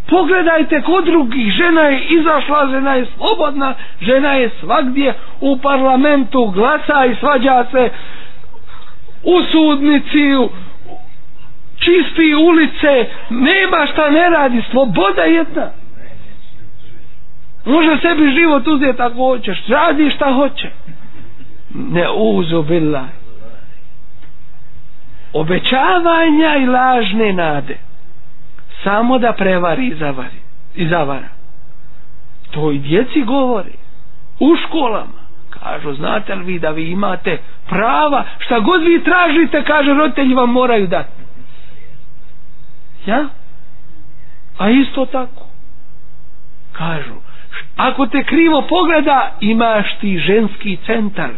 Pogledajte 0.09 0.81
kod 0.81 1.05
drugih 1.05 1.53
žena 1.53 1.81
je 1.81 2.01
izašla 2.09 2.67
žena 2.71 2.93
je 2.93 3.05
slobodna 3.17 3.73
žena 4.01 4.33
je 4.33 4.49
svagdje 4.59 5.13
u 5.41 5.57
parlamentu 5.57 6.45
glasa 6.45 7.05
i 7.05 7.15
svađa 7.15 7.65
se 7.71 7.89
u 9.23 9.41
sudnici 9.43 10.35
u 10.35 10.49
čisti 11.79 12.33
ulice 12.35 13.05
nema 13.29 13.87
šta 13.93 14.09
ne 14.09 14.29
radi 14.29 14.61
sloboda 14.71 15.21
jedna. 15.21 15.69
Može 17.65 17.97
sebi 18.01 18.31
život 18.31 18.67
uzeti 18.67 19.01
ako 19.01 19.15
hoćeš 19.17 19.67
radi 19.67 20.09
šta 20.09 20.33
hoće. 20.33 20.69
Ne 21.75 22.05
uzu 22.11 22.61
bila 22.63 23.07
obećavanja 25.35 26.55
i 26.55 26.65
lažne 26.65 27.33
nade. 27.33 27.77
Samo 28.83 29.19
da 29.19 29.33
prevari 29.33 29.87
i 29.87 29.95
zavari 29.95 30.39
i 30.75 30.87
zavara. 30.87 31.29
To 32.51 32.71
i 32.71 32.79
djeci 32.79 33.21
govori. 33.21 33.73
U 34.39 34.55
školama. 34.55 35.25
Kažu 35.49 35.93
znate 35.93 36.35
li 36.35 36.43
vi 36.43 36.59
da 36.59 36.69
vi 36.69 36.91
imate 36.91 37.37
prava? 37.69 38.23
Šta 38.39 38.59
god 38.59 38.83
vi 38.83 39.03
tražite 39.03 39.63
kaže 39.63 39.93
roditelji 39.93 40.33
vam 40.33 40.51
moraju 40.51 40.87
dati. 40.87 41.21
Ja? 43.05 43.25
A 44.57 44.69
isto 44.69 45.05
tako. 45.05 45.45
Kažu 46.71 47.25
ako 47.75 48.07
te 48.07 48.23
krivo 48.23 48.61
pogleda 48.61 49.31
imaš 49.39 49.97
ti 49.99 50.17
ženski 50.17 50.77
centar. 50.85 51.29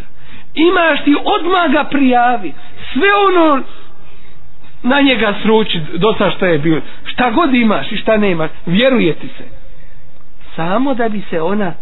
Imaš 0.54 1.04
ti 1.04 1.16
odmah 1.26 1.72
ga 1.72 1.84
prijavi. 1.84 2.54
Sve 2.93 3.08
ono 3.28 3.64
na 4.84 5.02
njega 5.02 5.34
sruči 5.42 5.82
dosta 5.94 6.32
što 6.32 6.46
je 6.46 6.60
bilo. 6.60 6.82
Šta 7.06 7.32
god 7.32 7.54
imaš 7.54 7.92
i 7.92 7.98
šta 7.98 8.18
nemaš 8.18 8.50
vjeruje 8.66 9.14
ti 9.14 9.28
se. 9.38 9.44
Samo 10.56 10.94
da 10.94 11.10
bi 11.10 11.22
se 11.30 11.42
ona 11.42 11.74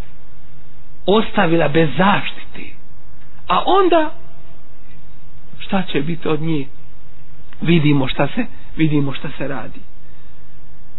ostavila 1.06 1.68
bez 1.68 1.88
zaštite. 1.98 2.76
A 3.48 3.62
onda 3.66 4.10
šta 5.58 5.82
će 5.92 6.00
biti 6.00 6.28
od 6.28 6.40
nje? 6.40 6.66
Vidimo 7.60 8.08
šta 8.08 8.28
se 8.34 8.46
vidimo 8.76 9.12
šta 9.12 9.28
se 9.38 9.48
radi. 9.48 9.80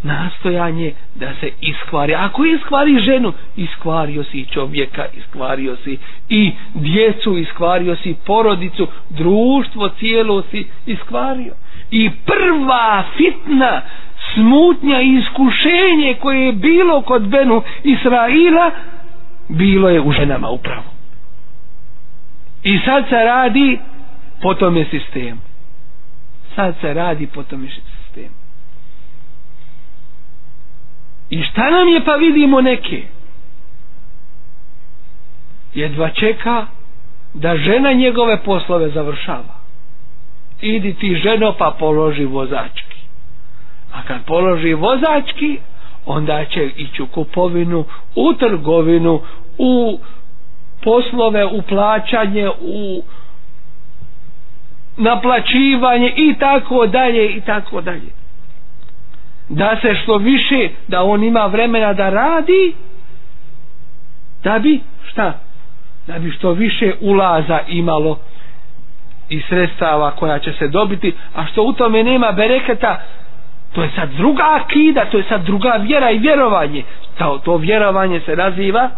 Nastojanje 0.03 0.93
da 1.15 1.33
se 1.39 1.51
iskvari. 1.61 2.15
Ako 2.15 2.45
iskvari 2.45 2.99
ženu 2.99 3.33
iskvario 3.55 4.23
si 4.23 4.45
čovjeka 4.53 5.05
iskvario 5.17 5.75
si 5.83 5.97
i 6.29 6.51
djecu 6.73 7.37
iskvario 7.37 7.95
si 7.95 8.15
porodicu 8.25 8.87
društvo 9.09 9.89
cijelo 9.89 10.43
si 10.51 10.67
iskvario 10.85 11.53
i 11.91 12.09
prva 12.25 13.03
fitna 13.17 13.81
smutnja 14.33 15.01
i 15.01 15.15
iskušenje 15.15 16.15
koje 16.19 16.45
je 16.45 16.51
bilo 16.51 17.01
kod 17.01 17.27
Benu 17.27 17.63
Israila 17.83 18.71
bilo 19.47 19.89
je 19.89 20.01
u 20.01 20.11
ženama 20.11 20.49
upravo. 20.49 20.83
I 22.63 22.79
sad 22.85 23.09
se 23.09 23.15
radi 23.15 23.79
po 24.41 24.53
tome 24.53 24.85
sistemu. 24.85 25.39
Sad 26.55 26.75
se 26.81 26.93
radi 26.93 27.27
po 27.27 27.43
tome 27.43 27.67
sistemu. 27.67 28.35
I 31.29 31.43
šta 31.43 31.69
nam 31.69 31.87
je 31.87 32.05
pa 32.05 32.15
vidimo 32.15 32.61
neke? 32.61 33.03
Jedva 35.73 36.09
čeka 36.09 36.67
da 37.33 37.57
žena 37.57 37.93
njegove 37.93 38.43
poslove 38.43 38.89
završava 38.89 39.56
idi 40.61 40.93
ti 40.93 41.15
ženo 41.15 41.53
pa 41.57 41.75
položi 41.79 42.25
vozački. 42.25 42.97
A 43.93 44.03
kad 44.03 44.25
položi 44.25 44.73
vozački 44.73 45.59
onda 46.05 46.45
će 46.45 46.69
ići 46.77 47.01
u 47.01 47.07
kupovinu 47.07 47.85
u 48.15 48.33
trgovinu 48.33 49.21
u 49.57 49.99
poslove 50.83 51.45
u 51.45 51.61
plaćanje 51.61 52.49
u 52.61 53.03
naplaćivanje 54.97 56.13
i 56.17 56.35
tako 56.39 56.87
dalje 56.87 57.25
i 57.35 57.41
tako 57.41 57.81
dalje. 57.81 58.11
Da 59.49 59.77
se 59.81 59.95
što 59.95 60.17
više 60.17 60.69
da 60.87 61.03
on 61.03 61.23
ima 61.23 61.45
vremena 61.45 61.93
da 61.93 62.09
radi 62.09 62.73
da 64.43 64.59
bi 64.59 64.81
šta? 65.07 65.39
Da 66.07 66.19
bi 66.19 66.31
što 66.31 66.51
više 66.51 66.93
ulaza 67.01 67.59
imalo 67.67 68.19
i 69.29 69.41
sredstava 69.49 70.11
koja 70.11 70.39
će 70.39 70.53
se 70.53 70.67
dobiti 70.67 71.13
a 71.35 71.45
što 71.45 71.63
u 71.63 71.73
tome 71.73 72.03
nema 72.03 72.31
bereketa 72.31 73.01
to 73.73 73.83
je 73.83 73.91
sad 73.95 74.09
druga 74.09 74.43
akida 74.61 75.05
to 75.05 75.17
je 75.17 75.23
sad 75.23 75.45
druga 75.45 75.69
vjera 75.69 76.11
i 76.11 76.19
vjerovanje. 76.19 76.83
To, 77.17 77.41
to 77.45 77.57
vjerovanje 77.57 78.19
se 78.19 78.35
naziva 78.35 78.89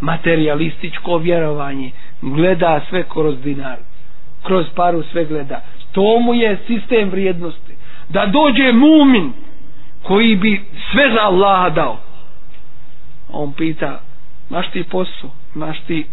materialističko 0.00 1.16
vjerovanje. 1.18 1.90
Gleda 2.22 2.80
sve 2.88 3.04
kroz 3.08 3.40
dinar 3.42 3.76
kroz 4.42 4.66
paru 4.74 5.02
sve 5.02 5.24
gleda 5.24 5.60
to 5.92 6.20
mu 6.20 6.34
je 6.34 6.58
sistem 6.66 7.10
vrijednosti. 7.10 7.74
Da 8.08 8.26
dođe 8.26 8.72
mumin 8.72 9.32
koji 10.02 10.36
bi 10.36 10.64
sve 10.92 11.10
za 11.10 11.20
Allaha 11.20 11.70
dao 11.70 11.98
on 13.32 13.52
pita 13.52 14.00
maš 14.50 14.70
ti 14.70 14.84
posao? 14.90 15.30
Maš 15.54 15.80
ti 15.86 16.06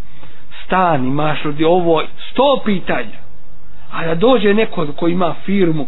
stan? 0.66 1.06
Imaš 1.06 1.46
li 1.46 1.64
ovo? 1.64 2.04
Sto 2.32 2.62
pitanja 2.66 3.21
a 3.92 4.06
da 4.06 4.16
dođe 4.16 4.54
neko 4.54 4.88
koji 4.96 5.12
ima 5.12 5.36
firmu 5.46 5.88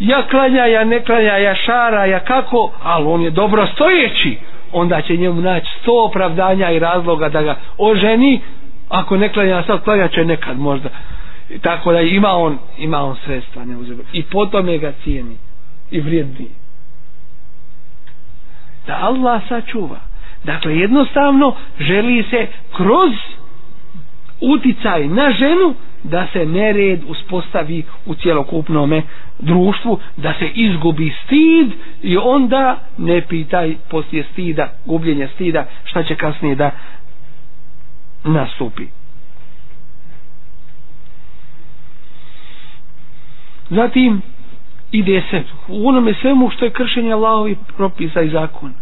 ja 0.00 0.22
klanja, 0.22 0.64
ja 0.64 0.84
ne 0.84 1.04
klanja, 1.04 1.36
ja 1.36 1.54
šara, 1.54 2.04
ja 2.04 2.20
kako, 2.20 2.72
ali 2.82 3.06
on 3.06 3.22
je 3.22 3.30
dobro 3.30 3.66
stojeći, 3.66 4.38
onda 4.72 5.02
će 5.02 5.16
njemu 5.16 5.40
naći 5.40 5.66
sto 5.80 6.04
opravdanja 6.04 6.70
i 6.70 6.78
razloga 6.78 7.28
da 7.28 7.42
ga 7.42 7.56
oženi, 7.78 8.40
ako 8.88 9.16
ne 9.16 9.32
klanja, 9.32 9.62
sad 9.66 9.84
klanja 9.84 10.08
će 10.08 10.24
nekad 10.24 10.58
možda. 10.58 10.88
Tako 11.62 11.92
da 11.92 12.00
ima 12.00 12.30
on, 12.30 12.58
ima 12.78 13.04
on 13.04 13.16
sredstva, 13.24 13.64
ne 13.64 13.76
uzem. 13.76 14.00
I 14.12 14.22
potom 14.22 14.68
je 14.68 14.78
ga 14.78 14.92
cijeni 15.04 15.36
i 15.90 16.00
vrijedni. 16.00 16.48
Da 18.86 18.98
Allah 19.02 19.42
sačuva. 19.48 19.96
Dakle, 20.44 20.76
jednostavno 20.76 21.54
želi 21.80 22.24
se 22.30 22.46
kroz 22.76 23.12
uticaj 24.42 25.08
na 25.08 25.30
ženu 25.32 25.74
da 26.04 26.26
se 26.26 26.46
nered 26.46 27.00
uspostavi 27.06 27.82
u 28.06 28.14
cjelokupnome 28.14 29.02
društvu, 29.38 29.98
da 30.16 30.34
se 30.34 30.48
izgubi 30.48 31.12
stid 31.24 31.70
i 32.02 32.16
onda 32.16 32.78
ne 32.98 33.20
pitaj 33.20 33.76
poslije 33.90 34.24
stida, 34.32 34.72
gubljenje 34.86 35.28
stida, 35.28 35.66
šta 35.84 36.02
će 36.02 36.14
kasnije 36.16 36.54
da 36.54 36.70
nastupi. 38.24 38.86
Zatim 43.70 44.22
ide 44.92 45.22
se 45.30 45.42
u 45.68 45.88
onome 45.88 46.14
svemu 46.14 46.50
što 46.50 46.64
je 46.64 46.70
kršenje 46.70 47.12
Allahovi 47.12 47.56
propisa 47.76 48.22
i 48.22 48.30
zakona. 48.30 48.74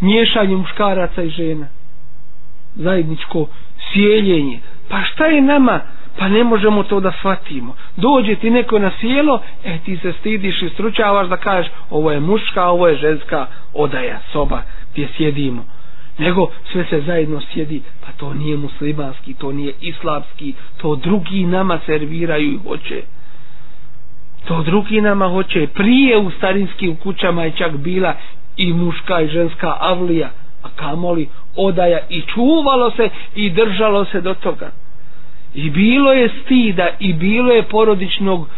Miješanje 0.00 0.56
muškaraca 0.56 1.22
i 1.22 1.30
žena. 1.30 1.66
Zajedničko 2.74 3.46
sjeljenje. 3.92 4.60
Pa 4.88 5.02
šta 5.02 5.26
je 5.26 5.40
nama 5.40 5.80
pa 6.18 6.28
ne 6.28 6.44
možemo 6.44 6.82
to 6.82 7.00
da 7.00 7.12
shvatimo. 7.12 7.74
Dođe 7.96 8.34
ti 8.34 8.50
neko 8.50 8.78
na 8.78 8.90
sjelo, 9.00 9.40
e 9.64 9.78
ti 9.78 9.96
se 9.96 10.12
stidiš 10.12 10.62
i 10.62 10.68
stručavaš 10.68 11.28
da 11.28 11.36
kažeš 11.36 11.70
ovo 11.90 12.10
je 12.10 12.20
muška, 12.20 12.64
ovo 12.64 12.88
je 12.88 12.96
ženska 12.96 13.46
odaja, 13.74 14.18
soba 14.32 14.62
gdje 14.92 15.08
sjedimo. 15.16 15.64
Nego 16.18 16.50
sve 16.72 16.84
se 16.84 17.00
zajedno 17.00 17.40
sjedi, 17.42 17.82
pa 18.06 18.12
to 18.12 18.34
nije 18.34 18.56
muslimanski, 18.56 19.34
to 19.34 19.52
nije 19.52 19.72
islamski, 19.80 20.54
to 20.76 20.96
drugi 20.96 21.44
nama 21.44 21.78
serviraju 21.86 22.52
i 22.52 22.58
hoće. 22.68 23.02
To 24.44 24.62
drugi 24.62 25.00
nama 25.00 25.28
hoće. 25.28 25.66
Prije 25.66 26.18
u 26.18 26.30
starinskim 26.30 26.96
kućama 26.96 27.44
je 27.44 27.50
čak 27.50 27.76
bila 27.76 28.14
i 28.56 28.72
muška 28.72 29.20
i 29.20 29.28
ženska 29.28 29.76
avlija, 29.80 30.30
a 30.68 30.76
kamoli 30.76 31.28
odaja 31.56 31.98
i 32.08 32.22
čuvalo 32.22 32.90
se 32.90 33.08
i 33.34 33.50
držalo 33.50 34.04
se 34.04 34.20
do 34.20 34.34
toga. 34.34 34.70
I 35.54 35.70
bilo 35.70 36.12
je 36.12 36.28
stida 36.44 36.88
i 36.98 37.12
bilo 37.12 37.52
je 37.52 37.62
porodičnog 37.62 38.48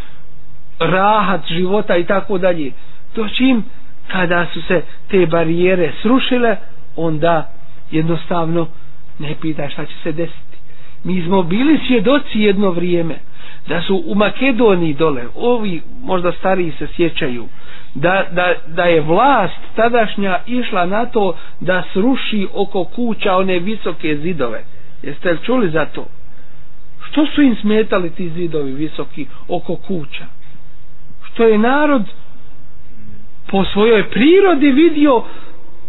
rahat 0.78 1.40
života 1.48 1.96
i 1.96 2.04
tako 2.04 2.38
dalje. 2.38 2.72
To 3.14 3.28
čim 3.28 3.64
kada 4.08 4.46
su 4.52 4.62
se 4.62 4.82
te 5.08 5.26
barijere 5.26 5.92
srušile 6.02 6.56
onda 6.96 7.52
jednostavno 7.90 8.66
ne 9.18 9.34
pita 9.40 9.68
šta 9.68 9.86
će 9.86 9.94
se 10.02 10.12
desiti. 10.12 10.56
Mi 11.04 11.22
smo 11.22 11.42
bili 11.42 11.78
svjedoci 11.86 12.40
jedno 12.40 12.70
vrijeme 12.70 13.14
da 13.68 13.82
su 13.82 14.02
u 14.06 14.14
Makedoniji 14.14 14.94
dole 14.94 15.24
ovi 15.36 15.82
možda 16.02 16.32
stariji 16.32 16.72
se 16.78 16.86
sjećaju 16.96 17.48
da, 17.94 18.26
da, 18.32 18.54
da 18.66 18.82
je 18.82 19.00
vlast 19.00 19.54
tadašnja 19.76 20.38
išla 20.46 20.86
na 20.86 21.06
to 21.06 21.24
da 21.60 21.82
sruši 21.92 22.46
oko 22.54 22.84
kuća 22.84 23.36
one 23.36 23.58
visoke 23.58 24.16
zidove. 24.16 24.64
Jeste 25.02 25.32
li 25.32 25.38
čuli 25.38 25.70
za 25.70 25.86
to? 25.86 26.06
Što 27.02 27.26
su 27.26 27.42
im 27.42 27.56
smetali 27.56 28.10
ti 28.10 28.28
zidovi 28.30 28.72
visoki 28.72 29.26
oko 29.48 29.76
kuća? 29.76 30.24
Što 31.24 31.44
je 31.44 31.58
narod 31.58 32.02
po 33.46 33.64
svojoj 33.64 34.10
prirodi 34.10 34.70
vidio 34.70 35.22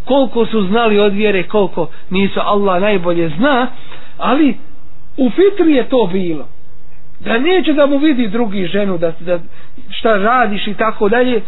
koliko 0.06 0.46
su 0.46 0.62
znali 0.62 1.00
od 1.00 1.14
vjere 1.14 1.44
koliko 1.44 1.88
nisu. 2.10 2.40
Allah 2.40 2.82
najbolje 2.82 3.30
zna 3.30 3.68
ali 4.18 4.58
u 5.18 5.30
fitri 5.30 5.72
je 5.72 5.90
to 5.90 6.10
bilo. 6.14 6.48
Da 7.20 7.38
neće 7.38 7.74
da 7.74 7.86
mu 7.86 7.98
vidi 7.98 8.28
drugi 8.28 8.66
ženu 8.66 8.98
da, 8.98 9.14
da 9.20 9.40
šta 9.90 10.18
radiš 10.18 10.68
i 10.68 10.74
tako 10.74 11.10
dalje 11.10 11.42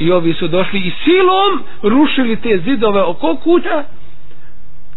i 0.00 0.10
ovi 0.10 0.34
su 0.34 0.48
došli 0.48 0.78
i 0.80 0.92
silom 1.04 1.62
rušili 1.84 2.36
te 2.36 2.58
zidove 2.58 3.02
oko 3.02 3.36
kuća 3.36 3.84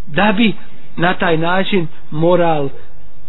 da 0.06 0.32
bi 0.32 0.52
na 0.96 1.14
taj 1.14 1.36
način 1.36 1.86
moral 2.10 2.68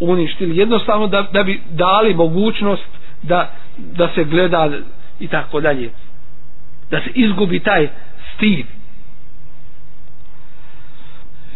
uništili. 0.01 0.57
Jednostavno 0.57 1.07
da, 1.07 1.21
da 1.23 1.43
bi 1.43 1.61
dali 1.69 2.13
mogućnost 2.13 2.83
da, 3.23 3.51
da 3.77 4.09
se 4.09 4.23
gleda 4.23 4.69
i 5.19 5.27
tako 5.27 5.61
dalje. 5.61 5.89
Da 6.91 6.99
se 6.99 7.09
izgubi 7.15 7.59
taj 7.59 7.87
stid 8.35 8.65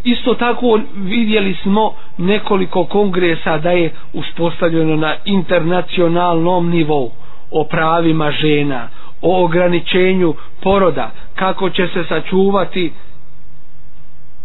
isto 0.03 0.33
tako 0.33 0.79
vidjeli 0.95 1.53
smo 1.53 1.93
nekoliko 2.17 2.85
kongresa 2.85 3.57
da 3.57 3.71
je 3.71 3.91
uspostavljeno 4.13 4.95
na 4.95 5.15
internacionalnom 5.25 6.69
nivou 6.69 7.11
o 7.51 7.63
pravima 7.63 8.31
žena 8.31 8.89
o 9.21 9.43
ograničenju 9.43 10.33
poroda 10.61 11.11
kako 11.35 11.69
će 11.69 11.87
se 11.87 12.03
sačuvati 12.03 12.91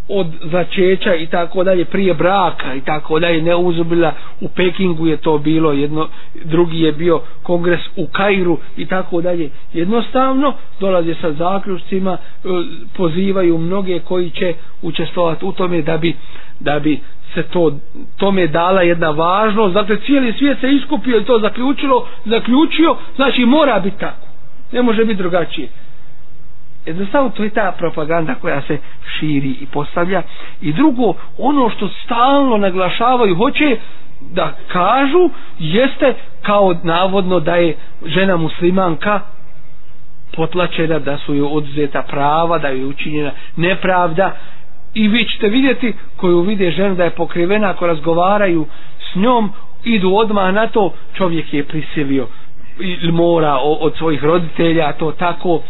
od 0.09 0.27
začeća 0.43 1.15
i 1.15 1.27
tako 1.27 1.63
dalje 1.63 1.85
prije 1.85 2.13
braka 2.13 2.75
i 2.75 2.81
tako 2.81 3.19
dalje 3.19 3.41
ne 3.41 3.55
uzubila 3.55 4.11
u 4.41 4.47
Pekingu 4.47 5.07
je 5.07 5.17
to 5.17 5.37
bilo 5.37 5.71
jedno 5.71 6.07
drugi 6.35 6.79
je 6.79 6.91
bio 6.91 7.21
kongres 7.43 7.79
u 7.95 8.07
Kairu 8.07 8.57
i 8.77 8.85
tako 8.85 9.21
dalje. 9.21 9.49
Jednostavno 9.73 10.53
dolaze 10.79 11.15
sa 11.15 11.31
zaključcima 11.33 12.11
e, 12.11 12.47
pozivaju 12.93 13.57
mnoge 13.57 13.99
koji 13.99 14.29
će 14.29 14.53
učestvovati 14.81 15.45
u 15.45 15.51
tome 15.51 15.81
da 15.81 15.97
bi 15.97 16.15
da 16.59 16.79
bi 16.79 16.99
se 17.33 17.43
to 17.43 17.71
tome 18.17 18.47
dala 18.47 18.81
jedna 18.81 19.09
važnost. 19.09 19.73
Dakle 19.73 19.97
cijeli 19.97 20.33
svijet 20.33 20.59
se 20.59 20.67
iskupio 20.69 21.17
i 21.17 21.23
to 21.23 21.39
zaključilo 21.39 22.07
zaključio 22.25 22.95
znači 23.15 23.45
mora 23.45 23.79
biti 23.79 23.99
tako 23.99 24.24
ne 24.71 24.81
može 24.81 25.05
biti 25.05 25.17
drugačije. 25.17 25.67
Jednostavno 26.85 27.29
to 27.29 27.43
je 27.43 27.49
ta 27.49 27.71
propaganda 27.71 28.35
koja 28.35 28.61
se 28.61 28.77
širi 29.09 29.49
i 29.51 29.65
postavlja. 29.65 30.21
I 30.61 30.73
drugo 30.73 31.03
ono 31.37 31.69
što 31.69 31.89
stalno 32.05 32.57
naglašavaju 32.57 33.35
hoće 33.35 33.77
da 34.23 34.53
kažu 34.67 35.29
jeste 35.59 36.13
kao 36.41 36.75
navodno 36.83 37.39
da 37.39 37.55
je 37.55 37.75
žena 38.05 38.37
muslimanka 38.37 39.19
potlačena 40.31 40.99
da 40.99 41.17
su 41.17 41.35
joj 41.35 41.47
oduzeta 41.51 42.01
prava 42.01 42.57
da 42.57 42.67
je 42.67 42.85
učinjena 42.85 43.31
nepravda. 43.55 44.35
I 44.93 45.07
vi 45.07 45.25
ćete 45.25 45.47
vidjeti 45.47 45.93
koju 46.15 46.41
vide 46.41 46.71
žena 46.71 46.95
da 46.95 47.03
je 47.03 47.09
pokrivena 47.09 47.69
ako 47.69 47.87
razgovaraju 47.87 48.65
s 49.03 49.15
njom 49.15 49.51
idu 49.85 50.11
odmah 50.11 50.53
na 50.53 50.67
to 50.67 50.93
čovjek 51.13 51.53
je 51.53 51.63
prisilio 51.63 52.27
mora 53.11 53.55
od 53.61 53.97
svojih 53.97 54.23
roditelja 54.23 54.91
to 54.91 55.11
tako 55.11 55.61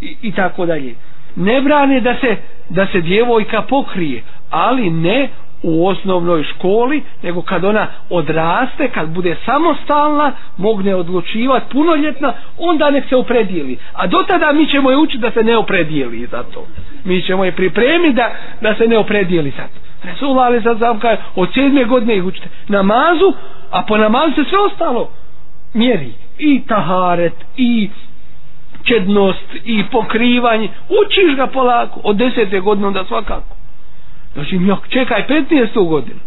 i, 0.00 0.16
i 0.22 0.32
tako 0.32 0.66
dalje. 0.66 0.94
Ne 1.36 1.60
brane 1.62 2.00
da 2.00 2.14
se 2.20 2.36
da 2.68 2.86
se 2.86 3.00
djevojka 3.00 3.62
pokrije 3.62 4.22
ali 4.50 4.90
ne 4.90 5.28
u 5.62 5.86
osnovnoj 5.86 6.42
školi 6.42 7.02
nego 7.22 7.42
kad 7.42 7.64
ona 7.64 7.86
odraste 8.10 8.88
kad 8.88 9.08
bude 9.08 9.36
samostalna 9.44 10.32
mogne 10.56 10.94
odlučivati 10.94 11.66
punoljetna 11.72 12.32
onda 12.58 12.90
nek 12.90 13.08
se 13.08 13.16
opredijeli. 13.16 13.78
A 13.92 14.06
do 14.06 14.24
tada 14.28 14.52
mi 14.52 14.66
ćemo 14.66 14.90
je 14.90 14.96
učiti 14.96 15.18
da 15.18 15.30
se 15.30 15.42
ne 15.42 15.56
opredijeli 15.56 16.26
za 16.26 16.42
to. 16.42 16.66
Mi 17.04 17.22
ćemo 17.22 17.44
je 17.44 17.52
pripremiti 17.52 18.14
da, 18.14 18.30
da 18.60 18.74
se 18.74 18.86
ne 18.86 18.98
opredijeli 18.98 19.50
za 19.50 19.62
to. 19.62 20.08
Resulullah 20.10 20.46
ali 20.46 20.62
sad 20.62 20.78
sam 20.78 21.00
od 21.36 21.48
sedme 21.54 21.84
godine 21.84 22.16
ih 22.16 22.24
učite. 22.24 22.48
Namazu 22.68 23.32
a 23.70 23.82
po 23.82 23.96
namazu 23.96 24.34
se 24.34 24.44
sve 24.50 24.58
ostalo 24.58 25.10
mjeri. 25.74 26.12
I 26.38 26.62
taharet 26.66 27.34
i 27.56 27.90
čednost 28.84 29.54
i 29.64 29.84
pokrivanje. 29.92 30.68
Učiš 30.88 31.36
ga 31.36 31.46
polako 31.46 32.00
od 32.04 32.16
desete 32.16 32.60
godine 32.60 32.86
onda 32.86 33.04
svakako. 33.04 33.56
Znači 34.34 34.60
čekaj 34.88 35.26
15. 35.28 35.88
godinu. 35.88 36.20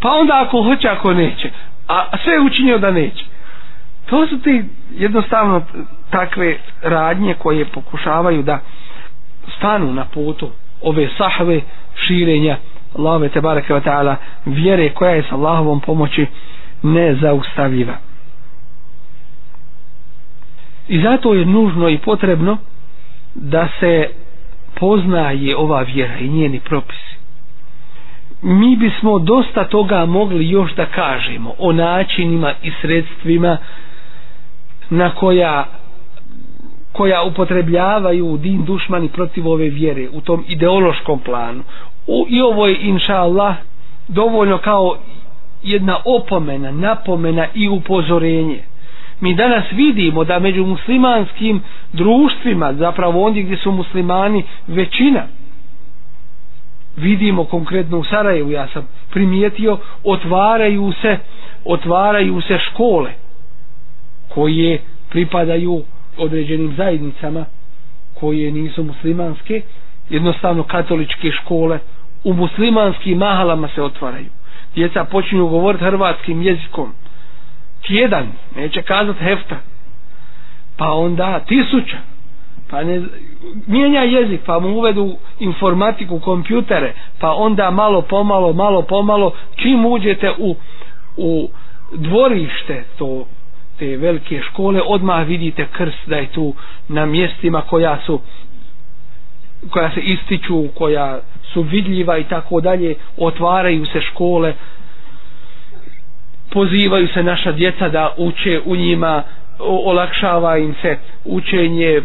Pa 0.00 0.08
onda 0.08 0.42
ako 0.46 0.62
hoće 0.62 0.88
ako 0.88 1.12
neće. 1.12 1.50
A 1.88 2.18
sve 2.24 2.40
učinio 2.40 2.78
da 2.78 2.90
neće. 2.90 3.24
To 4.06 4.26
su 4.26 4.38
ti 4.40 4.64
jednostavno 4.94 5.62
takve 6.10 6.58
radnje 6.82 7.34
koje 7.34 7.64
pokušavaju 7.64 8.42
da 8.42 8.60
stanu 9.56 9.92
na 9.92 10.04
putu 10.04 10.50
ove 10.82 11.08
sahve 11.18 11.60
širenja 11.94 12.56
Allahove 12.96 13.28
te 13.28 13.40
bareke 13.40 13.74
ta'ala. 13.74 14.16
Vjere 14.44 14.90
koja 14.90 15.10
je 15.10 15.22
sa 15.22 15.34
Allahovom 15.34 15.80
pomoći 15.80 16.26
nezaustavljiva 16.82 18.07
i 20.88 21.00
zato 21.00 21.34
je 21.34 21.44
nužno 21.44 21.88
i 21.88 21.98
potrebno 21.98 22.56
da 23.34 23.68
se 23.80 24.08
poznaje 24.74 25.56
ova 25.56 25.82
vjera 25.82 26.18
i 26.18 26.28
njeni 26.28 26.60
propisi. 26.60 27.08
Mi 28.42 28.76
bismo 28.76 29.18
dosta 29.18 29.64
toga 29.64 30.06
mogli 30.06 30.48
još 30.48 30.74
da 30.74 30.86
kažemo 30.86 31.54
o 31.58 31.72
načinima 31.72 32.52
i 32.62 32.72
sredstvima 32.80 33.58
na 34.90 35.10
koja 35.10 35.66
koja 36.92 37.22
upotrebljavaju 37.22 38.36
din 38.36 38.64
dušmani 38.64 39.08
protiv 39.08 39.48
ove 39.48 39.68
vjere 39.68 40.08
u 40.12 40.20
tom 40.20 40.44
ideološkom 40.48 41.18
planu. 41.18 41.62
U, 42.06 42.26
i 42.28 42.40
ovo 42.40 42.66
je 42.66 42.78
inša 42.80 43.14
Allah 43.14 43.54
dovoljno 44.08 44.58
kao 44.58 44.96
jedna 45.62 45.96
opomena, 46.06 46.70
napomena 46.70 47.46
i 47.54 47.68
upozorenje 47.68 48.62
mi 49.20 49.34
danas 49.34 49.64
vidimo 49.72 50.24
da 50.24 50.38
među 50.38 50.66
muslimanskim 50.66 51.60
društvima 51.92 52.72
zapravo 52.74 53.24
ondje 53.24 53.42
gdje 53.42 53.56
su 53.56 53.72
muslimani 53.72 54.44
većina 54.66 55.26
vidimo 56.96 57.44
konkretno 57.44 57.98
u 57.98 58.04
Sarajevu 58.04 58.50
ja 58.50 58.68
sam 58.68 58.82
primijetio 59.10 59.78
otvaraju 60.04 60.92
se 61.02 61.18
otvaraju 61.66 62.40
se 62.40 62.58
škole 62.60 63.10
koje 64.28 64.78
pripadaju 65.10 65.82
određenim 66.18 66.74
zajednicama 66.76 67.44
koje 68.14 68.52
nisu 68.52 68.84
muslimanske 68.84 69.62
jednostavno 70.10 70.62
katoličke 70.62 71.30
škole 71.32 71.78
u 72.24 72.32
muslimanskim 72.32 73.18
mahalama 73.18 73.68
se 73.68 73.82
otvaraju. 73.82 74.26
Djeca 74.74 75.04
počinju 75.04 75.48
govoriti 75.48 75.84
hrvatskim 75.84 76.42
jezikom 76.42 76.92
tjedan 77.88 78.26
neće 78.56 78.82
kazati 78.82 79.24
hefta. 79.24 79.56
Pa 80.76 80.92
onda 80.92 81.40
tisuća. 81.40 81.96
Pa 82.70 82.82
ne, 82.84 83.02
mijenja 83.66 84.00
jezik 84.00 84.40
pa 84.46 84.58
mu 84.58 84.68
uvedu 84.68 85.16
informatiku 85.38 86.20
kompjutere 86.20 86.92
pa 87.20 87.32
onda 87.32 87.70
malo 87.70 88.02
pomalo 88.02 88.52
malo 88.52 88.82
pomalo 88.82 89.32
čim 89.56 89.86
uđete 89.86 90.30
u, 90.38 90.56
u 91.16 91.48
dvorište 91.92 92.84
to 92.98 93.26
te 93.78 93.96
velike 93.96 94.40
škole 94.42 94.80
odmah 94.86 95.26
vidite 95.26 95.66
krst 95.72 95.98
da 96.06 96.16
je 96.16 96.26
tu 96.26 96.54
na 96.88 97.06
mjestima 97.06 97.60
koja 97.60 97.98
su 98.06 98.20
koja 99.70 99.90
se 99.90 100.00
ističu 100.00 100.64
koja 100.74 101.20
su 101.52 101.62
vidljiva 101.62 102.18
i 102.18 102.24
tako 102.24 102.60
dalje 102.60 102.94
otvaraju 103.16 103.86
se 103.86 104.00
škole 104.00 104.54
pozivaju 106.50 107.08
se 107.08 107.22
naša 107.22 107.52
djeca 107.52 107.88
da 107.88 108.14
uče 108.18 108.60
u 108.64 108.76
njima 108.76 109.22
olakšava 109.58 110.58
im 110.58 110.74
se 110.82 110.96
učenje 111.24 112.02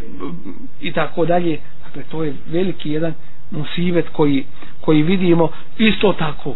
i 0.82 0.92
tako 0.92 1.26
dalje. 1.26 1.60
Dakle 1.86 2.04
to 2.04 2.24
je 2.24 2.34
veliki 2.48 2.92
jedan 2.92 3.14
musivet 3.52 4.10
koji, 4.10 4.46
koji 4.82 5.04
vidimo. 5.04 5.48
Isto 5.78 6.14
tako 6.14 6.56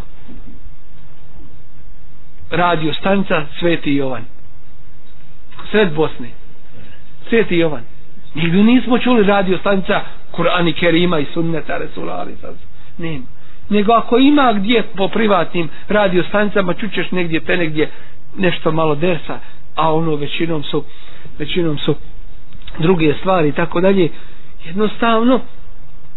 radio 2.50 2.92
stanica 2.94 3.46
Sveti 3.58 3.94
Jovan. 3.94 4.24
Sred 5.70 5.94
Bosne. 5.94 6.28
Sveti 7.28 7.56
Jovan. 7.56 7.82
Nigdje 8.34 8.62
nismo 8.62 8.98
čuli 8.98 9.22
radio 9.22 9.58
stanica 9.58 10.00
Kur'ani 10.32 10.72
Kerima 10.72 11.18
i 11.18 11.26
Sunneta 11.34 11.78
Resulari 11.78 12.32
nema 12.98 13.24
nego 13.68 13.92
ako 13.92 14.18
ima 14.18 14.52
gdje 14.52 14.82
po 14.82 15.08
privatnim 15.08 15.68
radio 15.88 16.22
stanicama 16.22 16.74
čućeš 16.74 17.10
negdje 17.10 17.40
pe 17.40 17.56
negdje 17.56 17.90
nešto 18.36 18.72
malo 18.72 18.94
dersa 18.94 19.38
a 19.74 19.94
ono 19.94 20.14
većinom 20.14 20.62
su 20.62 20.84
većinom 21.38 21.78
su 21.78 21.94
druge 22.78 23.14
stvari 23.20 23.48
i 23.48 23.52
tako 23.52 23.80
dalje 23.80 24.08
jednostavno 24.64 25.40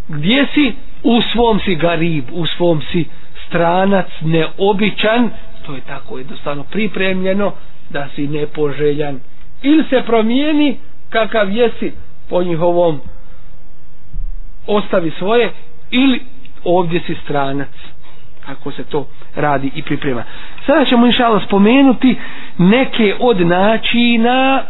gdje 0.08 0.48
si? 0.54 0.74
U 1.04 1.22
svom 1.22 1.60
si 1.60 1.76
garib 1.76 2.24
u 2.32 2.46
svom 2.46 2.82
si 2.92 3.06
stranac 3.48 4.08
neobičan 4.22 5.30
to 5.66 5.76
je 5.76 5.82
tako 5.82 6.18
jednostavno 6.18 6.64
pripremljeno 6.64 7.54
da 7.90 8.08
si 8.16 8.28
nepoželjan. 8.28 9.20
Ili 9.62 9.84
se 9.90 10.04
promijeni 10.06 10.78
kakav 11.10 11.52
jesi 11.52 11.92
po 12.30 12.44
njihovom 12.44 13.02
ostavi 14.68 15.12
svoje 15.20 15.52
ili 15.92 16.20
ovdje 16.64 17.00
si 17.00 17.16
stranac 17.16 17.70
kako 18.46 18.72
se 18.72 18.84
to 18.84 19.06
radi 19.36 19.72
i 19.76 19.82
priprema. 19.82 20.24
Sada 20.66 20.86
ćemo 20.86 21.06
inšala 21.06 21.40
spomenuti 21.42 22.16
neke 22.58 23.16
od 23.20 23.42
načina 23.42 24.64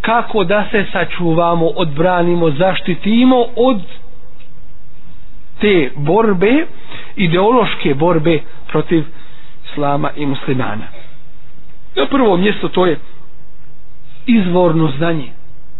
kako 0.00 0.44
da 0.44 0.66
se 0.70 0.84
sačuvamo 0.92 1.66
odbranimo, 1.66 2.50
zaštitimo 2.50 3.36
od 3.56 3.80
te 5.60 5.90
borbe 5.96 6.66
ideološke 7.16 7.94
borbe 7.94 8.38
protiv 8.68 9.04
islama 9.64 10.10
i 10.16 10.26
muslimana. 10.26 10.86
Na 11.96 12.06
prvo 12.06 12.36
mjesto 12.36 12.68
to 12.68 12.86
je 12.86 12.98
izvorno 14.28 14.88
znanje. 14.88 15.28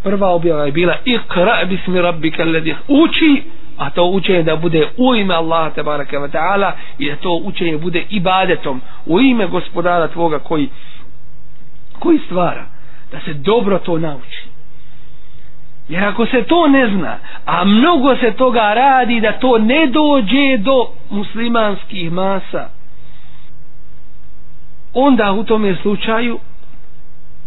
Prva 0.03 0.29
objava 0.29 0.65
je 0.65 0.73
bila 0.73 0.95
ikra 1.05 1.65
bismi 1.65 2.01
rabbika 2.01 2.43
alladhi 2.43 2.75
uči 2.89 3.43
a 3.81 3.91
to 3.91 4.05
učenje 4.05 4.43
da 4.43 4.57
bude 4.57 4.89
u 4.97 5.15
ime 5.15 5.35
Allaha 5.35 5.71
tebareke 5.71 6.19
ve 6.19 6.29
taala 6.29 6.73
i 6.99 7.11
da 7.11 7.17
to 7.17 7.33
učenje 7.35 7.79
bude 7.79 8.07
ibadetom 8.11 8.81
u 9.07 9.21
ime 9.21 9.47
gospodara 9.47 10.09
tvoga 10.09 10.39
koji 10.39 10.69
koji 11.99 12.19
stvara. 12.19 12.65
Da 13.13 13.21
se 13.21 13.35
dobro 13.35 13.79
to 13.79 13.99
nauči. 13.99 14.43
Jer 15.89 16.05
ako 16.05 16.27
se 16.27 16.43
to 16.43 16.69
ne 16.69 16.89
zna 16.89 17.17
a 17.47 17.65
mnogo 17.65 18.17
se 18.17 18.33
toga 18.33 18.75
radi 18.75 19.21
da 19.21 19.33
to 19.33 19.59
ne 19.59 19.87
dođe 19.87 20.57
do 20.59 20.77
muslimanskih 21.11 22.13
masa 22.13 22.69
onda 24.95 25.33
u 25.33 25.45
tome 25.45 25.77
slučaju 25.77 26.39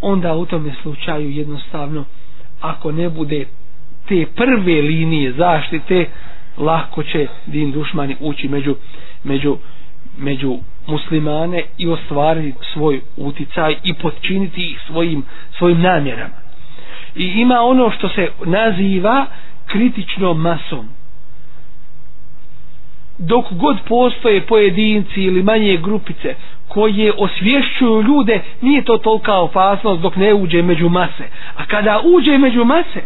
onda 0.01 0.33
u 0.33 0.45
tome 0.45 0.71
slučaju 0.81 1.29
jednostavno 1.29 2.05
ako 2.61 2.91
ne 2.91 3.09
bude 3.09 3.45
te 4.07 4.25
prve 4.35 4.81
linije 4.81 5.31
zaštite 5.31 6.05
lahko 6.57 7.03
će 7.03 7.27
din 7.45 7.71
dušmani 7.71 8.15
ući 8.19 8.47
među, 8.47 8.75
među, 9.23 9.57
među 10.17 10.57
muslimane 10.87 11.63
i 11.77 11.87
ostvariti 11.87 12.57
svoj 12.73 13.01
uticaj 13.17 13.75
i 13.83 13.93
podčiniti 13.93 14.61
ih 14.61 14.79
svojim, 14.87 15.23
svojim 15.57 15.81
namjerama. 15.81 16.43
I 17.15 17.25
ima 17.25 17.61
ono 17.61 17.91
što 17.91 18.09
se 18.09 18.27
naziva 18.45 19.25
kritičnom 19.65 20.41
masom. 20.41 20.89
Dok 23.17 23.45
god 23.51 23.77
postoje 23.87 24.41
pojedinci 24.41 25.21
ili 25.21 25.43
manje 25.43 25.77
grupice 25.77 26.35
koje 26.67 27.13
osvješćuju 27.17 28.01
ljude 28.01 28.41
nije 28.61 28.83
to 28.83 28.97
tolika 28.97 29.35
opasnost 29.35 30.01
dok 30.01 30.15
ne 30.15 30.33
uđe 30.33 30.61
među 30.61 30.89
mase. 30.89 31.23
A 31.57 31.65
kada 31.65 32.01
uđe 32.03 32.37
među 32.37 32.65
mase 32.65 33.01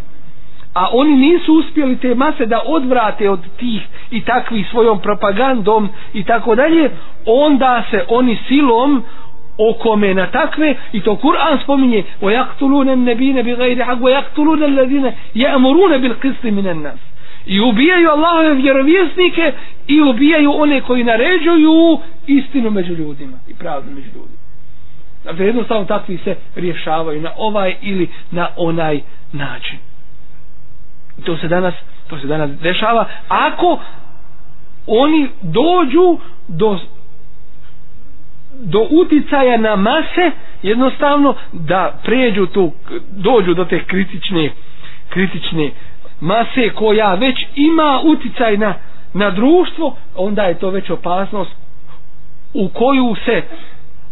a 0.78 0.90
oni 0.92 1.16
nisu 1.16 1.54
uspjeli 1.54 1.98
te 1.98 2.16
mase 2.16 2.46
da 2.46 2.62
odvrate 2.66 3.30
od 3.30 3.40
tih 3.58 3.82
i 4.12 4.22
takvih 4.22 4.68
svojom 4.70 5.00
propagandom 5.00 5.90
i 6.14 6.24
tako 6.24 6.56
dalje. 6.56 6.90
Onda 7.26 7.84
se 7.92 8.06
oni 8.10 8.38
silom 8.48 9.04
okome 9.58 10.14
na 10.14 10.28
takve 10.28 10.76
i 10.92 11.02
to 11.02 11.16
Kur'an 11.16 11.64
spominje 11.64 12.04
o 12.22 12.30
jaktulune 12.30 12.96
nebine 12.96 13.44
bi 13.44 13.56
gajri 13.56 13.82
haq 13.82 14.04
o 14.04 14.10
jaktulune 14.10 14.68
ladine 14.68 15.16
ja'murune 15.36 16.00
bil 16.00 16.14
qisti 16.22 16.52
minen 16.52 16.82
nas. 16.82 17.00
I 17.46 17.60
ubijaju 17.60 18.10
Allahove 18.10 18.54
vjerovjesnike 18.54 19.52
i 19.88 20.02
ubijaju 20.02 20.52
one 20.62 20.82
koji 20.82 21.04
naređuju 21.04 22.00
istinu 22.28 22.72
među 22.72 22.94
ljudima 22.94 23.38
i 23.48 23.54
pravdu 23.54 23.90
među 23.90 24.08
ljudima. 24.08 24.38
Dakle 25.24 25.46
jednostavno 25.46 25.86
takvi 25.86 26.18
se 26.18 26.36
rješavaju 26.56 27.22
na 27.22 27.32
ovaj 27.38 27.76
ili 27.82 28.10
na 28.32 28.48
onaj 28.58 29.02
način 29.34 29.87
to 31.20 31.38
se 31.38 31.48
danas 31.48 31.74
to 32.08 32.20
se 32.20 32.28
danas 32.28 32.50
dešava. 32.52 33.06
Ako 33.28 33.80
oni 34.88 35.30
dođu 35.44 36.18
do 36.50 36.80
do 38.56 38.88
uticaja 38.92 39.58
na 39.58 39.76
mase 39.76 40.32
jednostavno 40.64 41.34
da 41.54 42.00
pređu 42.04 42.46
tu 42.46 42.72
dođu 43.12 43.54
do 43.54 43.66
te 43.66 43.84
kritične 43.84 44.52
kritične 45.10 45.72
mase 46.22 46.70
koja 46.70 47.14
već 47.14 47.36
ima 47.56 48.02
uticaj 48.06 48.58
na, 48.58 48.74
na 49.14 49.30
društvo 49.32 49.96
onda 50.16 50.44
je 50.44 50.60
to 50.60 50.70
već 50.70 50.90
opasnost 50.90 51.52
u 52.54 52.70
koju 52.70 53.16
se 53.26 53.42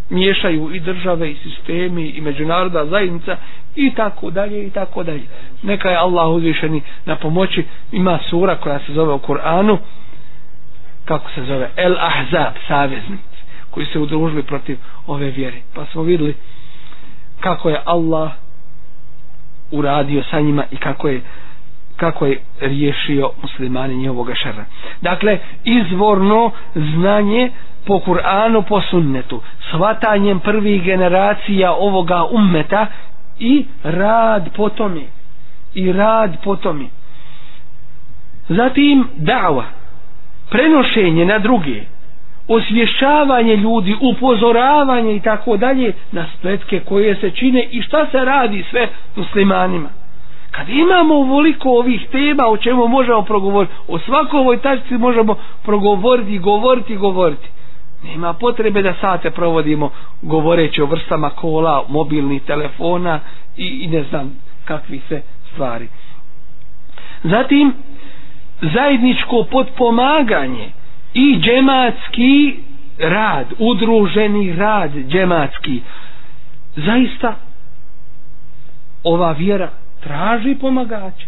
miješaju 0.09 0.71
i 0.71 0.79
države 0.79 1.31
i 1.31 1.35
sistemi 1.35 2.03
i 2.03 2.21
međunarodna 2.21 2.85
zajednica 2.85 3.37
i 3.75 3.91
tako 3.91 4.31
dalje 4.31 4.67
i 4.67 4.71
tako 4.71 5.03
dalje. 5.03 5.23
Neka 5.63 5.89
je 5.89 5.97
Allah 5.97 6.27
uzvišeni 6.27 6.81
na 7.05 7.15
pomoći. 7.15 7.63
Ima 7.91 8.19
sura 8.29 8.55
koja 8.55 8.79
se 8.79 8.93
zove 8.93 9.13
u 9.13 9.19
Kur'anu 9.19 9.77
kako 11.05 11.31
se 11.31 11.43
zove? 11.43 11.69
El 11.75 11.95
Ahzab 11.99 12.53
saveznici 12.67 13.23
koji 13.69 13.85
se 13.85 13.99
udružili 13.99 14.43
protiv 14.43 14.77
ove 15.07 15.29
vjere. 15.29 15.57
Pa 15.73 15.85
smo 15.85 16.03
vidjeli 16.03 16.35
kako 17.39 17.69
je 17.69 17.81
Allah 17.85 18.31
uradio 19.71 20.23
sa 20.23 20.39
njima 20.39 20.63
i 20.71 20.77
kako 20.77 21.07
je 21.07 21.21
kako 21.97 22.25
je 22.25 22.39
riješio 22.61 23.31
muslimani 23.41 23.95
njihovog 23.95 24.29
šara. 24.35 24.65
Dakle, 25.01 25.37
izvorno 25.63 26.51
znanje 26.75 27.51
po 27.85 27.93
Kur'anu, 27.95 28.63
po 28.63 28.81
sunnetu, 28.81 29.41
shvatanjem 29.69 30.39
prvih 30.39 30.83
generacija 30.83 31.73
ovoga 31.73 32.23
ummeta 32.25 32.87
i 33.39 33.51
rad 33.83 34.49
po 34.55 34.69
tome. 34.69 35.01
I 35.73 35.91
rad 35.91 36.37
po 36.43 36.55
tome. 36.55 36.85
Zatim 38.49 39.07
da'wa, 39.17 39.63
prenošenje 40.49 41.25
na 41.25 41.39
druge, 41.39 41.81
osvješćavanje 42.47 43.55
ljudi, 43.55 43.95
upozoravanje 44.01 45.15
i 45.15 45.19
tako 45.19 45.57
dalje 45.57 45.93
na 46.11 46.25
spletke 46.29 46.79
koje 46.79 47.15
se 47.15 47.31
čine 47.31 47.63
i 47.63 47.81
šta 47.81 48.05
se 48.05 48.17
radi 48.17 48.65
sve 48.69 48.87
muslimanima. 49.15 49.89
Kad 50.55 50.69
imamo 50.69 51.13
ovoliko 51.15 51.69
ovih 51.69 52.07
tema 52.11 52.45
o 52.45 52.57
čemu 52.57 52.87
možemo 52.87 53.21
progovoriti, 53.21 53.73
o 53.87 53.99
svakoj 53.99 54.39
ovoj 54.39 54.57
tačci 54.57 54.97
možemo 54.97 55.35
progovoriti, 55.63 56.39
govoriti, 56.39 56.95
govoriti. 56.95 57.47
Nema 58.03 58.33
potrebe 58.33 58.81
da 58.81 58.93
sate 58.93 59.31
provodimo 59.31 59.89
govoreći 60.21 60.81
o 60.81 60.85
vrstama 60.85 61.29
kola, 61.29 61.85
mobilnih 61.89 62.41
telefona 62.41 63.19
i, 63.57 63.67
i 63.67 63.87
ne 63.87 64.03
znam 64.03 64.31
kakvi 64.65 65.01
se 65.09 65.21
stvari. 65.51 65.87
Zatim, 67.23 67.73
zajedničko 68.63 69.43
podpomaganje 69.43 70.69
i 71.13 71.39
džematski 71.39 72.55
rad, 72.99 73.45
udruženi 73.59 74.53
rad 74.53 74.91
džematski. 75.07 75.81
Zaista, 76.75 77.35
ova 79.03 79.31
vjera 79.31 79.69
traži 80.05 80.55
pomagače. 80.61 81.27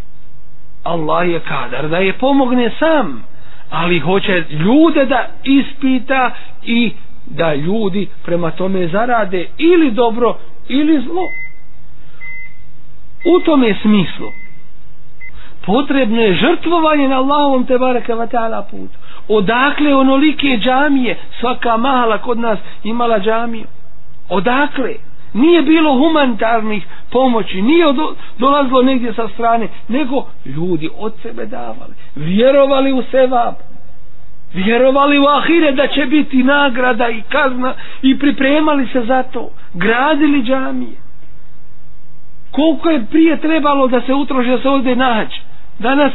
Allah 0.83 1.29
je 1.29 1.39
kadar 1.39 1.89
da 1.89 1.97
je 1.97 2.13
pomogne 2.13 2.71
sam, 2.79 3.23
ali 3.69 3.99
hoće 3.99 4.43
ljude 4.49 5.05
da 5.05 5.27
ispita 5.43 6.31
i 6.63 6.91
da 7.25 7.53
ljudi 7.53 8.07
prema 8.25 8.51
tome 8.51 8.87
zarade 8.87 9.47
ili 9.57 9.91
dobro 9.91 10.37
ili 10.67 11.01
zlo. 11.01 11.27
U 13.25 13.39
tome 13.39 13.75
smislu 13.81 14.31
potrebno 15.67 16.21
je 16.21 16.33
žrtvovanje 16.33 17.07
na 17.07 17.17
Allahovom 17.17 17.65
te 17.65 17.77
baraka 17.77 18.13
wa 18.15 18.27
putu. 18.63 18.71
put. 18.71 18.89
Odakle 19.27 19.95
onolike 19.95 20.47
džamije, 20.63 21.17
svaka 21.39 21.77
mahala 21.77 22.17
kod 22.17 22.39
nas 22.39 22.59
imala 22.83 23.19
džamiju. 23.19 23.65
Odakle? 24.29 24.93
Nije 25.33 25.61
bilo 25.61 25.93
humanitarnih 25.93 26.85
pomoći, 27.11 27.61
nije 27.61 27.93
do, 27.93 28.15
dolazilo 28.37 28.81
negdje 28.81 29.13
sa 29.13 29.27
strane, 29.27 29.67
nego 29.87 30.25
ljudi 30.45 30.89
od 30.97 31.13
sebe 31.21 31.45
davali. 31.45 31.93
Vjerovali 32.15 32.93
u 32.93 33.03
sevab. 33.11 33.55
Vjerovali 34.53 35.19
u 35.19 35.25
ahire 35.27 35.71
da 35.71 35.87
će 35.87 36.05
biti 36.05 36.43
nagrada 36.43 37.09
i 37.09 37.21
kazna 37.21 37.73
i 38.01 38.19
pripremali 38.19 38.87
se 38.93 39.01
za 39.01 39.23
to. 39.23 39.49
Gradili 39.73 40.43
džamije. 40.43 40.97
Koliko 42.51 42.89
je 42.89 43.05
prije 43.05 43.37
trebalo 43.37 43.87
da 43.87 44.01
se 44.01 44.13
utroži 44.13 44.49
da 44.49 44.59
se 44.61 44.69
ovdje 44.69 44.95
nađe. 44.95 45.41
Danas 45.79 46.13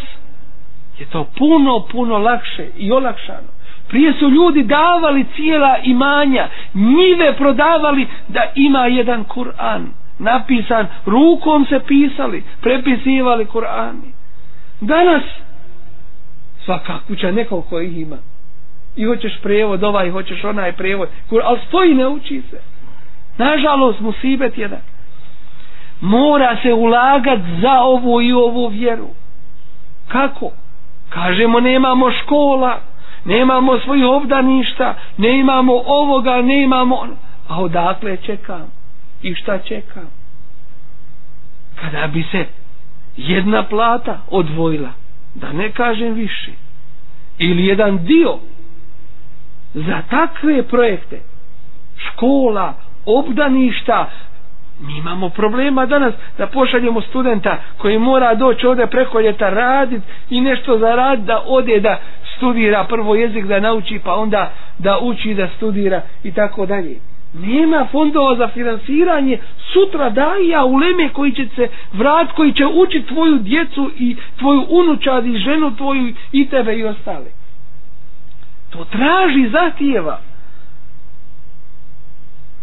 je 0.98 1.06
to 1.06 1.26
puno, 1.38 1.86
puno 1.90 2.18
lakše 2.18 2.66
i 2.76 2.92
olakšano. 2.92 3.51
Prije 3.92 4.12
su 4.12 4.30
ljudi 4.30 4.62
davali 4.62 5.26
cijela 5.36 5.78
imanja, 5.84 6.48
njive 6.74 7.36
prodavali 7.36 8.06
da 8.28 8.40
ima 8.54 8.86
jedan 8.86 9.24
Kur'an. 9.24 9.86
Napisan, 10.18 10.86
rukom 11.06 11.66
se 11.66 11.80
pisali, 11.86 12.44
prepisivali 12.60 13.46
Kur'ani. 13.46 14.12
Danas 14.80 15.22
svaka 16.64 16.98
kuća 17.06 17.30
nekoliko 17.30 17.80
ih 17.80 17.98
ima. 17.98 18.16
I 18.96 19.04
hoćeš 19.04 19.40
prevod 19.42 19.84
ovaj, 19.84 20.10
hoćeš 20.10 20.44
onaj 20.44 20.72
prevod. 20.72 21.08
Ali 21.44 21.60
stoji 21.68 21.94
ne 21.94 22.06
uči 22.08 22.42
se. 22.50 22.60
Nažalost, 23.38 24.00
musibet 24.00 24.58
jedan. 24.58 24.80
Mora 26.00 26.56
se 26.62 26.72
ulagat 26.72 27.40
za 27.60 27.80
ovu 27.80 28.22
i 28.22 28.32
ovu 28.32 28.66
vjeru. 28.68 29.08
Kako? 30.08 30.50
Kažemo 31.08 31.60
nemamo 31.60 32.10
škola, 32.10 32.80
nemamo 33.24 33.78
svojih 33.78 34.04
obdaništa, 34.06 34.94
ne 35.16 35.38
imamo 35.38 35.72
ovoga, 35.86 36.42
ne 36.42 36.62
imamo... 36.62 37.06
A 37.48 37.60
odakle 37.60 38.16
čekam? 38.16 38.66
I 39.22 39.34
šta 39.34 39.58
čekam? 39.58 40.10
Kada 41.76 42.06
bi 42.06 42.22
se 42.22 42.46
jedna 43.16 43.62
plata 43.64 44.20
odvojila, 44.28 44.88
da 45.34 45.52
ne 45.52 45.72
kažem 45.72 46.14
više, 46.14 46.50
ili 47.38 47.66
jedan 47.66 47.98
dio 47.98 48.38
za 49.74 50.02
takve 50.10 50.62
projekte, 50.62 51.20
škola, 51.98 52.74
obdaništa, 53.06 54.10
mi 54.80 54.98
imamo 54.98 55.28
problema 55.28 55.86
danas 55.86 56.14
da 56.38 56.46
pošaljemo 56.46 57.00
studenta 57.02 57.56
koji 57.78 57.98
mora 57.98 58.34
doći 58.34 58.66
ovdje 58.66 58.86
preko 58.86 59.20
ljeta 59.20 59.50
radit 59.50 60.02
i 60.30 60.40
nešto 60.40 60.78
zaraditi 60.78 61.26
da 61.26 61.42
ode 61.46 61.80
da 61.80 61.98
studira 62.42 62.84
prvo 62.84 63.14
jezik 63.14 63.46
da 63.46 63.60
nauči 63.60 64.00
pa 64.04 64.14
onda 64.14 64.52
da 64.78 64.98
uči 64.98 65.34
da 65.34 65.48
studira 65.56 66.02
i 66.24 66.32
tako 66.32 66.66
dalje. 66.66 66.96
Nema 67.34 67.86
fondova 67.92 68.36
za 68.36 68.48
finansiranje 68.48 69.38
sutra 69.72 70.10
daja 70.10 70.48
ja 70.48 70.64
uleme 70.64 71.08
koji 71.12 71.32
će 71.32 71.46
se 71.56 71.68
vrat 71.92 72.32
koji 72.32 72.52
će 72.52 72.66
učiti 72.66 73.06
tvoju 73.06 73.38
djecu 73.38 73.90
i 73.98 74.16
tvoju 74.38 74.66
unučad 74.68 75.26
i 75.26 75.38
ženu 75.38 75.76
tvoju 75.76 76.14
i 76.32 76.48
tebe 76.48 76.74
i 76.74 76.84
ostale. 76.84 77.30
To 78.70 78.84
traži 78.84 79.48
zahtijeva 79.48 80.20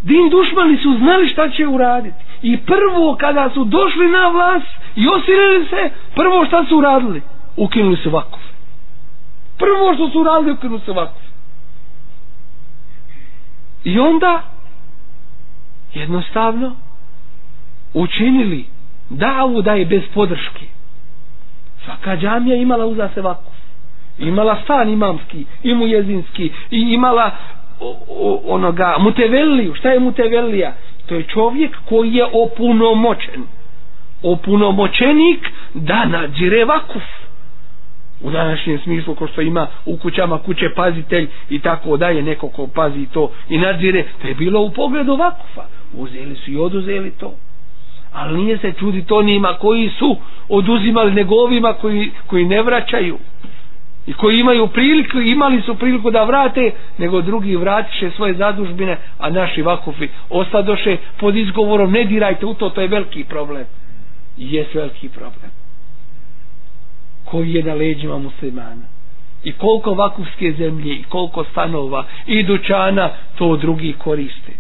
din 0.04 0.30
dušmani 0.30 0.78
su 0.78 0.98
znali 0.98 1.28
šta 1.28 1.50
će 1.50 1.68
uraditi. 1.68 2.24
I 2.42 2.58
prvo 2.58 3.16
kada 3.20 3.50
su 3.54 3.64
došli 3.64 4.08
na 4.08 4.28
vlast 4.28 4.68
i 4.96 5.08
osirili 5.08 5.66
se 5.66 5.90
prvo 6.16 6.46
šta 6.46 6.66
su 6.70 6.78
uradili? 6.78 7.22
Ukinuli 7.58 7.98
su 7.98 8.10
vakuf 8.10 8.49
prvo 9.60 9.94
što 9.96 10.10
su 10.10 10.20
uradili 10.20 10.52
ukinuli 10.52 10.82
se 10.86 10.92
vakuf 10.92 11.22
i 13.84 14.00
onda 14.00 14.42
jednostavno 15.94 16.76
učinili 17.94 18.66
davu 19.10 19.62
da 19.62 19.74
je 19.74 19.86
bez 19.86 20.04
podrške. 20.14 20.66
Svaka 21.86 22.18
džamija 22.18 22.56
imala 22.56 22.86
uza 22.86 23.10
se 23.14 23.22
vakuf 23.22 23.60
imala 24.20 24.58
stan 24.64 24.90
imamski 24.90 25.46
imu 25.64 25.88
jezinski 25.88 26.52
i 26.72 26.80
imala 26.80 27.32
onoga 28.48 28.96
mutevelliju. 29.00 29.76
Šta 29.76 29.90
je 29.90 30.00
mutevellija? 30.00 30.74
To 31.06 31.16
je 31.16 31.24
čovjek 31.24 31.78
koji 31.90 32.14
je 32.14 32.26
opunomoćen. 32.34 33.44
Opunomoćenik 34.24 35.50
da 35.74 36.06
nadzire 36.06 36.66
vakuf 36.66 37.04
u 38.22 38.32
današnjem 38.32 38.80
smislu 38.80 39.16
ko 39.16 39.28
što 39.28 39.42
ima 39.42 39.68
u 39.86 39.98
kućama 39.98 40.38
kuće 40.38 40.70
pazitelj 40.76 41.28
i 41.50 41.60
tako 41.60 41.98
daje 41.98 42.22
neko 42.22 42.50
ko 42.50 42.68
pazi 42.68 43.06
to 43.14 43.32
i 43.50 43.58
nadzire 43.58 44.06
to 44.22 44.28
je 44.28 44.36
bilo 44.36 44.62
u 44.62 44.72
pogledu 44.72 45.16
vakufa 45.16 45.64
uzeli 45.94 46.36
su 46.36 46.52
i 46.52 46.58
oduzeli 46.58 47.12
to 47.12 47.34
ali 48.14 48.44
nije 48.44 48.58
se 48.58 48.74
čudi 48.80 49.04
to 49.06 49.22
nima 49.22 49.54
koji 49.54 49.90
su 49.90 50.18
oduzimali 50.50 51.14
nego 51.14 51.36
ovima 51.36 51.74
koji, 51.74 52.12
koji 52.28 52.46
ne 52.46 52.62
vraćaju 52.62 53.18
i 54.08 54.14
koji 54.14 54.40
imaju 54.40 54.68
priliku, 54.68 55.20
imali 55.20 55.62
su 55.62 55.76
priliku 55.76 56.12
da 56.12 56.24
vrate, 56.24 56.72
nego 56.98 57.22
drugi 57.22 57.56
vratiše 57.56 58.12
svoje 58.12 58.34
zadužbine, 58.34 58.98
a 59.20 59.30
naši 59.30 59.62
vakufi 59.62 60.08
ostadoše 60.30 60.98
pod 61.20 61.36
izgovorom, 61.36 61.92
ne 61.92 62.04
dirajte 62.04 62.46
u 62.46 62.54
to, 62.54 62.70
to 62.70 62.82
je 62.82 62.88
veliki 62.88 63.24
problem. 63.24 63.66
I 64.38 64.54
je 64.54 64.68
veliki 64.74 65.10
problem. 65.10 65.59
Koji 67.32 67.54
je 67.54 67.64
na 67.64 67.74
leđima 67.74 68.18
muslimana. 68.20 68.86
i 69.44 69.52
koliko 69.54 69.94
vakufske 69.94 70.52
zemlje 70.54 70.94
i 70.94 71.04
koliko 71.04 71.44
stanova 71.44 72.06
i 72.28 72.44
dućana 72.44 73.06
to 73.38 73.56
drugi 73.58 73.94
koriste 73.94 74.52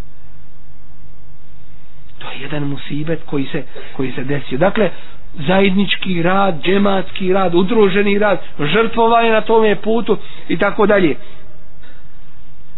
to 2.19 2.27
je 2.27 2.41
jedan 2.41 2.63
musibet 2.63 3.19
koji 3.25 3.45
se, 3.45 3.63
koji 3.93 4.11
se 4.11 4.23
desio 4.23 4.57
dakle 4.57 4.89
zajednički 5.37 6.23
rad, 6.23 6.61
džematski 6.63 7.33
rad, 7.33 7.55
udruženi 7.55 8.19
rad, 8.19 8.39
žrtvovanje 8.61 9.31
na 9.31 9.41
tome 9.41 9.75
putu 9.75 10.17
i 10.47 10.57
tako 10.57 10.85
dalje. 10.85 11.15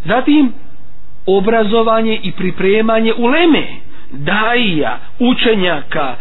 Zatim, 0.05 0.53
obrazovanje 1.27 2.19
i 2.23 2.31
pripremanje 2.31 3.13
uleme, 3.13 3.67
daija, 4.11 4.99
učenjaka, 5.19 6.15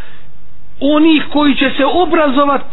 onih 0.81 1.23
koji 1.33 1.55
će 1.55 1.71
se 1.71 1.85
obrazovati 1.87 2.65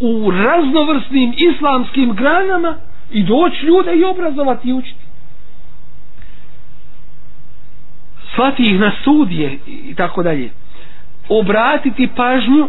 u 0.00 0.30
raznovrsnim 0.30 1.34
islamskim 1.38 2.12
granama 2.12 2.76
i 3.10 3.22
doći 3.22 3.66
ljude 3.66 3.94
i 3.94 4.04
obrazovati 4.04 4.68
i 4.68 4.72
učiti. 4.72 5.04
Slati 8.34 8.62
ih 8.62 8.80
na 8.80 8.92
studije 9.00 9.58
i 9.66 9.94
tako 9.94 10.22
dalje. 10.22 10.50
Obratiti 11.28 12.08
pažnju 12.16 12.68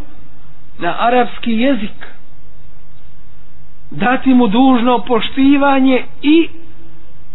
na 0.79 0.95
arapski 0.99 1.51
jezik. 1.51 2.07
Dati 3.91 4.33
mu 4.33 4.47
dužno 4.47 4.99
poštivanje 4.99 6.03
i 6.21 6.47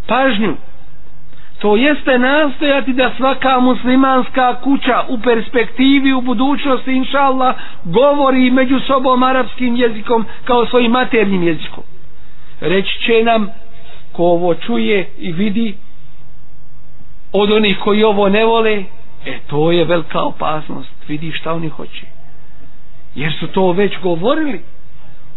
pažnju 0.06 0.56
to 1.58 1.76
jeste 1.76 2.18
nastojati 2.18 2.92
da 2.92 3.10
svaka 3.16 3.60
muslimanska 3.60 4.54
kuća 4.60 5.02
u 5.08 5.18
perspektivi 5.18 6.12
u 6.12 6.20
budućnosti 6.20 6.92
inša 6.92 7.18
Allah 7.18 7.54
govori 7.84 8.50
među 8.50 8.80
sobom 8.80 9.22
arapskim 9.22 9.76
jezikom 9.76 10.26
kao 10.44 10.66
svojim 10.66 10.90
maternim 10.90 11.42
jezikom. 11.42 11.82
Reći 12.60 13.02
će 13.06 13.22
nam 13.24 13.48
ko 14.12 14.22
ovo 14.22 14.54
čuje 14.54 15.08
i 15.18 15.32
vidi 15.32 15.76
od 17.32 17.52
onih 17.52 17.78
koji 17.78 18.04
ovo 18.04 18.28
ne 18.28 18.44
vole 18.44 18.84
e 19.26 19.38
to 19.46 19.72
je 19.72 19.84
velika 19.84 20.22
opasnost. 20.22 20.90
Vidi 21.08 21.32
šta 21.32 21.52
oni 21.52 21.68
hoće. 21.68 22.06
Jer 23.14 23.32
su 23.40 23.46
to 23.46 23.72
već 23.72 23.98
govorili. 24.02 24.60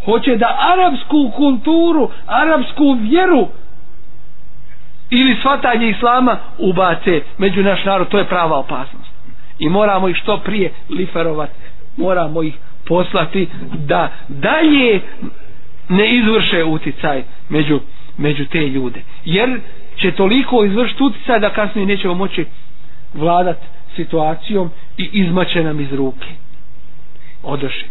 Hoće 0.05 0.35
da 0.35 0.57
arapsku 0.73 1.31
kulturu 1.35 2.09
arapsku 2.25 2.97
vjeru 3.01 3.47
ili 5.09 5.37
svatanje 5.41 5.89
islama 5.89 6.37
ubace 6.57 7.21
među 7.37 7.63
naš 7.63 7.85
narod, 7.85 8.07
to 8.07 8.17
je 8.17 8.25
prava 8.25 8.57
opasnost. 8.57 9.11
I 9.59 9.69
moramo 9.69 10.09
ih 10.09 10.15
što 10.15 10.37
prije 10.37 10.71
liferovati, 10.89 11.53
moramo 11.97 12.43
ih 12.43 12.53
poslati 12.85 13.47
da 13.75 14.11
dalje 14.27 15.01
ne 15.89 16.09
izvrše 16.09 16.63
uticaj 16.63 17.23
među, 17.49 17.79
među 18.17 18.45
te 18.45 18.59
ljude. 18.59 19.01
Jer 19.25 19.59
će 19.97 20.11
toliko 20.11 20.63
izvršiti 20.65 21.03
uticaj 21.03 21.39
da 21.39 21.49
kasnije 21.49 21.85
nećemo 21.87 22.13
moći 22.13 22.45
vladat 23.13 23.57
situacijom 23.95 24.69
i 24.97 25.09
izmaće 25.13 25.63
nam 25.63 25.79
iz 25.79 25.93
ruke. 25.93 26.27
Odoši. 27.43 27.85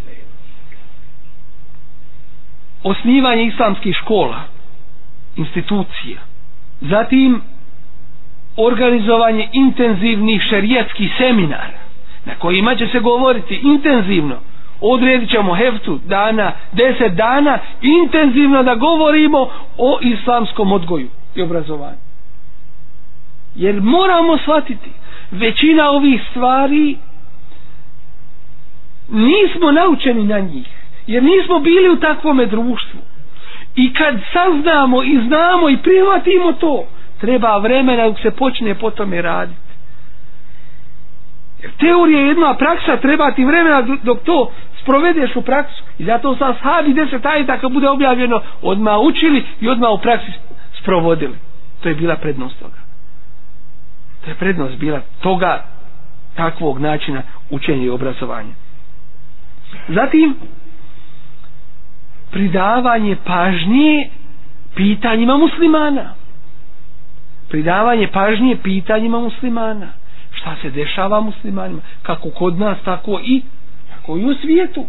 Osnivanje 2.83 3.45
islamskih 3.45 3.97
škola, 3.97 4.41
institucija, 5.37 6.19
zatim 6.81 7.41
organizovanje 8.57 9.49
intenzivnih 9.53 10.43
šerijatskih 10.51 11.11
seminara 11.18 11.79
na 12.24 12.35
kojima 12.35 12.74
će 12.74 12.87
se 12.87 13.01
govoriti 13.01 13.61
intenzivno. 13.62 14.37
Odredit 14.81 15.31
ćemo 15.31 15.55
heftu 15.55 15.99
dana, 16.07 16.53
deset 16.72 17.12
dana 17.12 17.59
intenzivno 17.83 18.62
da 18.62 18.74
govorimo 18.74 19.49
o 19.79 19.99
islamskom 20.03 20.72
odgoju 20.72 21.09
i 21.35 21.43
obrazovanju. 21.43 21.97
Jer 23.55 23.81
moramo 23.81 24.39
shvatiti 24.39 24.91
većina 25.31 25.91
ovih 25.91 26.20
stvari 26.31 26.97
nismo 29.09 29.72
naučeni 29.72 30.24
na 30.24 30.39
njih 30.39 30.66
jer 31.07 31.22
nismo 31.22 31.59
bili 31.59 31.89
u 31.89 32.01
takvome 32.01 32.47
društvu. 32.47 33.01
I 33.77 33.93
kad 33.93 34.14
saznamo 34.33 35.03
i 35.05 35.18
znamo 35.22 35.68
i 35.68 35.77
prihvatimo 35.79 36.53
to, 36.53 36.87
treba 37.18 37.57
vremena 37.59 38.05
dok 38.05 38.20
se 38.20 38.31
počne 38.33 38.74
po 38.74 38.91
tome 38.91 39.22
raditi. 39.22 39.61
Jer 41.62 41.70
teorija 41.72 42.20
je 42.20 42.27
jedna 42.27 42.55
praksa, 42.55 42.97
treba 42.97 43.31
ti 43.31 43.45
vremena 43.45 43.83
dok 44.03 44.18
to 44.20 44.51
sprovedeš 44.83 45.37
u 45.37 45.43
praksu. 45.43 45.83
I 45.99 46.05
zato 46.05 46.37
sa 46.37 46.55
sahabi 46.55 46.93
deset 46.95 47.27
ajta 47.27 47.59
kad 47.59 47.72
bude 47.72 47.89
objavljeno, 47.89 48.41
odma 48.62 48.99
učili 48.99 49.45
i 49.61 49.68
odma 49.68 49.91
u 49.91 49.99
praksi 49.99 50.33
sprovodili. 50.74 51.35
To 51.83 51.89
je 51.89 51.95
bila 51.95 52.16
prednost 52.16 52.59
toga. 52.59 52.79
To 54.24 54.31
je 54.31 54.35
prednost 54.35 54.77
bila 54.77 55.01
toga 55.20 55.64
takvog 56.35 56.79
načina 56.79 57.22
učenja 57.51 57.85
i 57.85 57.91
obrazovanja. 57.91 58.55
Zatim, 59.89 60.35
pridavanje 62.31 63.16
pažnje 63.24 64.09
pitanjima 64.74 65.37
muslimana. 65.37 66.14
Pridavanje 67.49 68.09
pažnje 68.09 68.57
pitanjima 68.62 69.20
muslimana. 69.20 69.87
Šta 70.33 70.57
se 70.62 70.70
dešava 70.70 71.20
muslimanima? 71.20 71.81
Kako 72.03 72.31
kod 72.31 72.59
nas 72.59 72.79
tako 72.85 73.20
i 73.24 73.43
tako 73.91 74.18
i 74.18 74.24
u 74.24 74.35
svijetu. 74.35 74.87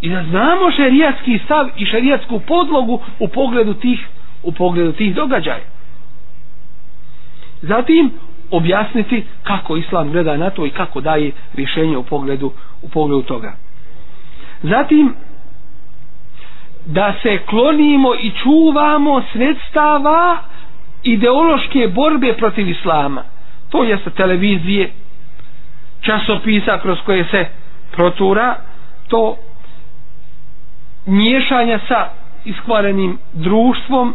I 0.00 0.08
da 0.08 0.24
znamo 0.24 0.70
šerijatski 0.76 1.40
stav 1.44 1.68
i 1.76 1.86
šerijatsku 1.86 2.40
podlogu 2.40 3.00
u 3.18 3.28
pogledu 3.28 3.74
tih 3.74 4.08
u 4.42 4.52
pogledu 4.52 4.92
tih 4.92 5.14
događaja. 5.14 5.64
Zatim 7.62 8.12
objasniti 8.50 9.24
kako 9.42 9.76
islam 9.76 10.12
gleda 10.12 10.36
na 10.36 10.50
to 10.50 10.66
i 10.66 10.70
kako 10.70 11.00
daje 11.00 11.32
rješenje 11.54 11.96
u 11.96 12.02
pogledu 12.02 12.52
u 12.82 12.88
pogledu 12.88 13.22
toga. 13.22 13.52
Zatim 14.62 15.14
da 16.86 17.14
se 17.22 17.38
klonimo 17.40 18.14
i 18.14 18.30
čuvamo 18.32 19.22
sredstava 19.32 20.38
ideološke 21.04 21.88
borbe 21.88 22.32
protiv 22.34 22.68
islama. 22.68 23.22
To 23.68 23.84
jeste 23.84 24.10
televizije, 24.10 24.90
časopisa 26.00 26.78
kroz 26.78 26.98
koje 27.00 27.24
se 27.24 27.46
protura, 27.92 28.56
to 29.08 29.36
miješanja 31.06 31.78
sa 31.88 32.08
iskvarenim 32.44 33.18
društvom, 33.32 34.14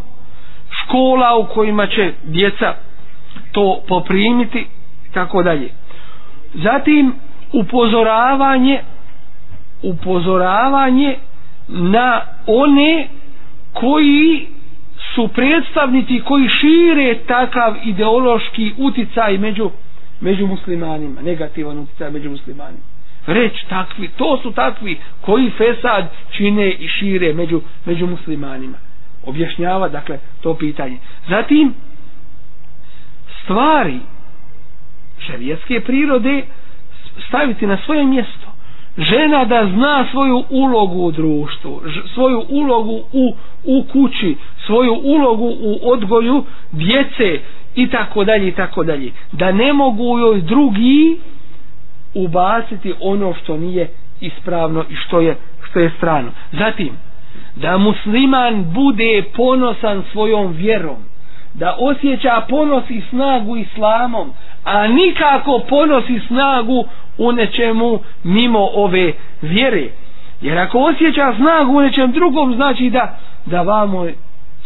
škola 0.71 1.35
u 1.35 1.45
kojima 1.45 1.87
će 1.87 2.13
djeca 2.23 2.73
to 3.51 3.81
poprimiti 3.87 4.67
tako 5.13 5.43
dalje. 5.43 5.69
Zatim 6.53 7.13
upozoravanje 7.53 8.81
upozoravanje 9.83 11.15
na 11.67 12.21
one 12.47 13.07
koji 13.73 14.47
su 15.15 15.27
predstavnici 15.27 16.19
koji 16.19 16.49
šire 16.49 17.15
takav 17.27 17.75
ideološki 17.83 18.73
uticaj 18.77 19.37
među, 19.37 19.69
među 20.21 20.47
muslimanima, 20.47 21.21
negativan 21.21 21.79
uticaj 21.79 22.11
među 22.11 22.29
muslimanima. 22.29 22.83
Reč 23.27 23.53
takvi, 23.69 24.07
to 24.07 24.39
su 24.43 24.51
takvi 24.51 24.97
koji 25.21 25.49
fesad 25.49 26.05
čine 26.31 26.71
i 26.71 26.87
šire 26.87 27.33
među, 27.33 27.61
među 27.85 28.07
muslimanima. 28.07 28.77
Objašnjava, 29.25 29.89
dakle, 29.89 30.19
to 30.41 30.53
pitanje. 30.53 30.97
Zatim, 31.29 31.73
stvari 33.43 33.99
šarijetske 35.19 35.79
prirode 35.79 36.43
staviti 37.27 37.67
na 37.67 37.77
svoje 37.85 38.05
mjesto 38.05 38.44
žena 38.97 39.45
da 39.45 39.67
zna 39.73 40.05
svoju 40.11 40.43
ulogu 40.49 41.01
u 41.01 41.11
društvu, 41.11 41.81
svoju 42.13 42.45
ulogu 42.49 42.99
u, 43.13 43.35
u 43.63 43.83
kući, 43.83 44.35
svoju 44.65 44.93
ulogu 45.03 45.45
u 45.45 45.79
odgoju 45.91 46.43
djece 46.71 47.39
i 47.75 47.89
tako 47.89 48.23
dalje 48.23 48.47
i 48.47 48.51
tako 48.51 48.83
dalje. 48.83 49.11
Da 49.31 49.51
ne 49.51 49.73
mogu 49.73 50.19
joj 50.19 50.41
drugi 50.41 51.17
ubaciti 52.13 52.93
ono 52.99 53.33
što 53.33 53.57
nije 53.57 53.89
ispravno 54.21 54.85
i 54.89 54.95
što 54.95 55.19
je, 55.21 55.35
što 55.69 55.79
je 55.79 55.91
strano. 55.97 56.31
Zatim, 56.51 56.89
da 57.55 57.77
musliman 57.77 58.65
bude 58.73 59.23
ponosan 59.35 60.03
svojom 60.11 60.51
vjerom, 60.51 60.97
da 61.53 61.75
osjeća 61.79 62.45
ponos 62.49 62.89
i 62.89 63.01
snagu 63.09 63.57
islamom, 63.57 64.33
a 64.63 64.87
nikako 64.87 65.61
ponos 65.69 66.09
i 66.09 66.19
snagu 66.27 66.85
u 67.17 67.31
nečemu 67.31 67.99
mimo 68.23 68.59
ove 68.73 69.13
vjere. 69.41 69.87
Jer 70.41 70.57
ako 70.57 70.79
osjeća 70.79 71.33
snagu 71.35 71.77
u 71.77 71.81
nečem 71.81 72.11
drugom, 72.11 72.55
znači 72.55 72.89
da, 72.89 73.17
da 73.45 73.61
vamo 73.61 74.05
je 74.05 74.15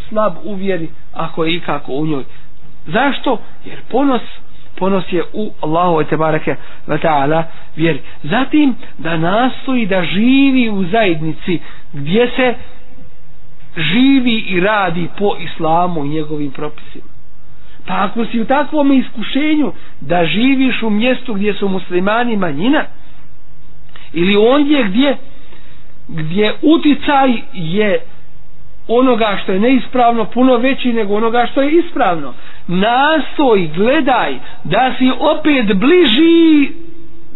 slab 0.08 0.34
u 0.44 0.54
vjeri, 0.54 0.88
ako 1.14 1.44
je 1.44 1.54
ikako 1.54 1.92
u 1.92 2.06
njoj. 2.06 2.24
Zašto? 2.86 3.38
Jer 3.64 3.78
ponos, 3.90 4.22
ponos 4.76 5.04
je 5.12 5.24
u 5.32 5.52
Allahu 5.60 6.04
te 6.04 6.16
barake 6.16 6.56
wa 6.86 6.98
ta'ala 7.02 7.42
vjeri. 7.76 8.00
Zatim 8.22 8.74
da 8.98 9.16
nastoji 9.16 9.86
da 9.86 10.04
živi 10.04 10.70
u 10.70 10.84
zajednici 10.84 11.60
gdje 11.92 12.30
se 12.36 12.54
živi 13.76 14.44
i 14.48 14.60
radi 14.60 15.08
po 15.18 15.36
islamu 15.40 16.04
i 16.04 16.08
njegovim 16.08 16.50
propisima 16.50 17.19
pa 17.86 17.94
ako 18.00 18.24
si 18.24 18.40
u 18.40 18.44
takvom 18.44 18.92
iskušenju 18.92 19.72
da 20.00 20.24
živiš 20.26 20.82
u 20.82 20.90
mjestu 20.90 21.34
gdje 21.34 21.54
su 21.54 21.68
muslimani 21.68 22.36
manjina 22.36 22.84
ili 24.12 24.36
ondje 24.36 24.84
gdje 24.84 25.16
gdje 26.08 26.54
uticaj 26.62 27.32
je 27.52 27.98
onoga 28.88 29.38
što 29.42 29.52
je 29.52 29.60
neispravno 29.60 30.24
puno 30.24 30.56
veći 30.56 30.92
nego 30.92 31.14
onoga 31.14 31.46
što 31.46 31.62
je 31.62 31.70
ispravno. 31.72 32.34
Nastoj, 32.68 33.70
gledaj 33.76 34.34
da 34.64 34.94
si 34.98 35.10
opet 35.20 35.76
bliži 35.76 36.70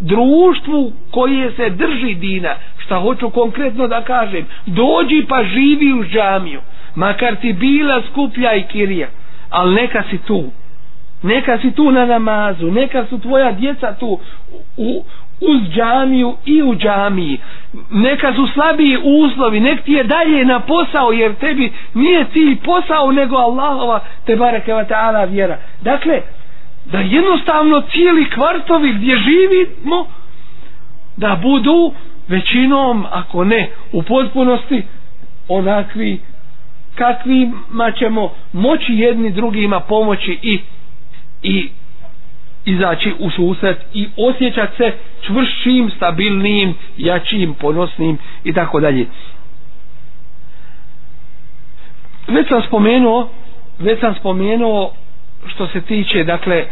društvu 0.01 0.92
koje 1.11 1.53
se 1.53 1.70
drži 1.70 2.14
dina. 2.14 2.55
Šta 2.78 2.97
hoću 2.97 3.30
konkretno 3.30 3.86
da 3.86 4.01
kažem? 4.03 4.47
Dođi 4.66 5.26
pa 5.28 5.45
živi 5.45 5.92
u 5.92 6.05
džamiju 6.05 6.61
makar 6.95 7.36
ti 7.36 7.53
bila 7.53 8.03
skuplja 8.11 8.55
i 8.55 8.62
kirija 8.62 9.09
ali 9.55 9.75
neka 9.75 10.03
si 10.11 10.19
tu. 10.19 10.53
Neka 11.23 11.59
si 11.59 11.71
tu 11.71 11.91
na 11.91 12.07
namazu 12.07 12.71
neka 12.71 13.07
su 13.07 13.19
tvoja 13.19 13.53
djeca 13.53 13.95
tu 14.01 14.21
u, 14.77 15.05
uz 15.41 15.61
džamiju 15.75 16.37
i 16.45 16.63
u 16.63 16.75
džamiji. 16.75 17.39
Neka 17.91 18.33
su 18.35 18.47
slabiji 18.55 18.99
uslovi 19.05 19.61
nek 19.61 19.83
ti 19.83 19.93
je 19.93 20.05
dalje 20.05 20.45
na 20.45 20.61
posao 20.61 21.13
jer 21.13 21.35
tebi 21.35 21.73
nije 21.95 22.25
ti 22.25 22.59
posao 22.65 23.13
nego 23.13 23.37
Allahova 23.37 24.01
te 24.27 24.37
bareke 24.37 24.73
ta'ala 24.73 25.31
vjera. 25.31 25.59
Dakle 25.83 26.21
da 26.85 26.99
jednostavno 26.99 27.81
cijeli 27.81 28.31
kvartovi 28.31 28.93
gdje 28.93 29.17
živimo 29.17 30.07
da 31.17 31.39
budu 31.43 31.93
većinom 32.29 33.07
ako 33.11 33.45
ne 33.45 33.71
u 33.93 34.03
potpunosti 34.03 34.83
onakvi 35.49 36.21
kakvima 36.95 37.53
ćemo 37.92 38.22
moći 38.53 38.92
jedni 38.95 39.30
drugima 39.30 39.80
pomoći 39.80 40.38
i 40.42 40.59
i 41.42 41.68
izaći 42.66 43.12
u 43.18 43.30
susret 43.30 43.78
i 43.95 44.09
osjećati 44.18 44.76
se 44.76 44.92
čvršćim, 45.22 45.90
stabilnim, 45.90 46.74
jačim, 46.97 47.55
ponosnim 47.55 48.18
i 48.45 48.53
tako 48.53 48.80
dalje. 48.80 49.07
Već 52.28 52.49
sam 52.49 52.62
spomenuo, 52.62 53.28
već 53.78 54.01
sam 54.01 54.14
spomenuo 54.14 54.90
što 55.47 55.66
se 55.66 55.80
tiče, 55.80 56.24
dakle, 56.24 56.64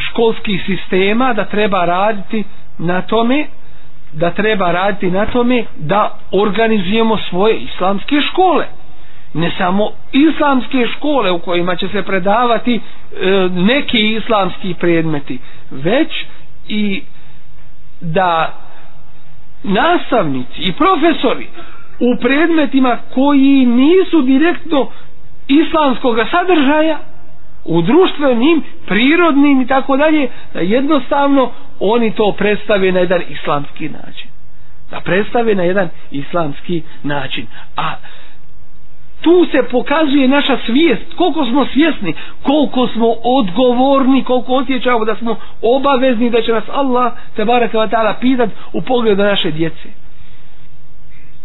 školskih 0.00 0.62
sistema, 0.66 1.32
da 1.32 1.44
treba 1.44 1.84
raditi 1.84 2.44
na 2.78 3.02
tome, 3.02 3.46
da 4.12 4.30
treba 4.30 4.72
raditi 4.72 5.10
na 5.10 5.26
tome 5.26 5.64
da 5.76 6.18
organizujemo 6.32 7.18
svoje 7.20 7.56
islamske 7.56 8.16
škole 8.22 8.64
ne 9.34 9.52
samo 9.58 9.90
islamske 10.12 10.86
škole 10.88 11.30
u 11.30 11.38
kojima 11.38 11.76
će 11.76 11.88
se 11.88 12.02
predavati 12.02 12.74
e, 12.74 12.80
neki 13.50 14.14
islamski 14.14 14.74
predmeti 14.74 15.38
već 15.72 16.24
i 16.68 17.02
da 18.00 18.54
nastavnici 19.64 20.58
i 20.58 20.72
profesori 20.72 21.46
u 22.00 22.16
predmetima 22.18 22.98
koji 23.10 23.66
nisu 23.66 24.22
direktno 24.22 24.90
islamskog 25.48 26.16
sadržaja 26.30 26.98
u 27.66 27.82
društvenim, 27.82 28.62
prirodnim 28.86 29.60
i 29.60 29.66
tako 29.66 29.96
dalje, 29.96 30.28
da 30.54 30.60
jednostavno 30.60 31.50
oni 31.80 32.12
to 32.12 32.32
predstave 32.32 32.92
na 32.92 33.00
jedan 33.00 33.22
islamski 33.30 33.88
način. 33.88 34.28
Da 34.90 35.00
predstave 35.00 35.54
na 35.54 35.62
jedan 35.62 35.88
islamski 36.12 36.82
način. 37.02 37.46
A 37.76 37.94
tu 39.20 39.46
se 39.52 39.62
pokazuje 39.62 40.28
naša 40.28 40.58
svijest, 40.66 41.14
koliko 41.16 41.44
smo 41.44 41.66
svjesni, 41.66 42.14
koliko 42.42 42.88
smo 42.88 43.08
odgovorni, 43.24 44.24
koliko 44.24 44.54
osjećamo 44.54 45.04
da 45.04 45.16
smo 45.16 45.36
obavezni 45.62 46.30
da 46.30 46.42
će 46.42 46.52
nas 46.52 46.64
Allah 46.68 47.12
te 47.36 47.44
baraka 47.44 47.78
ta'ala 47.78 48.14
pitat 48.20 48.50
u 48.72 48.82
pogledu 48.82 49.22
naše 49.22 49.50
djece. 49.50 49.88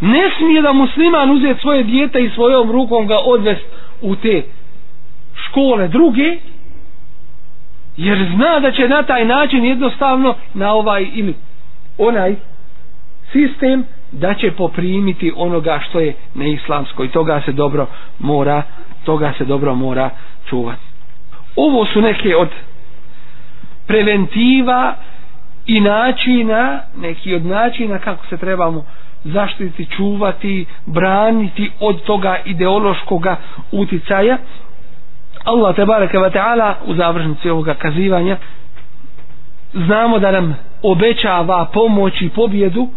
Ne 0.01 0.31
smije 0.37 0.61
da 0.61 0.73
musliman 0.73 1.31
uzeti 1.31 1.61
svoje 1.61 1.83
djete 1.83 2.23
i 2.23 2.29
svojom 2.29 2.71
rukom 2.71 3.07
ga 3.07 3.17
odvest 3.25 3.65
u 4.01 4.15
te 4.15 4.43
škole 5.35 5.87
druge, 5.87 6.37
jer 7.97 8.29
zna 8.35 8.59
da 8.59 8.71
će 8.71 8.87
na 8.87 9.03
taj 9.03 9.25
način 9.25 9.65
jednostavno 9.65 10.35
na 10.53 10.73
ovaj 10.73 11.07
ili 11.13 11.35
onaj 11.97 12.35
sistem 13.31 13.83
da 14.13 14.33
će 14.33 14.51
poprimiti 14.51 15.33
onoga 15.35 15.79
što 15.79 15.99
je 15.99 16.13
neislamsko 16.35 17.03
i 17.03 17.09
toga 17.09 17.41
se 17.41 17.51
dobro 17.51 17.87
mora 18.19 18.63
toga 19.03 19.33
se 19.37 19.45
dobro 19.45 19.75
mora 19.75 20.09
čuvati. 20.45 20.81
Ovo 21.55 21.85
su 21.85 22.01
neke 22.01 22.35
od 22.35 22.49
preventiva 23.87 24.95
i 25.65 25.79
načina 25.79 26.79
neki 26.97 27.35
od 27.35 27.45
načina 27.45 27.99
kako 27.99 28.25
se 28.27 28.37
trebamo 28.37 28.85
zaštiti, 29.23 29.85
čuvati, 29.87 30.65
braniti 30.85 31.71
od 31.79 32.01
toga 32.03 32.37
ideološkoga 32.45 33.35
uticaja. 33.71 34.37
Allah 35.43 35.75
te 35.75 35.85
bareke 35.85 36.17
ve 36.19 36.31
taala 36.31 36.75
u 36.85 36.93
završnici 36.93 37.49
ovoga 37.49 37.73
kazivanja 37.73 38.37
znamo 39.73 40.19
da 40.19 40.31
nam 40.31 40.55
obećava 40.83 41.65
pomoć 41.65 42.21
i 42.21 42.29
pobjedu 42.29 42.87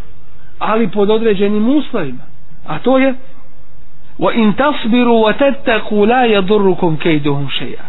ali 0.58 0.88
pod 0.88 1.10
određenim 1.10 1.68
uslovima. 1.68 2.22
A 2.66 2.78
to 2.78 2.98
je 2.98 3.14
wa 4.18 4.34
in 4.34 4.52
tasbiru 4.52 5.12
wa 5.12 5.32
tattaqu 5.32 6.06
la 6.08 6.26
yadurrukum 6.26 6.96
kayduhum 6.96 7.48
shay'a. 7.48 7.84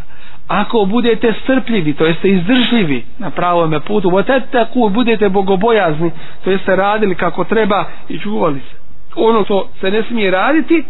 Ako 0.48 0.86
budete 0.86 1.34
strpljivi 1.44 1.94
to 1.94 2.06
jeste 2.06 2.30
izdržljivi 2.30 3.06
na 3.20 3.30
pravom 3.30 3.82
putu 3.88 4.10
wa 4.10 4.24
tattaqu 4.24 4.90
budete 4.90 5.30
bogobojazni 5.30 6.12
to 6.44 6.52
jeste 6.52 6.76
radili 6.76 7.16
kako 7.16 7.44
treba 7.44 7.86
i 8.10 8.20
čuvali 8.20 8.60
se. 8.60 8.76
Ono 9.16 9.44
što 9.44 9.70
se 9.82 9.92
ne 9.92 10.04
smije 10.04 10.32
raditi 10.32 10.84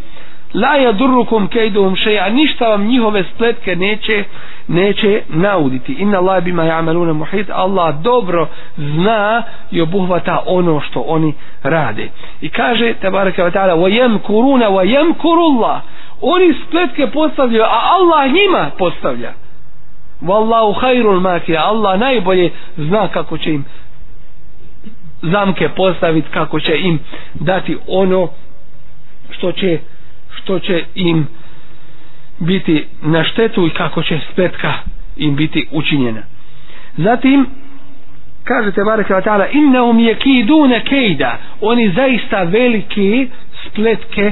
la 0.61 0.73
yadurrukum 0.77 1.47
kayduhum 1.47 1.95
shay'a. 1.95 2.29
Ništa 2.29 2.67
vam 2.69 2.87
njihove 2.87 3.23
spletke 3.35 3.75
neće 3.75 4.23
neće 4.67 5.21
nauditi. 5.29 5.93
Inna 5.93 6.17
Allah 6.17 6.43
bima 6.43 6.63
ya'maluna 6.63 7.13
muhit. 7.13 7.49
Allah 7.49 7.95
dobro 8.01 8.47
zna 8.77 9.43
i 9.71 9.81
obuhvata 9.81 10.43
ono 10.45 10.79
što 10.81 10.99
oni 11.07 11.33
rade. 11.63 12.09
I 12.41 12.49
kaže 12.49 12.93
tebareke 12.93 13.43
ve 13.43 13.51
taala 13.51 13.73
wa 13.75 13.89
yamkuruna 13.89 14.67
wa 14.69 14.83
yamkurullah. 14.95 15.79
Oni 16.21 16.53
spletke 16.67 17.07
postavljaju 17.07 17.63
a 17.63 17.79
Allah 17.95 18.31
njima 18.31 18.71
postavlja. 18.77 19.33
Wallahu 20.21 20.79
khairul 20.79 21.19
makir 21.19 21.57
Allah 21.57 21.99
najbolje 21.99 22.51
zna 22.77 23.07
kako 23.07 23.37
će 23.37 23.53
im 23.53 23.65
zamke 25.21 25.69
postaviti 25.69 26.27
kako 26.33 26.59
će 26.59 26.77
im 26.77 26.99
dati 27.33 27.77
ono 27.87 28.27
što 29.29 29.51
će 29.51 29.79
što 30.47 30.59
će 30.59 30.83
im 30.95 31.27
biti 32.39 32.85
na 33.01 33.23
štetu 33.23 33.67
i 33.67 33.69
kako 33.69 34.03
će 34.03 34.19
spletka 34.31 34.73
im 35.17 35.35
biti 35.35 35.67
učinjena. 35.71 36.21
Zatim, 36.97 37.45
kaže 38.43 38.71
te 38.71 38.83
Barek 38.83 39.09
Vatala, 39.09 39.47
innahum 39.47 39.99
je 39.99 40.15
kejda, 40.89 41.37
oni 41.61 41.91
zaista 41.91 42.43
velike 42.43 43.27
spletke 43.65 44.31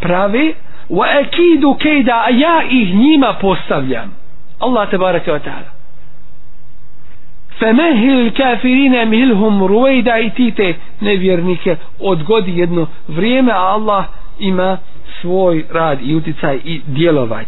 pravi 0.00 0.54
wa 0.90 1.06
akidu 1.20 1.74
kejda, 1.74 2.24
a 2.26 2.30
ja 2.30 2.62
ih 2.70 2.94
njima 2.94 3.34
postavljam. 3.40 4.16
Allah 4.58 4.90
te 4.90 4.98
Barek 4.98 5.26
Vatala. 5.26 5.70
Femehil 7.58 8.30
kafirine 8.36 9.04
milhum 9.06 9.66
ruvejda 9.66 10.18
i 10.18 10.30
ti 10.30 10.50
te 10.50 10.74
nevjernike 11.00 11.76
odgodi 12.00 12.58
jedno 12.58 12.86
vrijeme, 13.08 13.52
a 13.52 13.60
Allah 13.60 14.04
ima 14.38 14.78
svoj 15.22 15.64
rad 15.72 15.98
i 16.02 16.14
uticaj 16.14 16.60
i 16.64 16.80
djelovaj. 16.86 17.44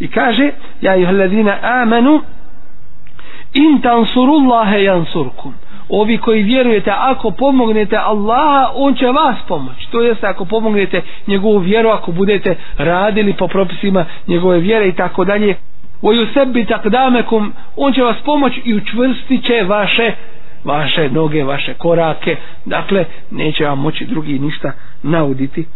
I 0.00 0.08
kaže, 0.08 0.50
ja 0.80 0.96
ih 0.96 1.08
hladina 1.08 1.58
amanu, 1.62 2.20
in 3.54 3.80
tansurullahe 3.80 4.82
jansurkum. 4.82 5.54
Ovi 5.88 6.18
koji 6.18 6.42
vjerujete, 6.42 6.90
ako 6.90 7.30
pomognete 7.30 7.96
Allaha, 7.96 8.70
on 8.74 8.94
će 8.94 9.06
vas 9.06 9.36
pomoći. 9.48 9.90
To 9.90 10.00
jeste, 10.00 10.26
ako 10.26 10.44
pomognete 10.44 11.02
njegovu 11.26 11.58
vjeru, 11.58 11.88
ako 11.88 12.12
budete 12.12 12.56
radili 12.78 13.32
po 13.32 13.48
propisima 13.48 14.04
njegove 14.26 14.58
vjere 14.58 14.88
i 14.88 14.92
tako 14.92 15.24
dalje, 15.24 15.56
voju 16.02 16.26
sebi 16.34 16.64
takdamekum, 16.64 17.52
on 17.76 17.92
će 17.92 18.02
vas 18.02 18.16
pomoći 18.24 18.62
i 18.64 18.74
učvrstit 18.74 19.44
će 19.44 19.62
vaše 19.68 20.12
vaše 20.64 21.10
noge, 21.10 21.44
vaše 21.44 21.74
korake, 21.74 22.36
dakle, 22.64 23.04
neće 23.30 23.64
vam 23.64 23.80
moći 23.80 24.06
drugi 24.06 24.38
ništa 24.38 24.72
nauditi 25.02 25.66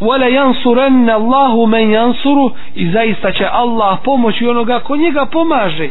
wala 0.00 0.26
yansuranna 0.26 1.14
Allahu 1.14 1.66
من 1.66 1.90
yansuru 1.90 2.52
i 2.74 2.90
zaista 2.90 3.32
će 3.32 3.46
Allah 3.52 3.98
pomoći 4.04 4.46
onoga 4.46 4.80
ko 4.80 4.96
njega 4.96 5.26
pomaže. 5.26 5.88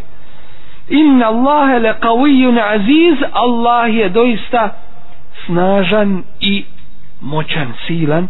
Inna 0.90 1.28
Allahe 1.28 1.80
le 1.80 1.94
qawiyyun 2.02 2.60
aziz 2.76 3.18
Allah 3.32 3.96
je 3.96 4.10
doista 4.10 4.70
snažan 5.46 6.24
i 6.42 6.64
moćan 7.22 7.74
silan. 7.88 8.28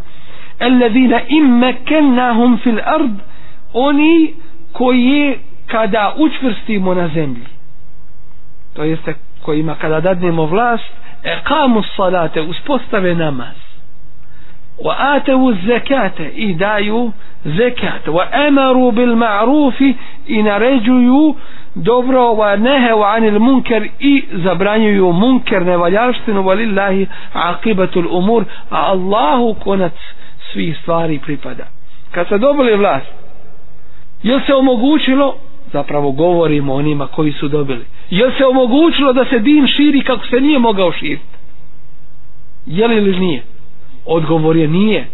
Alladhina 0.59 1.19
immakannahum 1.27 2.57
fil 2.57 2.79
ard 2.85 3.11
oni 3.73 4.33
koji 4.73 5.39
kada 5.67 6.13
učvrstimo 6.17 6.93
na 6.93 7.07
zemlji. 7.07 7.45
To 8.73 8.83
jeste 8.83 9.13
kojima 9.41 9.75
kada 9.75 9.99
dadnemo 9.99 10.45
vlast 10.45 10.91
eqamu 11.23 11.83
salate 11.95 12.41
uspostave 12.41 13.15
namaz 13.15 13.66
wa 14.83 14.95
atu 14.97 15.55
zekate 15.65 16.31
i 16.35 16.53
daju 16.53 17.11
zekat. 17.43 18.07
Wa 18.07 18.47
emaru 18.47 18.91
bil 18.91 19.15
ma'rufi 19.15 19.93
i 20.27 20.43
naređuju 20.43 21.35
dobro 21.75 22.19
wa 22.19 22.55
nehev 22.59 23.03
anil 23.03 23.39
munker 23.39 23.87
i 23.99 24.23
zabranjuju 24.31 25.11
munker 25.11 25.65
nevaljaštinu 25.65 26.43
valillahi 26.43 27.07
aqibatul 27.33 28.07
umur 28.11 28.43
a 28.69 28.81
Allahu 28.91 29.53
konac 29.53 29.93
svih 30.53 30.77
stvari 30.81 31.19
pripada. 31.19 31.67
Kad 32.11 32.27
se 32.27 32.37
dobili 32.37 32.75
vlast 32.75 33.07
je 34.23 34.39
se 34.45 34.53
omogućilo 34.53 35.35
zapravo 35.73 36.11
govorimo 36.11 36.73
onima 36.73 37.07
koji 37.07 37.31
su 37.31 37.47
dobili 37.47 37.85
je 38.09 38.31
se 38.37 38.45
omogućilo 38.45 39.13
da 39.13 39.25
se 39.25 39.39
din 39.39 39.67
širi 39.67 40.01
kako 40.01 40.25
se 40.27 40.41
nije 40.41 40.59
mogao 40.59 40.91
širiti? 40.91 41.37
Je 42.65 42.87
li 42.87 42.95
ili 42.97 43.19
nije? 43.19 43.43
Odgovor 44.07 44.57
je 44.57 44.67
nije. 44.67 45.07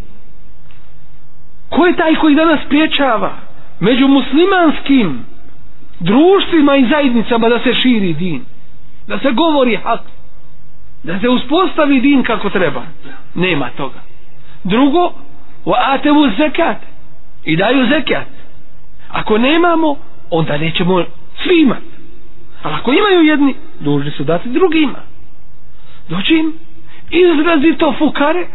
Ko 1.69 1.85
je 1.85 1.95
taj 1.95 2.15
koji 2.15 2.35
danas 2.35 2.59
priječava 2.69 3.33
među 3.79 4.07
muslimanskim 4.07 5.25
društvima 5.99 6.75
i 6.75 6.87
zajednicama 6.89 7.49
da 7.49 7.59
se 7.59 7.73
širi 7.73 8.13
din? 8.13 8.45
Da 9.07 9.19
se 9.19 9.31
govori 9.31 9.75
hak? 9.75 10.01
Da 11.03 11.19
se 11.19 11.29
uspostavi 11.29 12.01
din 12.01 12.23
kako 12.23 12.49
treba? 12.49 12.81
Nema 13.35 13.69
toga. 13.77 13.99
Drugo 14.63 15.13
wa 15.65 15.75
atevu 15.77 16.29
zekat. 16.37 16.77
I 17.45 17.55
daju 17.55 17.87
zekat. 17.87 18.27
Ako 19.09 19.37
nemamo 19.37 19.95
onda 20.29 20.57
nećemo 20.57 21.03
svi 21.43 21.61
imati 21.61 21.93
ali 22.63 22.75
ako 22.75 22.93
imaju 22.93 23.21
jedni 23.21 23.55
dužni 23.79 24.11
su 24.11 24.23
dati 24.23 24.49
drugima. 24.49 24.99
Doći 26.09 26.33
im 26.33 26.53
izrazito 27.09 27.93
fukare 27.97 28.47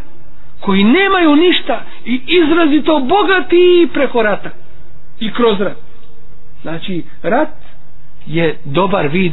koji 0.61 0.85
nemaju 0.85 1.37
ništa 1.37 1.83
i 2.05 2.21
izrazito 2.27 3.01
bogati 3.01 3.89
preko 3.93 4.23
rata 4.23 4.51
i 5.21 5.33
kroz 5.33 5.61
rat. 5.61 5.77
Znači 6.63 7.05
rat 7.23 7.55
je 8.27 8.59
dobar 8.65 9.09
vid 9.09 9.33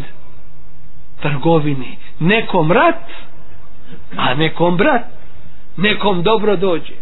trgovini 1.22 1.98
nekom 2.20 2.72
rat 2.72 3.10
a 4.18 4.34
nekom 4.34 4.78
brat. 4.78 5.04
Nekom 5.78 6.24
dobro 6.24 6.56
dođe. 6.56 6.94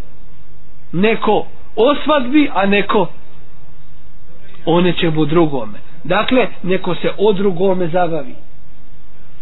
Neko 0.92 1.46
osvadbi 1.76 2.50
a 2.54 2.66
neko 2.66 3.08
one 4.66 4.94
će 4.94 5.12
bu 5.12 5.26
drugome. 5.26 5.80
Dakle 6.04 6.48
neko 6.64 6.96
se 6.96 7.12
o 7.18 7.34
drugome 7.34 7.88
zabavi 7.88 8.36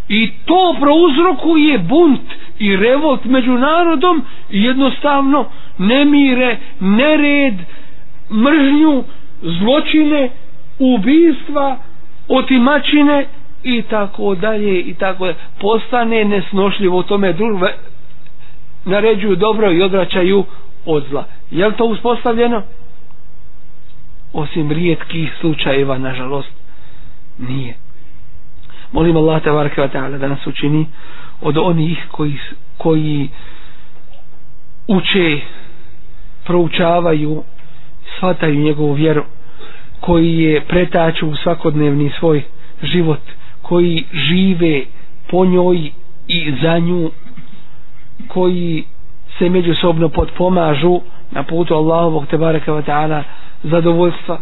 i 0.09 0.31
to 0.45 0.75
prouzrokuje 0.79 1.77
bunt 1.79 2.21
i 2.59 2.75
revolt 2.75 3.25
među 3.25 3.51
narodom 3.51 4.21
i 4.49 4.63
jednostavno 4.63 5.45
nemire, 5.77 6.57
nered, 6.79 7.53
mržnju, 8.31 9.03
zločine, 9.41 10.29
ubistva, 10.79 11.77
otimačine 12.29 13.25
i 13.63 13.81
tako 13.81 14.35
dalje 14.35 14.79
i 14.79 14.93
tako 14.93 15.25
dalje. 15.25 15.37
Postane 15.59 16.25
nesnošljivo 16.25 16.97
u 16.97 17.03
tome 17.03 17.33
druge 17.33 17.67
naređuju 18.85 19.35
dobro 19.35 19.71
i 19.71 19.81
odvraćaju 19.81 20.43
od 20.85 21.05
zla. 21.09 21.25
Je 21.51 21.67
li 21.67 21.73
to 21.73 21.85
uspostavljeno? 21.85 22.63
Osim 24.33 24.71
rijetkih 24.71 25.33
slučajeva, 25.39 25.97
nažalost, 25.97 26.51
nije. 27.39 27.80
Molim 28.91 29.17
Allah 29.17 29.41
tabaraka 29.43 29.81
wa 29.81 29.89
ta'ala 29.89 30.17
da 30.17 30.27
nas 30.27 30.47
učini 30.47 30.85
od 31.41 31.57
onih 31.57 32.05
koji, 32.11 32.37
koji 32.77 33.29
uče 34.87 35.39
proučavaju 36.45 37.43
shvataju 38.17 38.55
njegovu 38.55 38.93
vjeru 38.93 39.23
koji 39.99 40.37
je 40.37 40.61
pretaču 40.61 41.27
u 41.27 41.35
svakodnevni 41.35 42.11
svoj 42.19 42.43
život 42.83 43.19
koji 43.61 44.03
žive 44.13 44.81
po 45.27 45.45
njoj 45.45 45.89
i 46.27 46.53
za 46.61 46.79
nju 46.79 47.11
koji 48.27 48.83
se 49.37 49.49
međusobno 49.49 50.09
podpomažu 50.09 51.01
na 51.31 51.43
putu 51.43 51.73
Allahovog 51.73 52.27
tabaraka 52.27 52.71
wa 52.71 52.83
ta'ala 52.83 53.23
zadovoljstva. 53.63 54.39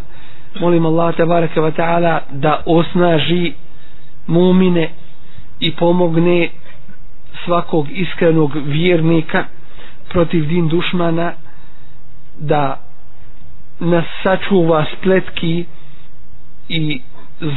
Molim 0.60 0.86
Allah 0.86 1.16
tabaraka 1.16 1.60
wa 1.60 1.72
ta'ala 1.72 2.20
da 2.30 2.62
osnaži 2.66 3.52
mumine 4.30 4.88
i 5.60 5.70
pomogne 5.72 6.48
svakog 7.44 7.86
iskrenog 7.92 8.56
vjernika 8.56 9.44
protiv 10.08 10.46
din 10.46 10.68
dušmana 10.68 11.32
da 12.38 12.80
nas 13.80 14.04
sačuva 14.22 14.84
spletki 14.92 15.64
i 16.68 17.00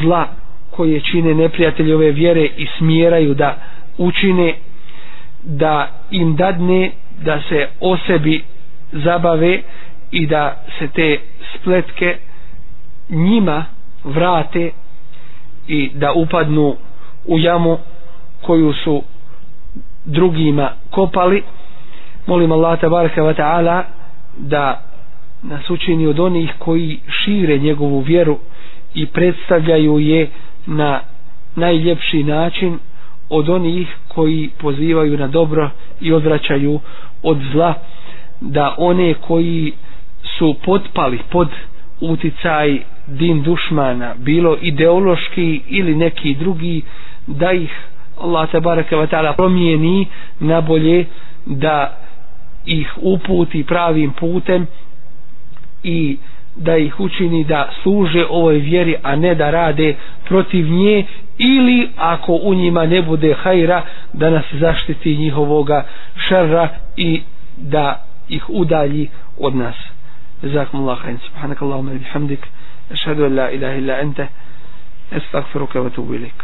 zla 0.02 0.28
koje 0.72 1.02
čine 1.02 1.34
neprijatelji 1.34 1.94
ove 1.94 2.12
vjere 2.12 2.46
i 2.48 2.68
smjeraju 2.78 3.34
da 3.34 3.58
učine 3.98 4.54
da 5.44 5.76
im 6.12 6.36
dadne 6.36 6.92
da 7.20 7.42
se 7.42 7.68
o 7.82 7.98
sebi 7.98 8.44
zabave 8.94 9.62
i 10.12 10.26
da 10.28 10.44
se 10.80 10.88
te 10.88 11.20
spletke 11.56 12.18
njima 13.10 13.66
vrate 14.04 14.72
i 15.68 15.92
da 15.94 16.12
upadnu 16.14 16.76
u 17.26 17.40
jamu 17.40 17.78
koju 18.42 18.74
su 18.74 19.02
drugima 20.06 20.70
kopali. 20.90 21.44
Molim 22.28 22.52
Allah 22.52 22.80
tabaraka 22.80 23.22
wa 23.22 23.34
ta'ala 23.34 23.84
da 24.38 24.82
nas 25.44 25.70
učini 25.70 26.08
od 26.08 26.20
onih 26.20 26.54
koji 26.60 27.00
šire 27.16 27.58
njegovu 27.58 28.00
vjeru 28.00 28.38
i 28.94 29.06
predstavljaju 29.06 30.00
je 30.00 30.30
na 30.66 31.00
najljepši 31.56 32.24
način 32.24 32.80
od 33.30 33.50
onih 33.50 33.88
koji 34.08 34.50
pozivaju 34.58 35.18
na 35.18 35.28
dobro 35.28 35.70
i 36.02 36.14
odvraćaju 36.14 36.80
od 37.24 37.38
zla 37.52 37.74
da 38.42 38.76
one 38.78 39.14
koji 39.14 39.74
su 40.38 40.56
potpali 40.66 41.20
pod 41.32 41.48
uticaj 42.04 42.78
din 43.08 43.44
dušmana 43.44 44.14
bilo 44.18 44.58
ideološki 44.62 45.62
ili 45.68 45.96
neki 45.96 46.34
drugi 46.34 46.82
da 47.28 47.52
ih 47.52 47.72
Allah 48.18 48.50
te 48.52 48.60
bareke 48.60 48.96
ve 48.96 49.08
ta'ala 49.08 49.36
promijeni 49.36 50.08
na 50.40 50.62
bolje 50.62 51.06
da 51.46 51.98
ih 52.66 52.94
uputi 52.98 53.64
pravim 53.64 54.12
putem 54.12 54.68
i 55.84 56.18
da 56.56 56.78
ih 56.78 57.00
učini 57.00 57.44
da 57.44 57.70
služe 57.84 58.26
ovoj 58.30 58.58
vjeri 58.58 58.96
a 59.04 59.16
ne 59.16 59.36
da 59.36 59.50
rade 59.50 59.96
protiv 60.26 60.66
nje 60.66 61.06
ili 61.38 61.90
ako 61.98 62.34
u 62.34 62.54
njima 62.54 62.86
ne 62.86 63.02
bude 63.02 63.34
hajra 63.34 63.82
da 64.14 64.30
nas 64.30 64.46
zaštiti 64.54 65.18
njihovoga 65.18 65.86
šerra 66.28 66.68
i 66.98 67.22
da 67.58 68.06
ih 68.30 68.50
udalji 68.50 69.10
od 69.38 69.56
nas. 69.56 69.93
جزاكم 70.44 70.78
الله 70.78 70.96
خير. 70.96 71.18
سبحانك 71.18 71.62
اللهم 71.64 71.90
وبحمدك 71.96 72.44
أشهد 72.92 73.20
أن 73.20 73.36
لا 73.36 73.48
إله 73.50 73.78
إلا 73.78 74.02
أنت 74.02 74.28
أستغفرك 75.14 75.76
وأتوب 75.76 76.14
إليك. 76.14 76.40